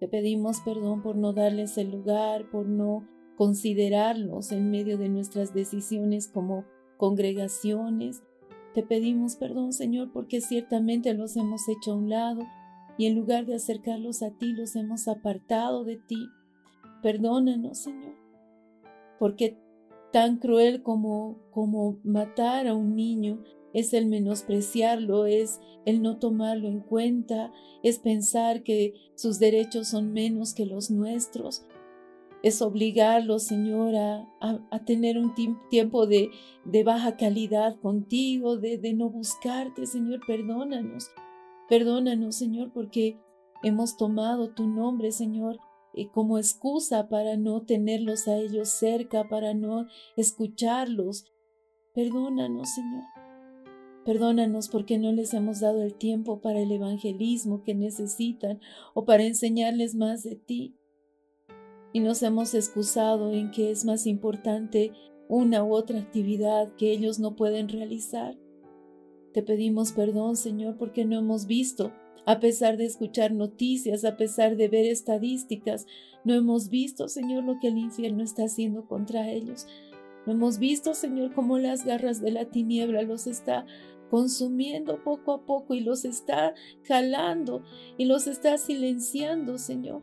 Te 0.00 0.08
pedimos 0.08 0.60
perdón 0.60 1.02
por 1.02 1.14
no 1.14 1.32
darles 1.32 1.78
el 1.78 1.90
lugar, 1.90 2.50
por 2.50 2.66
no 2.66 3.06
considerarlos 3.36 4.50
en 4.50 4.70
medio 4.70 4.98
de 4.98 5.08
nuestras 5.08 5.54
decisiones 5.54 6.26
como 6.26 6.64
congregaciones. 6.96 8.24
Te 8.78 8.84
pedimos 8.84 9.34
perdón, 9.34 9.72
Señor, 9.72 10.12
porque 10.12 10.40
ciertamente 10.40 11.12
los 11.12 11.36
hemos 11.36 11.68
hecho 11.68 11.90
a 11.90 11.96
un 11.96 12.08
lado 12.08 12.46
y 12.96 13.06
en 13.06 13.16
lugar 13.16 13.44
de 13.44 13.56
acercarlos 13.56 14.22
a 14.22 14.30
ti, 14.30 14.52
los 14.52 14.76
hemos 14.76 15.08
apartado 15.08 15.82
de 15.82 15.96
ti. 15.96 16.28
Perdónanos, 17.02 17.78
Señor, 17.78 18.14
porque 19.18 19.58
tan 20.12 20.36
cruel 20.36 20.84
como, 20.84 21.40
como 21.50 21.98
matar 22.04 22.68
a 22.68 22.76
un 22.76 22.94
niño 22.94 23.42
es 23.74 23.92
el 23.94 24.06
menospreciarlo, 24.06 25.26
es 25.26 25.58
el 25.84 26.00
no 26.00 26.20
tomarlo 26.20 26.68
en 26.68 26.78
cuenta, 26.78 27.50
es 27.82 27.98
pensar 27.98 28.62
que 28.62 28.94
sus 29.16 29.40
derechos 29.40 29.88
son 29.88 30.12
menos 30.12 30.54
que 30.54 30.66
los 30.66 30.88
nuestros 30.88 31.66
es 32.42 32.62
obligarlo, 32.62 33.38
Señor, 33.38 33.94
a, 33.96 34.84
tener 34.84 35.18
un 35.18 35.34
tiempo 35.70 36.06
de, 36.06 36.30
de, 36.64 36.84
baja 36.84 37.16
calidad 37.16 37.78
contigo, 37.80 38.56
de, 38.56 38.78
de 38.78 38.94
no 38.94 39.10
buscarte, 39.10 39.86
Señor, 39.86 40.20
perdónanos. 40.26 41.10
Perdónanos, 41.68 42.36
Señor, 42.36 42.72
porque 42.72 43.18
hemos 43.62 43.96
tomado 43.96 44.50
tu 44.54 44.66
nombre, 44.66 45.10
Señor, 45.10 45.58
eh, 45.94 46.08
como 46.10 46.38
excusa 46.38 47.08
para 47.08 47.36
no 47.36 47.62
tenerlos 47.62 48.28
a 48.28 48.36
ellos 48.36 48.68
cerca, 48.68 49.28
para 49.28 49.54
no 49.54 49.86
escucharlos. 50.16 51.26
Perdónanos, 51.92 52.70
Señor. 52.70 53.04
Perdónanos 54.04 54.68
porque 54.68 54.96
no 54.96 55.12
les 55.12 55.34
hemos 55.34 55.60
dado 55.60 55.82
el 55.82 55.94
tiempo 55.94 56.40
para 56.40 56.60
el 56.60 56.72
evangelismo 56.72 57.62
que 57.62 57.74
necesitan 57.74 58.60
o 58.94 59.04
para 59.04 59.24
enseñarles 59.24 59.94
más 59.94 60.22
de 60.22 60.36
ti 60.36 60.77
y 61.92 62.00
nos 62.00 62.22
hemos 62.22 62.54
excusado 62.54 63.32
en 63.32 63.50
que 63.50 63.70
es 63.70 63.84
más 63.84 64.06
importante 64.06 64.92
una 65.28 65.62
u 65.64 65.74
otra 65.74 65.98
actividad 65.98 66.74
que 66.76 66.90
ellos 66.90 67.18
no 67.18 67.36
pueden 67.36 67.68
realizar. 67.68 68.36
Te 69.32 69.42
pedimos 69.42 69.92
perdón, 69.92 70.36
Señor, 70.36 70.76
porque 70.78 71.04
no 71.04 71.18
hemos 71.18 71.46
visto, 71.46 71.92
a 72.26 72.40
pesar 72.40 72.76
de 72.76 72.86
escuchar 72.86 73.32
noticias, 73.32 74.04
a 74.04 74.16
pesar 74.16 74.56
de 74.56 74.68
ver 74.68 74.86
estadísticas, 74.86 75.86
no 76.24 76.34
hemos 76.34 76.68
visto, 76.68 77.08
Señor, 77.08 77.44
lo 77.44 77.58
que 77.60 77.68
el 77.68 77.78
infierno 77.78 78.22
está 78.22 78.44
haciendo 78.44 78.86
contra 78.86 79.30
ellos. 79.30 79.66
No 80.26 80.32
hemos 80.32 80.58
visto, 80.58 80.94
Señor, 80.94 81.32
cómo 81.32 81.58
las 81.58 81.84
garras 81.84 82.20
de 82.20 82.32
la 82.32 82.46
tiniebla 82.46 83.02
los 83.02 83.26
está 83.26 83.64
consumiendo 84.10 85.02
poco 85.02 85.32
a 85.32 85.44
poco 85.44 85.74
y 85.74 85.80
los 85.80 86.04
está 86.04 86.54
jalando 86.86 87.62
y 87.96 88.06
los 88.06 88.26
está 88.26 88.58
silenciando, 88.58 89.58
Señor. 89.58 90.02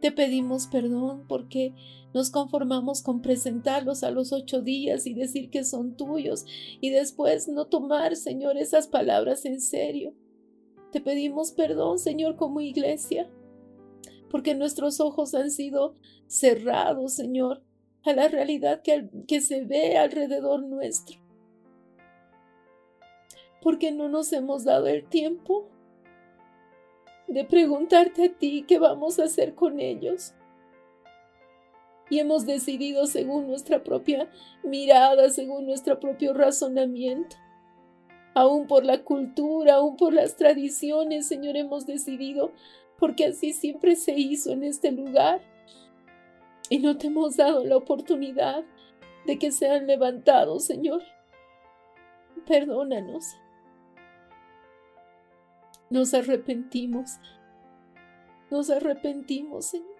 Te 0.00 0.12
pedimos 0.12 0.68
perdón 0.68 1.24
porque 1.28 1.74
nos 2.14 2.30
conformamos 2.30 3.02
con 3.02 3.20
presentarlos 3.20 4.02
a 4.02 4.10
los 4.10 4.32
ocho 4.32 4.62
días 4.62 5.06
y 5.06 5.14
decir 5.14 5.50
que 5.50 5.64
son 5.64 5.96
tuyos 5.96 6.44
y 6.80 6.90
después 6.90 7.48
no 7.48 7.66
tomar, 7.66 8.16
Señor, 8.16 8.56
esas 8.56 8.86
palabras 8.86 9.44
en 9.44 9.60
serio. 9.60 10.14
Te 10.92 11.00
pedimos 11.00 11.52
perdón, 11.52 11.98
Señor, 11.98 12.36
como 12.36 12.60
iglesia, 12.60 13.28
porque 14.30 14.54
nuestros 14.54 15.00
ojos 15.00 15.34
han 15.34 15.50
sido 15.50 15.96
cerrados, 16.26 17.14
Señor, 17.14 17.62
a 18.04 18.12
la 18.12 18.28
realidad 18.28 18.82
que, 18.82 19.10
que 19.26 19.40
se 19.40 19.64
ve 19.64 19.98
alrededor 19.98 20.62
nuestro. 20.62 21.18
Porque 23.60 23.90
no 23.90 24.08
nos 24.08 24.32
hemos 24.32 24.64
dado 24.64 24.86
el 24.86 25.06
tiempo 25.08 25.68
de 27.28 27.44
preguntarte 27.44 28.24
a 28.24 28.32
ti 28.32 28.64
qué 28.66 28.78
vamos 28.78 29.18
a 29.18 29.24
hacer 29.24 29.54
con 29.54 29.80
ellos. 29.80 30.34
Y 32.10 32.18
hemos 32.20 32.46
decidido 32.46 33.06
según 33.06 33.46
nuestra 33.46 33.84
propia 33.84 34.30
mirada, 34.64 35.28
según 35.28 35.66
nuestro 35.66 36.00
propio 36.00 36.32
razonamiento. 36.32 37.36
Aún 38.34 38.66
por 38.66 38.84
la 38.84 39.04
cultura, 39.04 39.74
aún 39.74 39.96
por 39.96 40.14
las 40.14 40.36
tradiciones, 40.36 41.26
Señor, 41.26 41.56
hemos 41.56 41.86
decidido, 41.86 42.52
porque 42.98 43.26
así 43.26 43.52
siempre 43.52 43.94
se 43.94 44.12
hizo 44.12 44.52
en 44.52 44.64
este 44.64 44.90
lugar. 44.90 45.42
Y 46.70 46.78
no 46.78 46.96
te 46.96 47.08
hemos 47.08 47.36
dado 47.36 47.64
la 47.64 47.76
oportunidad 47.76 48.64
de 49.26 49.38
que 49.38 49.52
sean 49.52 49.86
levantados, 49.86 50.64
Señor. 50.64 51.02
Perdónanos. 52.46 53.36
Nos 55.90 56.14
arrepentimos. 56.14 57.18
Nos 58.50 58.70
arrepentimos, 58.70 59.66
Señor. 59.66 59.96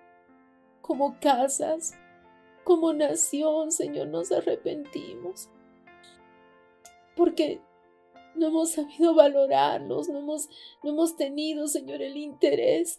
Como 0.81 1.19
casas, 1.21 1.95
como 2.65 2.93
nación, 2.93 3.73
Señor, 3.73 4.09
nos 4.09 4.33
arrepentimos. 4.33 5.49
Porque 7.17 7.61
no 8.35 8.49
hemos 8.49 8.71
sabido 8.73 9.15
valorarlos, 9.15 10.09
no 10.09 10.19
hemos, 10.19 10.49
no 10.83 10.91
hemos 10.91 11.17
tenido, 11.17 11.67
Señor, 11.69 12.03
el 12.03 12.17
interés 12.17 12.99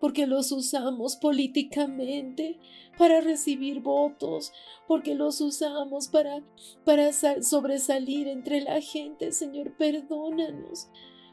porque 0.00 0.26
los 0.26 0.50
usamos 0.50 1.16
políticamente 1.16 2.58
para 2.98 3.20
recibir 3.20 3.80
votos, 3.80 4.52
porque 4.88 5.14
los 5.14 5.40
usamos 5.40 6.08
para, 6.08 6.42
para 6.84 7.12
sobresalir 7.12 8.26
entre 8.26 8.62
la 8.62 8.80
gente. 8.80 9.30
Señor, 9.32 9.76
perdónanos, 9.76 10.88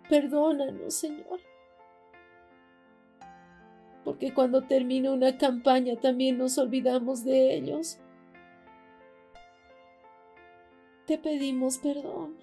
perdónanos, 0.09 0.93
Señor. 0.93 1.39
Porque 4.03 4.33
cuando 4.33 4.63
termina 4.63 5.11
una 5.11 5.37
campaña 5.37 5.95
también 5.95 6.37
nos 6.37 6.57
olvidamos 6.57 7.23
de 7.23 7.55
ellos. 7.55 7.97
Te 11.05 11.17
pedimos 11.17 11.77
perdón. 11.77 12.37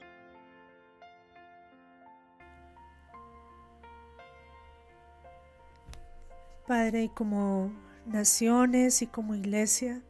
Padre, 6.66 7.04
y 7.04 7.08
como 7.10 7.70
naciones 8.06 9.02
y 9.02 9.06
como 9.06 9.34
iglesia, 9.34 10.00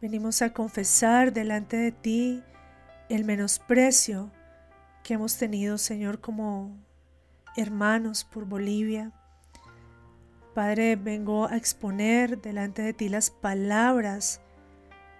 venimos 0.00 0.40
a 0.40 0.52
confesar 0.52 1.32
delante 1.32 1.76
de 1.76 1.90
ti 1.90 2.44
el 3.08 3.24
menosprecio 3.24 4.30
que 5.02 5.14
hemos 5.14 5.36
tenido, 5.36 5.76
Señor, 5.76 6.20
como 6.20 6.70
hermanos 7.56 8.24
por 8.24 8.44
Bolivia. 8.44 9.10
Padre, 10.54 10.94
vengo 10.94 11.48
a 11.48 11.56
exponer 11.56 12.40
delante 12.40 12.82
de 12.82 12.92
ti 12.92 13.08
las 13.08 13.30
palabras 13.30 14.40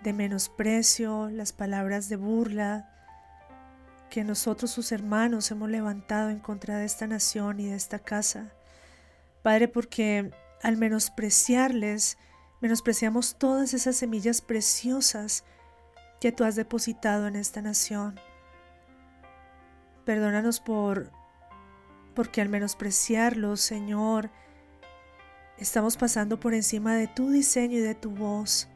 de 0.05 0.13
menosprecio, 0.13 1.31
las 1.31 1.53
palabras 1.53 2.09
de 2.09 2.15
burla 2.17 2.91
que 4.09 4.23
nosotros 4.23 4.71
sus 4.71 4.93
hermanos 4.93 5.51
hemos 5.51 5.69
levantado 5.69 6.31
en 6.31 6.39
contra 6.39 6.79
de 6.79 6.85
esta 6.85 7.09
nación 7.09 7.59
y 7.59 7.67
de 7.67 7.75
esta 7.75 7.99
casa. 7.99 8.53
Padre, 9.43 9.67
porque 9.67 10.31
al 10.65 10.79
menospreciarles, 10.79 12.17
menospreciamos 12.63 13.37
todas 13.37 13.75
esas 13.75 13.97
semillas 13.97 14.41
preciosas 14.41 15.45
que 16.23 16.33
tú 16.33 16.43
has 16.43 16.57
depositado 16.57 17.27
en 17.27 17.37
esta 17.37 17.61
nación. 17.61 18.19
Perdónanos 20.07 20.61
por 20.61 21.13
porque 22.15 22.41
al 22.41 22.49
menospreciarlos, 22.49 23.61
Señor, 23.61 24.31
estamos 25.59 25.99
pasando 25.99 26.41
por 26.41 26.55
encima 26.55 26.95
de 26.95 27.09
tu 27.09 27.29
diseño 27.29 27.77
y 27.77 27.83
de 27.83 27.95
tu 27.95 28.11
voz. 28.11 28.67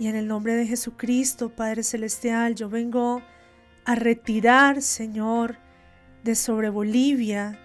Y 0.00 0.08
en 0.08 0.16
el 0.16 0.26
nombre 0.26 0.56
de 0.56 0.66
Jesucristo, 0.66 1.54
Padre 1.54 1.84
Celestial, 1.84 2.56
yo 2.56 2.68
vengo 2.68 3.22
a 3.84 3.94
retirar, 3.94 4.82
Señor, 4.82 5.58
de 6.24 6.34
sobre 6.34 6.68
Bolivia 6.68 7.60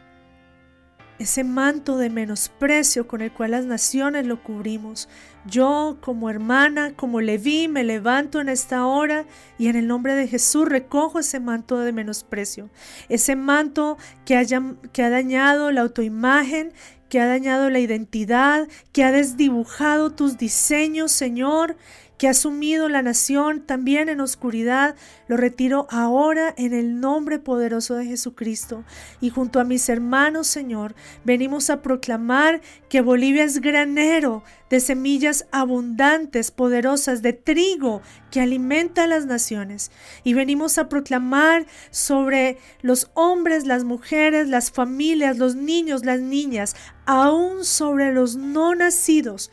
ese 1.22 1.44
manto 1.44 1.98
de 1.98 2.10
menosprecio 2.10 3.08
con 3.08 3.22
el 3.22 3.32
cual 3.32 3.52
las 3.52 3.66
naciones 3.66 4.26
lo 4.26 4.42
cubrimos. 4.42 5.08
Yo 5.46 5.98
como 6.02 6.30
hermana, 6.30 6.94
como 6.96 7.22
Leví, 7.22 7.68
me 7.68 7.84
levanto 7.84 8.42
en 8.42 8.50
esta 8.50 8.86
hora 8.86 9.26
y 9.58 9.68
en 9.68 9.76
el 9.76 9.88
nombre 9.88 10.16
de 10.16 10.28
Jesús 10.28 10.68
recojo 10.68 11.20
ese 11.20 11.40
manto 11.40 11.78
de 11.80 11.94
menosprecio, 11.94 12.70
ese 13.08 13.36
manto 13.36 13.98
que, 14.26 14.44
que 14.92 15.04
ha 15.04 15.10
dañado 15.10 15.72
la 15.72 15.82
autoimagen, 15.82 16.74
que 17.08 17.20
ha 17.20 17.28
dañado 17.28 17.70
la 17.70 17.80
identidad, 17.80 18.68
que 18.92 19.04
ha 19.04 19.12
desdibujado 19.12 20.12
tus 20.12 20.38
diseños, 20.38 21.12
Señor, 21.12 21.78
que 22.22 22.28
ha 22.28 22.36
sumido 22.36 22.88
la 22.88 23.02
nación 23.02 23.66
también 23.66 24.08
en 24.08 24.22
oscuridad, 24.22 24.96
lo 25.28 25.38
retiro 25.38 25.88
ahora 25.90 26.54
en 26.56 26.72
el 26.72 27.00
nombre 27.00 27.40
poderoso 27.40 27.96
de 27.96 28.06
Jesucristo. 28.06 28.84
Y 29.22 29.32
junto 29.32 29.60
a 29.60 29.64
mis 29.64 29.90
hermanos, 29.90 30.46
Señor, 30.46 30.94
venimos 31.24 31.72
a 31.72 31.82
proclamar 31.82 32.62
que 32.90 33.02
Bolivia 33.02 33.44
es 33.44 33.60
granero 33.60 34.44
de 34.70 34.82
semillas 34.82 35.48
abundantes, 35.52 36.52
poderosas, 36.52 37.24
de 37.24 37.34
trigo 37.34 38.04
que 38.30 38.40
alimenta 38.40 39.06
a 39.06 39.08
las 39.08 39.26
naciones. 39.26 39.90
Y 40.24 40.36
venimos 40.36 40.78
a 40.78 40.90
proclamar 40.90 41.66
sobre 41.90 42.60
los 42.84 43.10
hombres, 43.16 43.66
las 43.66 43.84
mujeres, 43.84 44.48
las 44.48 44.70
familias, 44.70 45.40
los 45.40 45.56
niños, 45.56 46.06
las 46.06 46.20
niñas, 46.20 46.76
aún 47.08 47.66
sobre 47.66 48.14
los 48.14 48.36
no 48.36 48.76
nacidos 48.76 49.50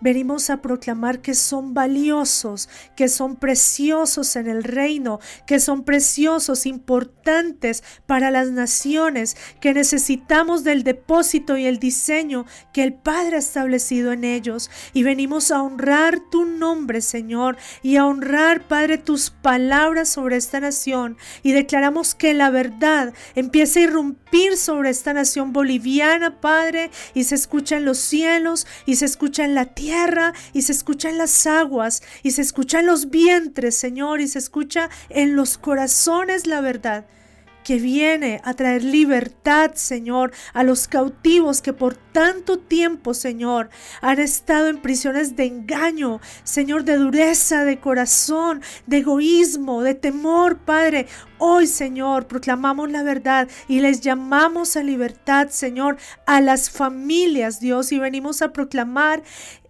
Venimos 0.00 0.48
a 0.48 0.62
proclamar 0.62 1.20
que 1.20 1.34
son 1.34 1.74
valiosos, 1.74 2.70
que 2.96 3.08
son 3.08 3.36
preciosos 3.36 4.34
en 4.36 4.46
el 4.46 4.64
reino, 4.64 5.20
que 5.46 5.60
son 5.60 5.84
preciosos, 5.84 6.64
importantes 6.64 7.84
para 8.06 8.30
las 8.30 8.50
naciones, 8.50 9.36
que 9.60 9.74
necesitamos 9.74 10.64
del 10.64 10.84
depósito 10.84 11.58
y 11.58 11.66
el 11.66 11.78
diseño 11.78 12.46
que 12.72 12.82
el 12.82 12.94
Padre 12.94 13.36
ha 13.36 13.40
establecido 13.40 14.12
en 14.12 14.24
ellos. 14.24 14.70
Y 14.94 15.02
venimos 15.02 15.50
a 15.50 15.62
honrar 15.62 16.18
tu 16.30 16.46
nombre, 16.46 17.02
Señor, 17.02 17.58
y 17.82 17.96
a 17.96 18.06
honrar, 18.06 18.66
Padre, 18.68 18.96
tus 18.96 19.28
palabras 19.28 20.08
sobre 20.08 20.36
esta 20.36 20.60
nación. 20.60 21.18
Y 21.42 21.52
declaramos 21.52 22.14
que 22.14 22.32
la 22.32 22.48
verdad 22.48 23.12
empieza 23.34 23.80
a 23.80 23.82
irrumpir 23.82 24.56
sobre 24.56 24.88
esta 24.88 25.12
nación 25.12 25.52
boliviana, 25.52 26.40
Padre, 26.40 26.90
y 27.12 27.24
se 27.24 27.34
escucha 27.34 27.76
en 27.76 27.84
los 27.84 27.98
cielos 27.98 28.66
y 28.86 28.96
se 28.96 29.04
escucha 29.04 29.44
en 29.44 29.54
la 29.54 29.66
tierra 29.66 29.89
y 30.52 30.62
se 30.62 30.72
escucha 30.72 31.08
en 31.08 31.18
las 31.18 31.46
aguas 31.46 32.02
y 32.22 32.30
se 32.30 32.42
escucha 32.42 32.80
en 32.80 32.86
los 32.86 33.10
vientres, 33.10 33.76
Señor, 33.76 34.20
y 34.20 34.28
se 34.28 34.38
escucha 34.38 34.88
en 35.08 35.36
los 35.36 35.58
corazones 35.58 36.46
la 36.46 36.60
verdad 36.60 37.06
que 37.64 37.78
viene 37.78 38.40
a 38.44 38.54
traer 38.54 38.84
libertad, 38.84 39.72
Señor, 39.74 40.32
a 40.52 40.62
los 40.62 40.86
cautivos 40.88 41.62
que 41.62 41.72
por 41.72 41.94
tanto 41.94 42.58
tiempo, 42.58 43.14
Señor, 43.14 43.70
han 44.00 44.18
estado 44.18 44.66
en 44.68 44.82
prisiones 44.82 45.36
de 45.36 45.46
engaño, 45.46 46.20
Señor, 46.42 46.84
de 46.84 46.96
dureza 46.96 47.64
de 47.64 47.80
corazón, 47.80 48.62
de 48.86 48.98
egoísmo, 48.98 49.82
de 49.82 49.94
temor, 49.94 50.58
Padre. 50.58 51.06
Hoy, 51.38 51.66
Señor, 51.66 52.26
proclamamos 52.26 52.90
la 52.90 53.02
verdad 53.02 53.48
y 53.68 53.80
les 53.80 54.00
llamamos 54.00 54.76
a 54.76 54.82
libertad, 54.82 55.48
Señor, 55.50 55.98
a 56.26 56.40
las 56.40 56.70
familias, 56.70 57.60
Dios, 57.60 57.92
y 57.92 57.98
venimos 57.98 58.40
a 58.42 58.52
proclamar 58.52 59.22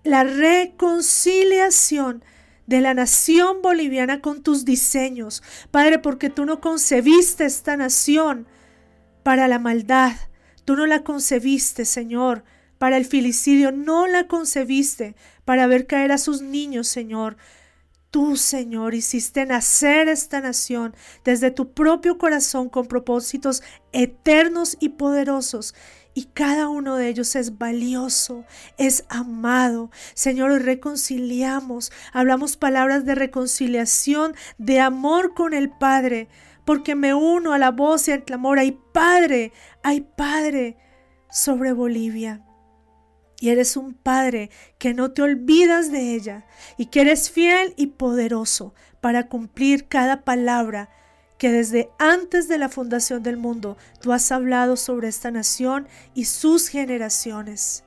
la 0.03 0.25
reconciliación 0.25 2.25
de 2.71 2.81
la 2.81 2.95
nación 2.95 3.63
boliviana 3.63 4.21
con 4.21 4.45
tus 4.45 4.65
diseños. 4.65 5.43
Padre, 5.73 5.99
porque 5.99 6.31
tú 6.31 6.45
no 6.45 6.61
concebiste 6.61 7.45
esta 7.45 7.77
nación 7.77 8.47
para 9.25 9.49
la 9.49 9.59
maldad. 9.59 10.13
Tú 10.65 10.77
no 10.77 10.87
la 10.87 11.03
concebiste, 11.03 11.85
Señor, 11.85 12.45
para 12.79 12.97
el 12.97 13.07
filicidio. 13.07 13.73
No 13.73 14.07
la 14.07 14.29
concebiste 14.29 15.17
para 15.45 15.67
ver 15.67 15.89
caer 15.89 16.13
a 16.13 16.19
sus 16.19 16.43
niños, 16.43 16.87
Señor. 16.87 17.39
Tú, 18.13 18.37
Señor, 18.37 18.95
hiciste 18.95 19.45
nacer 19.47 20.07
esta 20.07 20.41
nación 20.41 20.95
desde 21.25 21.51
tu 21.51 21.73
propio 21.73 22.19
corazón 22.19 22.69
con 22.69 22.87
propósitos 22.87 23.65
eternos 23.93 24.77
y 24.79 24.91
poderosos 24.91 25.75
y 26.15 26.25
cada 26.25 26.69
uno 26.69 26.97
de 26.97 27.09
ellos 27.09 27.37
es 27.37 27.59
valioso, 27.59 28.45
es 28.79 29.05
amado. 29.09 29.91
Señor, 30.15 30.63
reconciliamos, 30.63 31.93
hablamos 32.13 32.57
palabras 32.57 33.05
de 33.05 33.15
reconciliación, 33.15 34.35
de 34.59 34.81
amor 34.81 35.35
con 35.35 35.55
el 35.55 35.71
Padre, 35.71 36.29
porque 36.65 36.95
me 36.95 37.15
uno 37.15 37.53
a 37.53 37.59
la 37.59 37.71
voz 37.71 38.09
y 38.09 38.13
al 38.13 38.25
clamor. 38.25 38.59
Hay 38.59 38.79
Padre, 38.93 39.53
hay 39.83 40.01
Padre 40.01 40.77
sobre 41.31 41.73
Bolivia. 41.73 42.45
Y 43.41 43.49
eres 43.49 43.77
un 43.77 43.95
Padre 43.95 44.51
que 44.79 44.93
no 44.93 45.13
te 45.13 45.23
olvidas 45.23 45.91
de 45.91 46.15
ella 46.15 46.45
y 46.77 46.87
que 46.87 47.01
eres 47.01 47.31
fiel 47.31 47.73
y 47.77 47.87
poderoso 47.87 48.75
para 49.01 49.29
cumplir 49.29 49.89
cada 49.89 50.25
palabra 50.25 50.91
que 51.41 51.51
desde 51.51 51.91
antes 51.99 52.49
de 52.49 52.59
la 52.59 52.69
fundación 52.69 53.23
del 53.23 53.39
mundo 53.39 53.79
tú 54.03 54.13
has 54.13 54.31
hablado 54.31 54.77
sobre 54.77 55.09
esta 55.09 55.31
nación 55.31 55.89
y 56.13 56.27
sus 56.27 56.69
generaciones. 56.69 57.83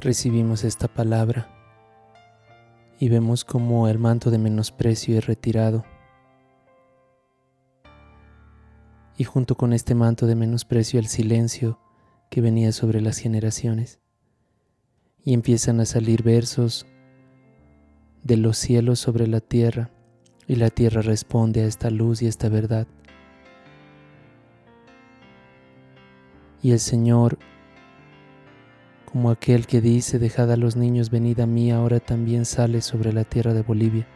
Recibimos 0.00 0.64
esta 0.64 0.88
palabra 0.88 1.48
y 2.98 3.08
vemos 3.08 3.44
como 3.44 3.86
el 3.86 4.00
manto 4.00 4.32
de 4.32 4.38
menosprecio 4.38 5.16
es 5.16 5.26
retirado. 5.26 5.84
Y 9.16 9.22
junto 9.22 9.54
con 9.54 9.72
este 9.72 9.94
manto 9.94 10.26
de 10.26 10.34
menosprecio 10.34 10.98
el 10.98 11.06
silencio 11.06 11.78
que 12.30 12.40
venía 12.40 12.72
sobre 12.72 13.00
las 13.00 13.18
generaciones. 13.18 14.00
Y 15.22 15.34
empiezan 15.34 15.78
a 15.78 15.84
salir 15.84 16.24
versos 16.24 16.84
de 18.24 18.38
los 18.38 18.58
cielos 18.58 18.98
sobre 18.98 19.28
la 19.28 19.38
tierra 19.38 19.93
y 20.46 20.56
la 20.56 20.70
tierra 20.70 21.02
responde 21.02 21.62
a 21.62 21.66
esta 21.66 21.90
luz 21.90 22.22
y 22.22 22.26
esta 22.26 22.48
verdad. 22.48 22.86
Y 26.62 26.72
el 26.72 26.80
Señor, 26.80 27.38
como 29.04 29.30
aquel 29.30 29.66
que 29.66 29.80
dice, 29.80 30.18
dejad 30.18 30.50
a 30.50 30.56
los 30.56 30.76
niños, 30.76 31.10
venid 31.10 31.40
a 31.40 31.46
mí, 31.46 31.70
ahora 31.70 32.00
también 32.00 32.44
sale 32.44 32.80
sobre 32.80 33.12
la 33.12 33.24
tierra 33.24 33.52
de 33.52 33.62
Bolivia. 33.62 34.06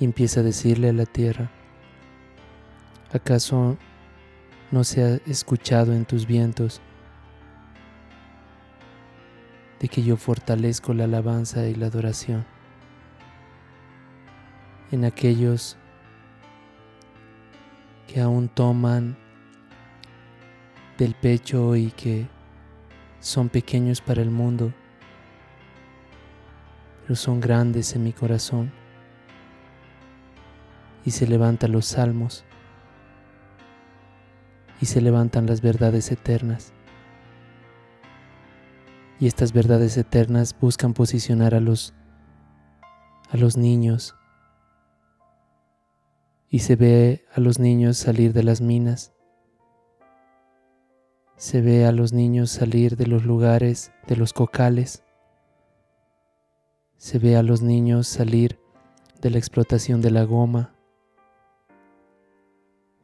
Y 0.00 0.04
empieza 0.04 0.40
a 0.40 0.44
decirle 0.44 0.88
a 0.88 0.92
la 0.92 1.06
tierra, 1.06 1.50
¿acaso 3.12 3.76
no 4.70 4.84
se 4.84 5.02
ha 5.02 5.14
escuchado 5.30 5.92
en 5.92 6.04
tus 6.04 6.26
vientos 6.26 6.80
de 9.80 9.88
que 9.88 10.02
yo 10.02 10.16
fortalezco 10.16 10.94
la 10.94 11.04
alabanza 11.04 11.66
y 11.68 11.74
la 11.74 11.86
adoración? 11.86 12.57
En 14.90 15.04
aquellos 15.04 15.76
que 18.06 18.20
aún 18.20 18.48
toman 18.48 19.16
del 20.96 21.14
pecho 21.14 21.76
y 21.76 21.90
que 21.90 22.26
son 23.20 23.48
pequeños 23.48 24.00
para 24.00 24.22
el 24.22 24.30
mundo, 24.30 24.72
pero 27.02 27.14
son 27.16 27.40
grandes 27.40 27.94
en 27.94 28.04
mi 28.04 28.12
corazón. 28.12 28.72
Y 31.04 31.10
se 31.10 31.26
levantan 31.26 31.72
los 31.72 31.86
salmos 31.86 32.44
y 34.80 34.86
se 34.86 35.00
levantan 35.00 35.46
las 35.46 35.60
verdades 35.60 36.10
eternas. 36.12 36.72
Y 39.20 39.26
estas 39.26 39.52
verdades 39.52 39.96
eternas 39.96 40.54
buscan 40.58 40.94
posicionar 40.94 41.54
a 41.54 41.60
los 41.60 41.94
a 43.30 43.36
los 43.36 43.56
niños 43.56 44.17
y 46.50 46.60
se 46.60 46.76
ve 46.76 47.24
a 47.32 47.40
los 47.40 47.58
niños 47.58 47.98
salir 47.98 48.32
de 48.32 48.42
las 48.42 48.60
minas. 48.60 49.12
Se 51.36 51.60
ve 51.60 51.84
a 51.84 51.92
los 51.92 52.12
niños 52.12 52.50
salir 52.50 52.96
de 52.96 53.06
los 53.06 53.24
lugares, 53.24 53.92
de 54.06 54.16
los 54.16 54.32
cocales. 54.32 55.04
Se 56.96 57.18
ve 57.18 57.36
a 57.36 57.42
los 57.42 57.62
niños 57.62 58.08
salir 58.08 58.58
de 59.20 59.30
la 59.30 59.38
explotación 59.38 60.00
de 60.00 60.10
la 60.10 60.24
goma. 60.24 60.74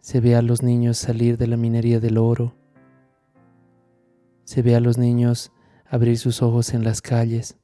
Se 0.01 0.21
ve 0.21 0.37
a 0.37 0.43
los 0.43 0.63
niños 0.63 0.99
salir 0.99 1.39
de 1.39 1.47
la 1.47 1.57
minería 1.57 2.01
del 2.01 2.19
oro. 2.19 2.55
Se 4.45 4.63
ve 4.63 4.75
a 4.75 4.81
los 4.81 4.99
niños 4.99 5.53
abrir 5.87 6.19
sus 6.19 6.43
ojos 6.43 6.75
en 6.75 6.83
las 6.83 7.01
calles. 7.03 7.57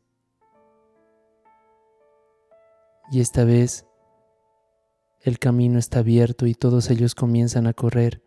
Y 3.11 3.21
esta 3.21 3.45
vez 3.45 3.90
el 5.23 5.39
camino 5.39 5.79
está 5.79 5.99
abierto 5.99 6.47
y 6.47 6.55
todos 6.55 6.91
ellos 6.91 7.15
comienzan 7.15 7.67
a 7.67 7.73
correr 7.73 8.23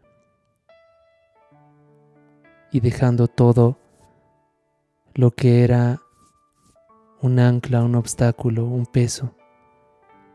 y 2.72 2.80
dejando 2.80 3.28
todo 3.28 3.78
lo 5.14 5.32
que 5.32 5.64
era 5.64 6.02
un 7.22 7.40
ancla, 7.40 7.84
un 7.84 7.95
obstáculo, 7.95 8.65
un 8.65 8.86
peso, 8.86 9.36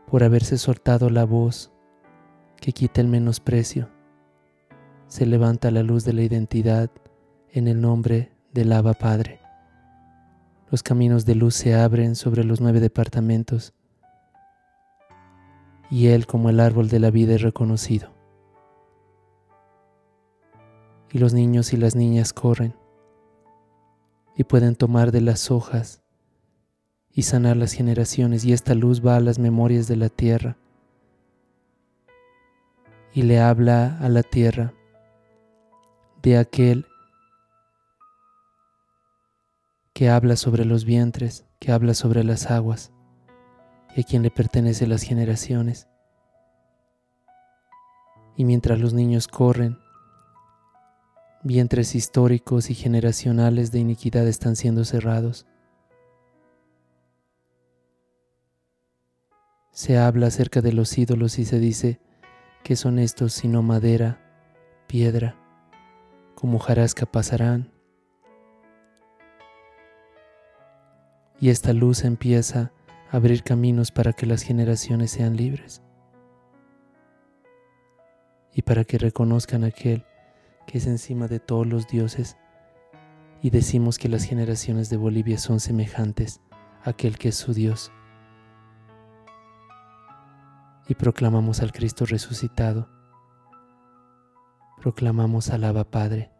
por 0.07 0.23
haberse 0.23 0.57
soltado 0.57 1.09
la 1.09 1.25
voz 1.25 1.71
que 2.61 2.71
quita 2.71 3.01
el 3.01 3.07
menosprecio, 3.07 3.89
se 5.07 5.25
levanta 5.25 5.69
la 5.69 5.83
luz 5.83 6.05
de 6.05 6.13
la 6.13 6.21
identidad 6.21 6.89
en 7.51 7.67
el 7.67 7.81
nombre 7.81 8.31
del 8.53 8.71
Abba 8.71 8.93
Padre. 8.93 9.39
Los 10.71 10.81
caminos 10.81 11.25
de 11.25 11.35
luz 11.35 11.55
se 11.55 11.75
abren 11.75 12.15
sobre 12.15 12.43
los 12.43 12.61
nueve 12.61 12.79
departamentos 12.79 13.73
y 15.89 16.07
Él 16.07 16.27
como 16.27 16.49
el 16.49 16.59
árbol 16.59 16.89
de 16.89 16.99
la 16.99 17.11
vida 17.11 17.35
es 17.35 17.41
reconocido. 17.41 18.11
Y 21.11 21.17
los 21.17 21.33
niños 21.33 21.73
y 21.73 21.77
las 21.77 21.95
niñas 21.95 22.33
corren 22.33 22.75
y 24.35 24.43
pueden 24.43 24.75
tomar 24.75 25.11
de 25.11 25.21
las 25.21 25.49
hojas 25.49 26.03
y 27.11 27.23
sanar 27.23 27.57
las 27.57 27.73
generaciones 27.73 28.45
y 28.45 28.53
esta 28.53 28.75
luz 28.75 29.05
va 29.05 29.15
a 29.15 29.19
las 29.19 29.39
memorias 29.39 29.87
de 29.87 29.95
la 29.95 30.09
tierra 30.09 30.57
y 33.11 33.23
le 33.23 33.39
habla 33.39 33.97
a 33.99 34.07
la 34.07 34.21
tierra 34.21 34.73
de 36.21 36.37
aquel 36.37 36.85
que 39.93 40.09
habla 40.09 40.35
sobre 40.35 40.63
los 40.63 40.85
vientres, 40.85 41.45
que 41.59 41.71
habla 41.71 41.95
sobre 41.95 42.23
las 42.23 42.51
aguas 42.51 42.93
y 43.95 44.01
a 44.01 44.03
quien 44.03 44.23
le 44.23 44.31
pertenece 44.31 44.87
las 44.87 45.03
generaciones. 45.03 45.87
Y 48.35 48.45
mientras 48.45 48.79
los 48.79 48.93
niños 48.93 49.27
corren, 49.27 49.77
vientres 51.43 51.95
históricos 51.95 52.69
y 52.69 52.75
generacionales 52.75 53.71
de 53.71 53.79
iniquidad 53.79 54.27
están 54.27 54.55
siendo 54.55 54.85
cerrados. 54.85 55.45
Se 59.71 59.97
habla 59.97 60.27
acerca 60.27 60.61
de 60.61 60.73
los 60.73 60.97
ídolos 60.97 61.39
y 61.39 61.45
se 61.45 61.59
dice 61.59 61.99
que 62.63 62.75
son 62.75 62.99
estos 62.99 63.33
sino 63.33 63.61
madera, 63.61 64.19
piedra, 64.87 65.35
como 66.35 66.59
jarasca 66.59 67.05
pasarán. 67.05 67.71
Y 71.39 71.49
esta 71.49 71.71
luz 71.71 72.03
empieza 72.03 72.73
abrir 73.11 73.43
caminos 73.43 73.91
para 73.91 74.13
que 74.13 74.25
las 74.25 74.43
generaciones 74.43 75.11
sean 75.11 75.35
libres 75.35 75.81
y 78.53 78.61
para 78.61 78.83
que 78.83 78.97
reconozcan 78.97 79.63
aquel 79.63 80.05
que 80.67 80.77
es 80.77 80.85
encima 80.85 81.27
de 81.27 81.39
todos 81.39 81.65
los 81.65 81.87
dioses. 81.87 82.37
Y 83.41 83.49
decimos 83.49 83.97
que 83.97 84.09
las 84.09 84.25
generaciones 84.25 84.89
de 84.89 84.97
Bolivia 84.97 85.37
son 85.37 85.59
semejantes 85.59 86.41
a 86.83 86.91
aquel 86.91 87.17
que 87.17 87.29
es 87.29 87.35
su 87.35 87.53
Dios. 87.53 87.91
Y 90.87 90.95
proclamamos 90.95 91.61
al 91.61 91.71
Cristo 91.71 92.05
resucitado. 92.05 92.89
Proclamamos 94.81 95.49
al 95.49 95.63
Abba 95.63 95.85
Padre, 95.85 96.31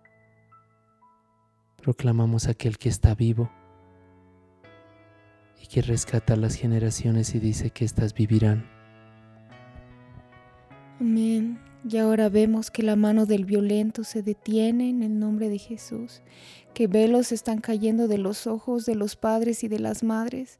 proclamamos 1.81 2.47
aquel 2.47 2.77
que 2.77 2.87
está 2.87 3.13
vivo 3.13 3.51
y 5.61 5.67
que 5.67 5.81
rescata 5.81 6.33
a 6.33 6.37
las 6.37 6.55
generaciones 6.55 7.35
y 7.35 7.39
dice 7.39 7.69
que 7.69 7.85
éstas 7.85 8.13
vivirán. 8.13 8.65
Amén. 10.99 11.59
Y 11.89 11.97
ahora 11.97 12.27
vemos 12.27 12.71
que 12.71 12.83
la 12.83 12.95
mano 12.95 13.25
del 13.25 13.45
violento 13.45 14.03
se 14.03 14.21
detiene 14.21 14.89
en 14.89 15.01
el 15.01 15.17
nombre 15.17 15.47
de 15.47 15.57
Jesús, 15.57 16.21
que 16.73 16.87
velos 16.87 17.31
están 17.31 17.61
cayendo 17.61 18.07
de 18.07 18.17
los 18.17 18.47
ojos 18.47 18.85
de 18.85 18.95
los 18.95 19.15
padres 19.15 19.63
y 19.63 19.69
de 19.69 19.79
las 19.79 20.03
madres, 20.03 20.57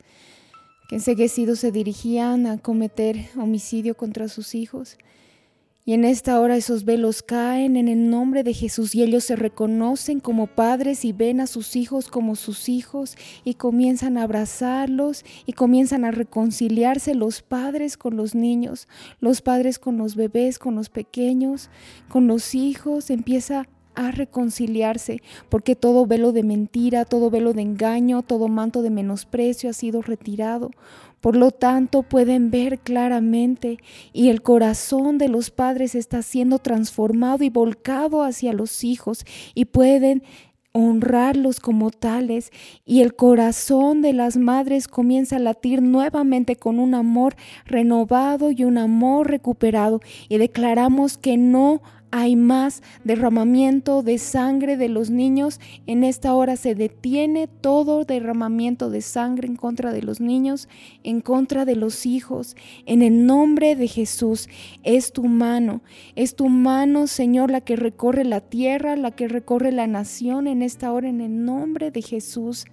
que 0.88 0.96
enseguecidos 0.96 1.60
se 1.60 1.72
dirigían 1.72 2.48
a 2.48 2.58
cometer 2.58 3.18
homicidio 3.36 3.98
contra 3.98 4.30
sus 4.30 4.56
hijos 4.56 4.98
y 5.90 5.94
en 5.94 6.06
esta 6.06 6.40
hora 6.40 6.56
esos 6.56 6.86
velos 6.86 7.24
caen 7.24 7.76
en 7.76 7.88
el 7.88 8.12
nombre 8.12 8.44
de 8.44 8.54
Jesús 8.54 8.94
y 8.94 9.02
ellos 9.02 9.24
se 9.24 9.36
reconocen 9.36 10.20
como 10.20 10.46
padres 10.46 11.04
y 11.04 11.14
ven 11.14 11.40
a 11.40 11.48
sus 11.48 11.76
hijos 11.76 12.10
como 12.10 12.36
sus 12.36 12.70
hijos 12.70 13.18
y 13.44 13.56
comienzan 13.56 14.16
a 14.16 14.22
abrazarlos 14.22 15.26
y 15.48 15.54
comienzan 15.54 16.06
a 16.06 16.12
reconciliarse 16.12 17.16
los 17.16 17.42
padres 17.42 17.98
con 17.98 18.18
los 18.18 18.36
niños, 18.36 18.88
los 19.20 19.42
padres 19.42 19.80
con 19.80 19.98
los 19.98 20.16
bebés, 20.16 20.60
con 20.60 20.76
los 20.76 20.90
pequeños, 20.90 21.72
con 22.08 22.28
los 22.28 22.54
hijos. 22.54 23.10
Empieza 23.10 23.66
a 24.00 24.12
reconciliarse, 24.12 25.22
porque 25.50 25.76
todo 25.76 26.06
velo 26.06 26.32
de 26.32 26.44
mentira, 26.44 27.04
todo 27.04 27.30
velo 27.30 27.52
de 27.52 27.62
engaño, 27.64 28.22
todo 28.22 28.48
manto 28.48 28.82
de 28.82 28.90
menosprecio 28.90 29.70
ha 29.70 29.74
sido 29.74 30.02
retirado. 30.02 30.72
Por 31.20 31.36
lo 31.36 31.52
tanto, 31.52 32.04
pueden 32.04 32.50
ver 32.50 32.80
claramente 32.80 33.78
y 34.14 34.30
el 34.30 34.42
corazón 34.42 35.18
de 35.18 35.28
los 35.28 35.50
padres 35.50 35.96
está 35.96 36.22
siendo 36.22 36.60
transformado 36.60 37.44
y 37.44 37.50
volcado 37.50 38.24
hacia 38.24 38.54
los 38.54 38.86
hijos 38.86 39.26
y 39.54 39.66
pueden 39.66 40.24
honrarlos 40.72 41.60
como 41.60 41.90
tales 41.90 42.52
y 42.86 43.02
el 43.02 43.16
corazón 43.16 44.02
de 44.02 44.14
las 44.14 44.38
madres 44.38 44.88
comienza 44.88 45.38
a 45.38 45.40
latir 45.40 45.82
nuevamente 45.82 46.56
con 46.56 46.80
un 46.80 46.94
amor 46.94 47.36
renovado 47.66 48.52
y 48.52 48.64
un 48.64 48.78
amor 48.78 49.28
recuperado 49.30 50.00
y 50.30 50.38
declaramos 50.38 51.18
que 51.18 51.38
no 51.38 51.82
hay 52.12 52.36
más 52.36 52.82
derramamiento 53.04 54.02
de 54.02 54.18
sangre 54.18 54.78
de 54.78 54.90
los 54.90 55.10
niños. 55.10 55.60
En 55.86 56.04
esta 56.04 56.34
hora 56.34 56.56
se 56.56 56.76
detiene 56.76 57.48
todo 57.48 58.04
derramamiento 58.04 58.90
de 58.90 59.02
sangre 59.02 59.48
en 59.48 59.56
contra 59.56 59.92
de 59.92 60.02
los 60.02 60.20
niños, 60.20 60.68
en 61.04 61.22
contra 61.22 61.66
de 61.66 61.76
los 61.76 62.06
hijos. 62.06 62.56
En 62.86 63.02
el 63.02 63.26
nombre 63.26 63.76
de 63.76 63.88
Jesús 63.88 64.50
es 64.84 65.14
tu 65.14 65.26
mano, 65.26 65.82
es 66.16 66.36
tu 66.36 66.50
mano, 66.50 67.08
Señor, 67.08 67.52
la 67.52 67.62
que 67.62 67.76
recorre 67.76 68.24
la 68.24 68.42
tierra, 68.42 68.96
la 68.96 69.12
que 69.12 69.28
recorre 69.28 69.72
la 69.72 69.88
nación 69.88 70.48
en 70.48 70.62
esta 70.62 70.92
hora, 70.92 71.10
en 71.10 71.22
el 71.22 71.46
nombre 71.46 71.92
de 71.92 72.02
Jesús. 72.02 72.66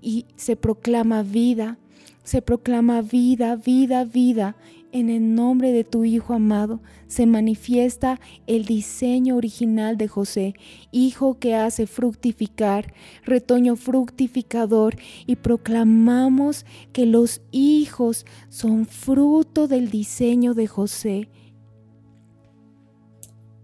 Y 0.00 0.26
se 0.36 0.54
proclama 0.54 1.24
vida, 1.24 1.78
se 2.22 2.42
proclama 2.42 3.02
vida, 3.02 3.56
vida, 3.56 4.04
vida 4.04 4.54
en 4.92 5.10
el 5.10 5.34
nombre 5.34 5.72
de 5.72 5.84
tu 5.84 6.04
Hijo 6.04 6.34
amado 6.34 6.80
se 7.06 7.26
manifiesta 7.26 8.20
el 8.46 8.64
diseño 8.64 9.36
original 9.36 9.96
de 9.96 10.08
José, 10.08 10.54
Hijo 10.90 11.38
que 11.38 11.54
hace 11.54 11.86
fructificar, 11.86 12.94
retoño 13.24 13.76
fructificador, 13.76 14.96
y 15.26 15.36
proclamamos 15.36 16.64
que 16.92 17.06
los 17.06 17.42
hijos 17.50 18.26
son 18.48 18.86
fruto 18.86 19.68
del 19.68 19.90
diseño 19.90 20.54
de 20.54 20.66
José. 20.66 21.28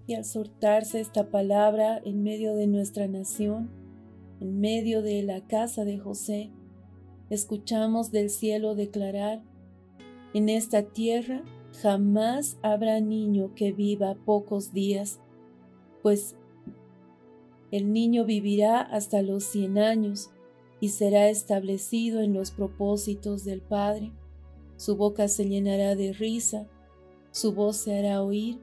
Y 0.06 0.14
al 0.14 0.24
soltarse 0.24 1.00
esta 1.00 1.30
palabra 1.30 2.00
en 2.04 2.22
medio 2.22 2.54
de 2.54 2.66
nuestra 2.66 3.06
nación, 3.08 3.70
en 4.40 4.60
medio 4.60 5.00
de 5.02 5.22
la 5.22 5.46
casa 5.46 5.84
de 5.84 5.98
José, 5.98 6.50
escuchamos 7.30 8.10
del 8.10 8.28
cielo 8.28 8.74
declarar, 8.74 9.42
en 10.34 10.48
esta 10.48 10.82
tierra 10.82 11.42
jamás 11.80 12.58
habrá 12.62 13.00
niño 13.00 13.54
que 13.54 13.72
viva 13.72 14.16
pocos 14.24 14.72
días, 14.72 15.20
pues 16.02 16.36
el 17.70 17.92
niño 17.92 18.24
vivirá 18.24 18.80
hasta 18.80 19.22
los 19.22 19.44
cien 19.44 19.78
años 19.78 20.30
y 20.80 20.90
será 20.90 21.30
establecido 21.30 22.20
en 22.20 22.34
los 22.34 22.50
propósitos 22.50 23.44
del 23.44 23.62
Padre. 23.62 24.12
Su 24.76 24.96
boca 24.96 25.28
se 25.28 25.48
llenará 25.48 25.96
de 25.96 26.12
risa, 26.12 26.68
su 27.30 27.54
voz 27.54 27.78
se 27.78 27.98
hará 27.98 28.22
oír, 28.22 28.60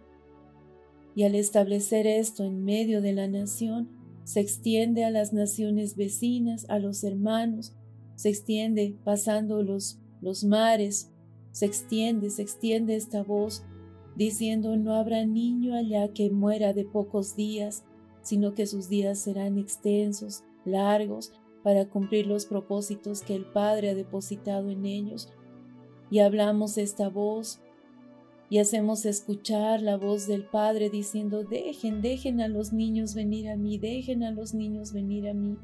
y 1.16 1.24
al 1.24 1.36
establecer 1.36 2.08
esto 2.08 2.44
en 2.44 2.64
medio 2.64 3.02
de 3.02 3.14
la 3.14 3.28
nación, 3.28 3.90
se 4.24 4.40
extiende 4.40 5.04
a 5.04 5.10
las 5.10 5.34
naciones 5.34 5.96
vecinas, 5.96 6.66
a 6.70 6.80
los 6.80 7.04
hermanos, 7.04 7.74
se 8.16 8.30
extiende 8.30 8.96
pasando 9.04 9.64
los, 9.64 10.00
los 10.22 10.44
mares, 10.44 11.12
se 11.52 11.66
extiende, 11.66 12.30
se 12.30 12.42
extiende 12.42 12.96
esta 12.96 13.24
voz, 13.24 13.64
diciendo, 14.16 14.76
no 14.78 14.96
habrá 14.96 15.26
niño 15.26 15.76
allá 15.76 16.12
que 16.14 16.30
muera 16.30 16.74
de 16.74 16.86
pocos 16.86 17.36
días, 17.36 17.86
sino 18.22 18.54
que 18.54 18.68
sus 18.68 18.90
días 18.90 19.20
serán 19.20 19.58
extensos, 19.58 20.44
largos, 20.66 21.34
para 21.64 21.88
cumplir 21.88 22.28
los 22.28 22.46
propósitos 22.46 23.22
que 23.22 23.36
el 23.36 23.46
Padre 23.46 23.92
ha 23.92 23.96
depositado 23.96 24.70
en 24.70 24.86
ellos. 24.86 25.32
Y 26.10 26.20
hablamos 26.20 26.78
esta 26.78 27.10
voz 27.10 27.62
y 28.50 28.60
hacemos 28.60 29.06
escuchar 29.06 29.82
la 29.82 29.96
voz 29.96 30.28
del 30.28 30.46
Padre 30.46 30.90
diciendo, 30.90 31.44
dejen, 31.44 32.02
dejen 32.02 32.42
a 32.42 32.48
los 32.48 32.74
niños 32.74 33.16
venir 33.16 33.50
a 33.50 33.56
mí, 33.56 33.78
dejen 33.78 34.24
a 34.24 34.32
los 34.32 34.54
niños 34.54 34.92
venir 34.92 35.30
a 35.30 35.34
mí 35.34 35.58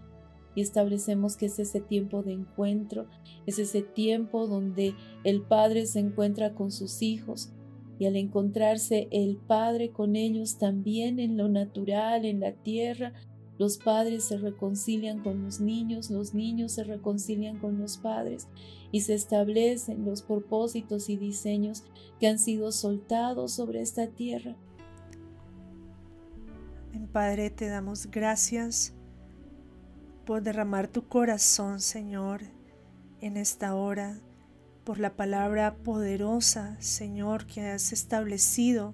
y 0.57 0.61
establecemos 0.61 1.37
que 1.37 1.45
es 1.45 1.59
ese 1.59 1.81
tiempo 1.81 2.23
de 2.23 2.33
encuentro, 2.33 3.05
es 3.45 3.59
ese 3.59 3.83
tiempo 3.83 4.47
donde 4.47 4.95
el 5.23 5.43
Padre 5.43 5.85
se 5.85 5.99
encuentra 5.99 6.55
con 6.55 6.71
sus 6.71 7.03
hijos 7.03 7.51
y 7.99 8.07
al 8.07 8.15
encontrarse 8.15 9.07
el 9.11 9.37
Padre 9.37 9.91
con 9.91 10.15
ellos 10.15 10.57
también 10.57 11.19
en 11.19 11.37
lo 11.37 11.47
natural, 11.47 12.25
en 12.25 12.39
la 12.39 12.53
tierra, 12.53 13.13
los 13.59 13.77
padres 13.77 14.23
se 14.23 14.37
reconcilian 14.37 15.21
con 15.21 15.43
los 15.43 15.59
niños, 15.59 16.09
los 16.09 16.33
niños 16.33 16.71
se 16.71 16.83
reconcilian 16.83 17.59
con 17.59 17.79
los 17.79 17.99
padres 17.99 18.47
y 18.91 19.01
se 19.01 19.13
establecen 19.13 20.05
los 20.05 20.23
propósitos 20.23 21.07
y 21.09 21.17
diseños 21.17 21.83
que 22.19 22.27
han 22.27 22.39
sido 22.39 22.71
soltados 22.71 23.51
sobre 23.51 23.81
esta 23.81 24.07
tierra. 24.07 24.55
Padre, 27.11 27.51
te 27.51 27.67
damos 27.67 28.07
gracias 28.07 28.96
por 30.27 30.43
derramar 30.43 30.89
tu 30.89 31.07
corazón, 31.07 31.79
Señor, 31.79 32.41
en 33.21 33.37
esta 33.37 33.73
hora, 33.75 34.19
por 34.83 34.99
la 34.99 35.15
palabra 35.15 35.75
poderosa, 35.75 36.75
Señor, 36.81 37.45
que 37.45 37.61
has 37.61 37.93
establecido, 37.93 38.93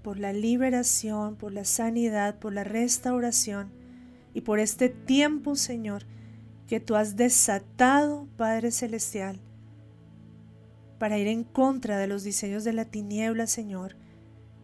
por 0.00 0.20
la 0.20 0.32
liberación, 0.32 1.34
por 1.34 1.50
la 1.52 1.64
sanidad, 1.64 2.38
por 2.38 2.52
la 2.52 2.62
restauración 2.62 3.72
y 4.32 4.42
por 4.42 4.60
este 4.60 4.88
tiempo, 4.88 5.56
Señor, 5.56 6.04
que 6.68 6.78
tú 6.78 6.94
has 6.94 7.16
desatado, 7.16 8.28
Padre 8.36 8.70
Celestial, 8.70 9.40
para 11.00 11.18
ir 11.18 11.26
en 11.26 11.42
contra 11.42 11.98
de 11.98 12.06
los 12.06 12.22
diseños 12.22 12.62
de 12.62 12.74
la 12.74 12.84
tiniebla, 12.84 13.48
Señor, 13.48 13.96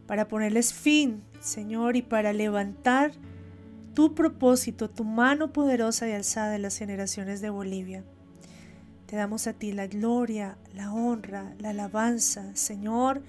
para 0.07 0.29
ponerles 0.29 0.73
fin, 0.73 1.21
Señor, 1.41 1.97
y 1.97 2.01
para 2.01 2.31
levantar 2.31 3.11
tu 3.93 4.15
propósito, 4.15 4.89
tu 4.89 5.03
mano 5.03 5.53
poderosa 5.53 6.07
y 6.07 6.11
alzada 6.11 6.55
en 6.55 6.61
las 6.61 6.77
generaciones 6.77 7.41
de 7.41 7.49
Bolivia. 7.49 8.03
Te 9.05 9.15
damos 9.15 9.47
a 9.47 9.53
ti 9.53 9.71
la 9.71 9.87
gloria, 9.87 10.57
la 10.73 10.93
honra, 10.93 11.55
la 11.59 11.69
alabanza, 11.69 12.55
Señor. 12.55 13.23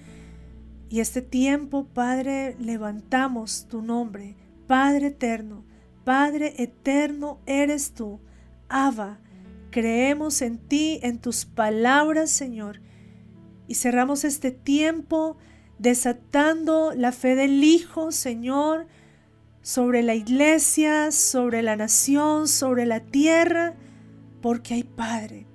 Y 0.91 1.01
este 1.01 1.23
tiempo, 1.23 1.87
Padre, 1.87 2.57
levantamos 2.59 3.67
tu 3.69 3.81
nombre, 3.81 4.37
Padre 4.67 5.09
eterno, 5.09 5.65
Padre 6.05 6.55
eterno 6.59 7.41
eres 7.47 7.93
tú, 7.93 8.21
Abba. 8.69 9.21
Creemos 9.71 10.43
en 10.43 10.59
ti, 10.59 10.99
en 11.03 11.19
tus 11.19 11.45
palabras, 11.45 12.31
Señor. 12.31 12.81
Y 13.69 13.77
cerramos 13.77 14.25
este 14.25 14.51
tiempo 14.51 15.37
desatando 15.79 16.93
la 16.95 17.13
fe 17.13 17.37
del 17.37 17.65
Hijo, 17.65 18.13
Señor, 18.13 18.87
sobre 19.63 20.03
la 20.03 20.15
iglesia, 20.15 21.13
sobre 21.13 21.63
la 21.63 21.77
nación, 21.77 22.49
sobre 22.49 22.87
la 22.87 23.01
tierra, 23.01 23.75
porque 24.41 24.75
hay 24.75 24.85
Padre, 24.85 25.47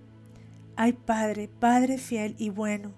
hay 0.75 0.93
Padre, 0.93 1.49
Padre 1.59 1.97
fiel 1.97 2.35
y 2.37 2.49
bueno. 2.49 2.93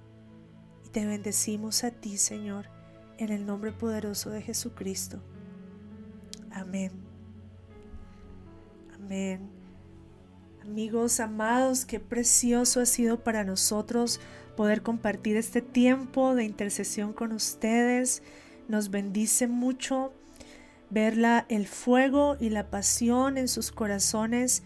Y 0.85 0.89
te 0.89 1.05
bendecimos 1.05 1.83
a 1.83 1.91
ti, 1.91 2.17
Señor, 2.17 2.69
en 3.17 3.31
el 3.31 3.45
nombre 3.45 3.71
poderoso 3.71 4.29
de 4.29 4.41
Jesucristo. 4.41 5.21
Amén. 6.51 6.91
Amén. 8.95 9.49
Amigos 10.61 11.21
amados, 11.21 11.85
qué 11.85 12.01
precioso 12.01 12.81
ha 12.81 12.85
sido 12.85 13.23
para 13.23 13.45
nosotros 13.45 14.19
poder 14.57 14.81
compartir 14.81 15.37
este 15.37 15.61
tiempo 15.61 16.35
de 16.35 16.43
intercesión 16.43 17.13
con 17.13 17.31
ustedes. 17.31 18.21
Nos 18.67 18.89
bendice 18.89 19.47
mucho 19.47 20.11
verla 20.89 21.45
el 21.49 21.67
fuego 21.67 22.37
y 22.39 22.49
la 22.49 22.69
pasión 22.69 23.37
en 23.37 23.47
sus 23.47 23.71
corazones 23.71 24.63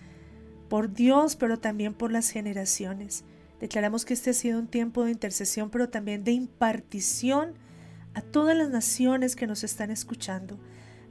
por 0.69 0.93
Dios, 0.93 1.35
pero 1.35 1.59
también 1.59 1.93
por 1.93 2.11
las 2.11 2.29
generaciones. 2.29 3.23
Declaramos 3.59 4.05
que 4.05 4.13
este 4.13 4.31
ha 4.31 4.33
sido 4.33 4.59
un 4.59 4.67
tiempo 4.67 5.03
de 5.03 5.11
intercesión, 5.11 5.69
pero 5.69 5.89
también 5.89 6.23
de 6.23 6.31
impartición 6.31 7.53
a 8.13 8.21
todas 8.21 8.57
las 8.57 8.69
naciones 8.69 9.35
que 9.35 9.47
nos 9.47 9.63
están 9.63 9.91
escuchando, 9.91 10.59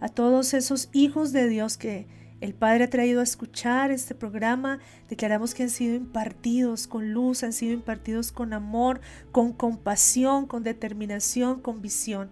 a 0.01 0.09
todos 0.09 0.55
esos 0.55 0.89
hijos 0.93 1.33
de 1.33 1.49
Dios 1.49 1.77
que 1.77 2.07
el 2.41 2.55
Padre 2.55 2.85
ha 2.85 2.91
traído 2.91 3.21
a 3.21 3.25
escuchar 3.25 3.91
este 3.91 4.15
programa. 4.15 4.79
Declaramos 5.09 5.55
que 5.55 5.65
han 5.65 5.71
sido 5.71 5.95
impartidos 5.95 6.87
con 6.87 7.13
luz, 7.13 7.43
han 7.43 7.53
sido 7.53 7.75
impartidos 7.75 8.33
con 8.33 8.55
amor, 8.55 9.01
con 9.31 9.53
compasión, 9.53 10.47
con 10.47 10.63
determinación, 10.63 11.61
con 11.61 11.83
visión. 11.83 12.31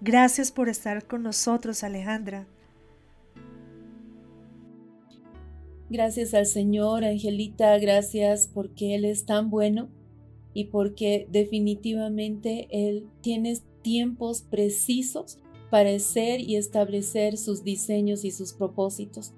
Gracias 0.00 0.52
por 0.52 0.68
estar 0.68 1.06
con 1.06 1.24
nosotros, 1.24 1.82
Alejandra. 1.82 2.46
Gracias 5.90 6.34
al 6.34 6.46
Señor, 6.46 7.02
Angelita, 7.04 7.76
gracias 7.78 8.48
porque 8.52 8.94
Él 8.94 9.04
es 9.04 9.24
tan 9.24 9.50
bueno 9.50 9.88
y 10.54 10.66
porque 10.66 11.26
definitivamente 11.30 12.68
Él 12.70 13.08
tiene 13.22 13.58
tiempos 13.82 14.42
precisos 14.42 15.38
para 15.70 15.90
hacer 15.90 16.40
y 16.40 16.56
establecer 16.56 17.36
sus 17.36 17.64
diseños 17.64 18.24
y 18.24 18.30
sus 18.30 18.52
propósitos. 18.52 19.32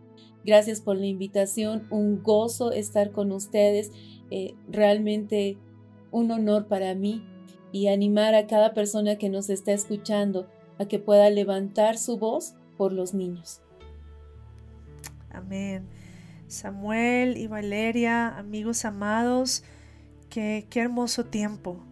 Gracias 0.45 0.81
por 0.81 0.97
la 0.97 1.07
invitación, 1.07 1.87
un 1.91 2.23
gozo 2.23 2.73
estar 2.73 3.13
con 3.13 3.33
ustedes, 3.33 3.93
eh, 4.31 4.55
realmente 4.69 5.57
un 6.11 6.31
honor 6.33 6.67
para 6.67 6.95
mí 6.95 7.23
y 7.73 7.89
animar 7.89 8.35
a 8.35 8.47
cada 8.47 8.75
persona 8.75 9.17
que 9.17 9.29
nos 9.29 9.51
está 9.51 9.73
escuchando 9.73 10.49
a 10.79 10.87
que 10.87 10.99
pueda 10.99 11.29
levantar 11.31 11.99
su 11.99 12.19
voz 12.19 12.55
por 12.77 12.93
los 12.93 13.15
niños. 13.15 13.61
Amén. 15.31 15.87
Samuel 16.49 17.37
y 17.37 17.47
Valeria, 17.47 18.37
amigos 18.37 18.85
amados, 18.85 19.63
qué, 20.29 20.67
qué 20.69 20.81
hermoso 20.81 21.27
tiempo. 21.27 21.85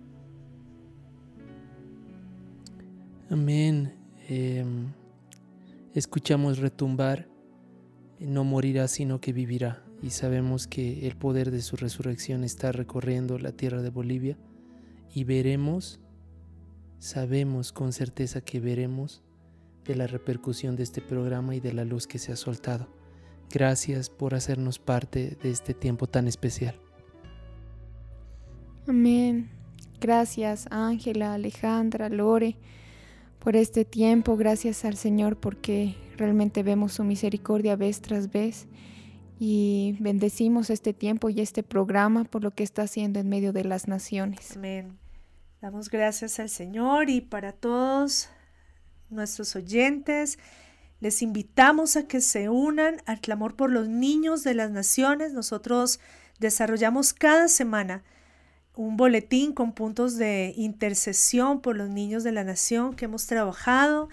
Amén. 3.31 3.95
Em, 4.29 4.93
escuchamos 5.95 6.59
retumbar 6.59 7.29
no 8.21 8.45
morirá 8.45 8.89
sino 8.89 9.21
que 9.21 9.33
vivirá. 9.33 9.83
Y 10.03 10.11
sabemos 10.11 10.67
que 10.67 11.07
el 11.07 11.17
poder 11.17 11.51
de 11.51 11.61
su 11.61 11.77
resurrección 11.77 12.45
está 12.45 12.73
recorriendo 12.73 13.39
la 13.39 13.53
tierra 13.53 13.83
de 13.83 13.91
Bolivia 13.91 14.37
y 15.13 15.25
veremos, 15.25 16.01
sabemos 16.99 17.73
con 17.73 17.93
certeza 17.93 18.41
que 18.41 18.61
veremos 18.61 19.23
de 19.85 19.97
la 19.97 20.07
repercusión 20.07 20.77
de 20.77 20.83
este 20.83 21.01
programa 21.01 21.55
y 21.55 21.61
de 21.61 21.73
la 21.73 21.85
luz 21.85 22.07
que 22.07 22.19
se 22.19 22.33
ha 22.33 22.37
soltado. 22.37 22.89
Gracias 23.51 24.11
por 24.11 24.35
hacernos 24.35 24.79
parte 24.79 25.37
de 25.43 25.51
este 25.51 25.73
tiempo 25.73 26.07
tan 26.07 26.29
especial. 26.29 26.75
Amén. 28.87 29.51
Gracias 30.01 30.67
Ángela, 30.71 31.35
Alejandra, 31.35 32.09
Lore 32.09 32.57
por 33.39 33.57
este 33.57 33.85
tiempo. 33.85 34.37
Gracias 34.37 34.85
al 34.85 34.97
Señor 34.97 35.39
porque 35.39 35.95
realmente 36.17 36.63
vemos 36.63 36.93
su 36.93 37.05
misericordia 37.05 37.77
vez 37.77 38.01
tras 38.01 38.31
vez 38.31 38.67
y 39.39 39.97
bendecimos 40.01 40.71
este 40.71 40.93
tiempo 40.93 41.31
y 41.31 41.41
este 41.41 41.63
programa 41.63 42.25
por 42.25 42.43
lo 42.43 42.51
que 42.51 42.65
está 42.65 42.83
haciendo 42.83 43.21
en 43.21 43.29
medio 43.29 43.53
de 43.53 43.65
las 43.65 43.87
naciones. 43.87 44.57
Amén. 44.57 44.99
Damos 45.61 45.91
gracias 45.91 46.39
al 46.41 46.49
Señor 46.49 47.11
y 47.11 47.21
para 47.21 47.53
todos 47.53 48.29
nuestros 49.11 49.55
oyentes. 49.55 50.39
Les 51.01 51.23
invitamos 51.23 51.97
a 51.97 52.09
que 52.09 52.21
se 52.21 52.49
unan 52.49 53.01
al 53.07 53.21
clamor 53.21 53.55
por 53.55 53.71
los 53.71 53.89
niños 53.89 54.43
de 54.43 54.55
las 54.55 54.71
naciones. 54.71 55.33
Nosotros 55.33 56.01
desarrollamos 56.41 57.13
cada 57.13 57.49
semana 57.49 58.03
un 58.75 58.97
boletín 58.97 59.53
con 59.53 59.73
puntos 59.73 60.17
de 60.17 60.55
intercesión 60.57 61.61
por 61.61 61.77
los 61.77 61.89
niños 61.89 62.23
de 62.23 62.33
la 62.33 62.45
nación 62.45 62.95
que 62.95 63.07
hemos 63.07 63.27
trabajado 63.27 64.09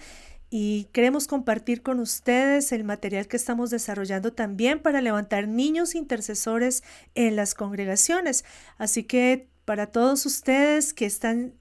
y 0.50 0.84
queremos 0.92 1.26
compartir 1.26 1.82
con 1.82 2.00
ustedes 2.00 2.72
el 2.72 2.84
material 2.84 3.26
que 3.26 3.36
estamos 3.36 3.70
desarrollando 3.70 4.32
también 4.32 4.80
para 4.80 5.00
levantar 5.00 5.48
niños 5.48 5.94
intercesores 5.94 6.82
en 7.14 7.36
las 7.36 7.54
congregaciones. 7.54 8.44
Así 8.78 9.04
que 9.04 9.48
para 9.64 9.86
todos 9.86 10.24
ustedes 10.26 10.94
que 10.94 11.06
están 11.06 11.54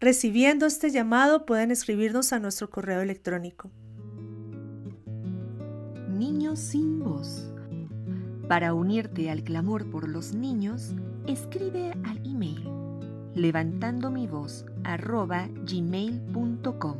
recibiendo 0.00 0.66
este 0.66 0.90
llamado 0.90 1.46
pueden 1.46 1.70
escribirnos 1.70 2.32
a 2.32 2.38
nuestro 2.38 2.68
correo 2.70 3.00
electrónico. 3.00 3.70
Niños 6.08 6.58
sin 6.58 6.98
voz. 7.00 7.46
Para 8.48 8.74
unirte 8.74 9.30
al 9.30 9.44
clamor 9.44 9.90
por 9.90 10.08
los 10.08 10.34
niños, 10.34 10.94
escribe 11.26 11.92
al 12.04 12.18
email 12.26 12.68
levantando 13.34 14.10
mi 14.10 14.26
voz 14.26 14.66
gmail.com. 15.64 16.98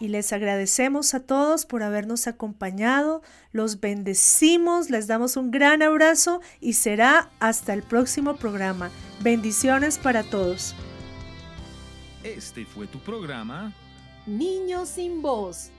Y 0.00 0.08
les 0.08 0.32
agradecemos 0.32 1.14
a 1.14 1.20
todos 1.20 1.66
por 1.66 1.82
habernos 1.82 2.26
acompañado, 2.26 3.22
los 3.52 3.80
bendecimos, 3.80 4.90
les 4.90 5.06
damos 5.06 5.36
un 5.36 5.50
gran 5.50 5.82
abrazo 5.82 6.40
y 6.60 6.74
será 6.74 7.30
hasta 7.40 7.72
el 7.74 7.82
próximo 7.82 8.36
programa. 8.36 8.90
Bendiciones 9.20 9.98
para 9.98 10.22
todos. 10.22 10.74
Este 12.22 12.64
fue 12.64 12.86
tu 12.86 12.98
programa 12.98 13.72
Niños 14.26 14.90
sin 14.90 15.22
voz 15.22 15.70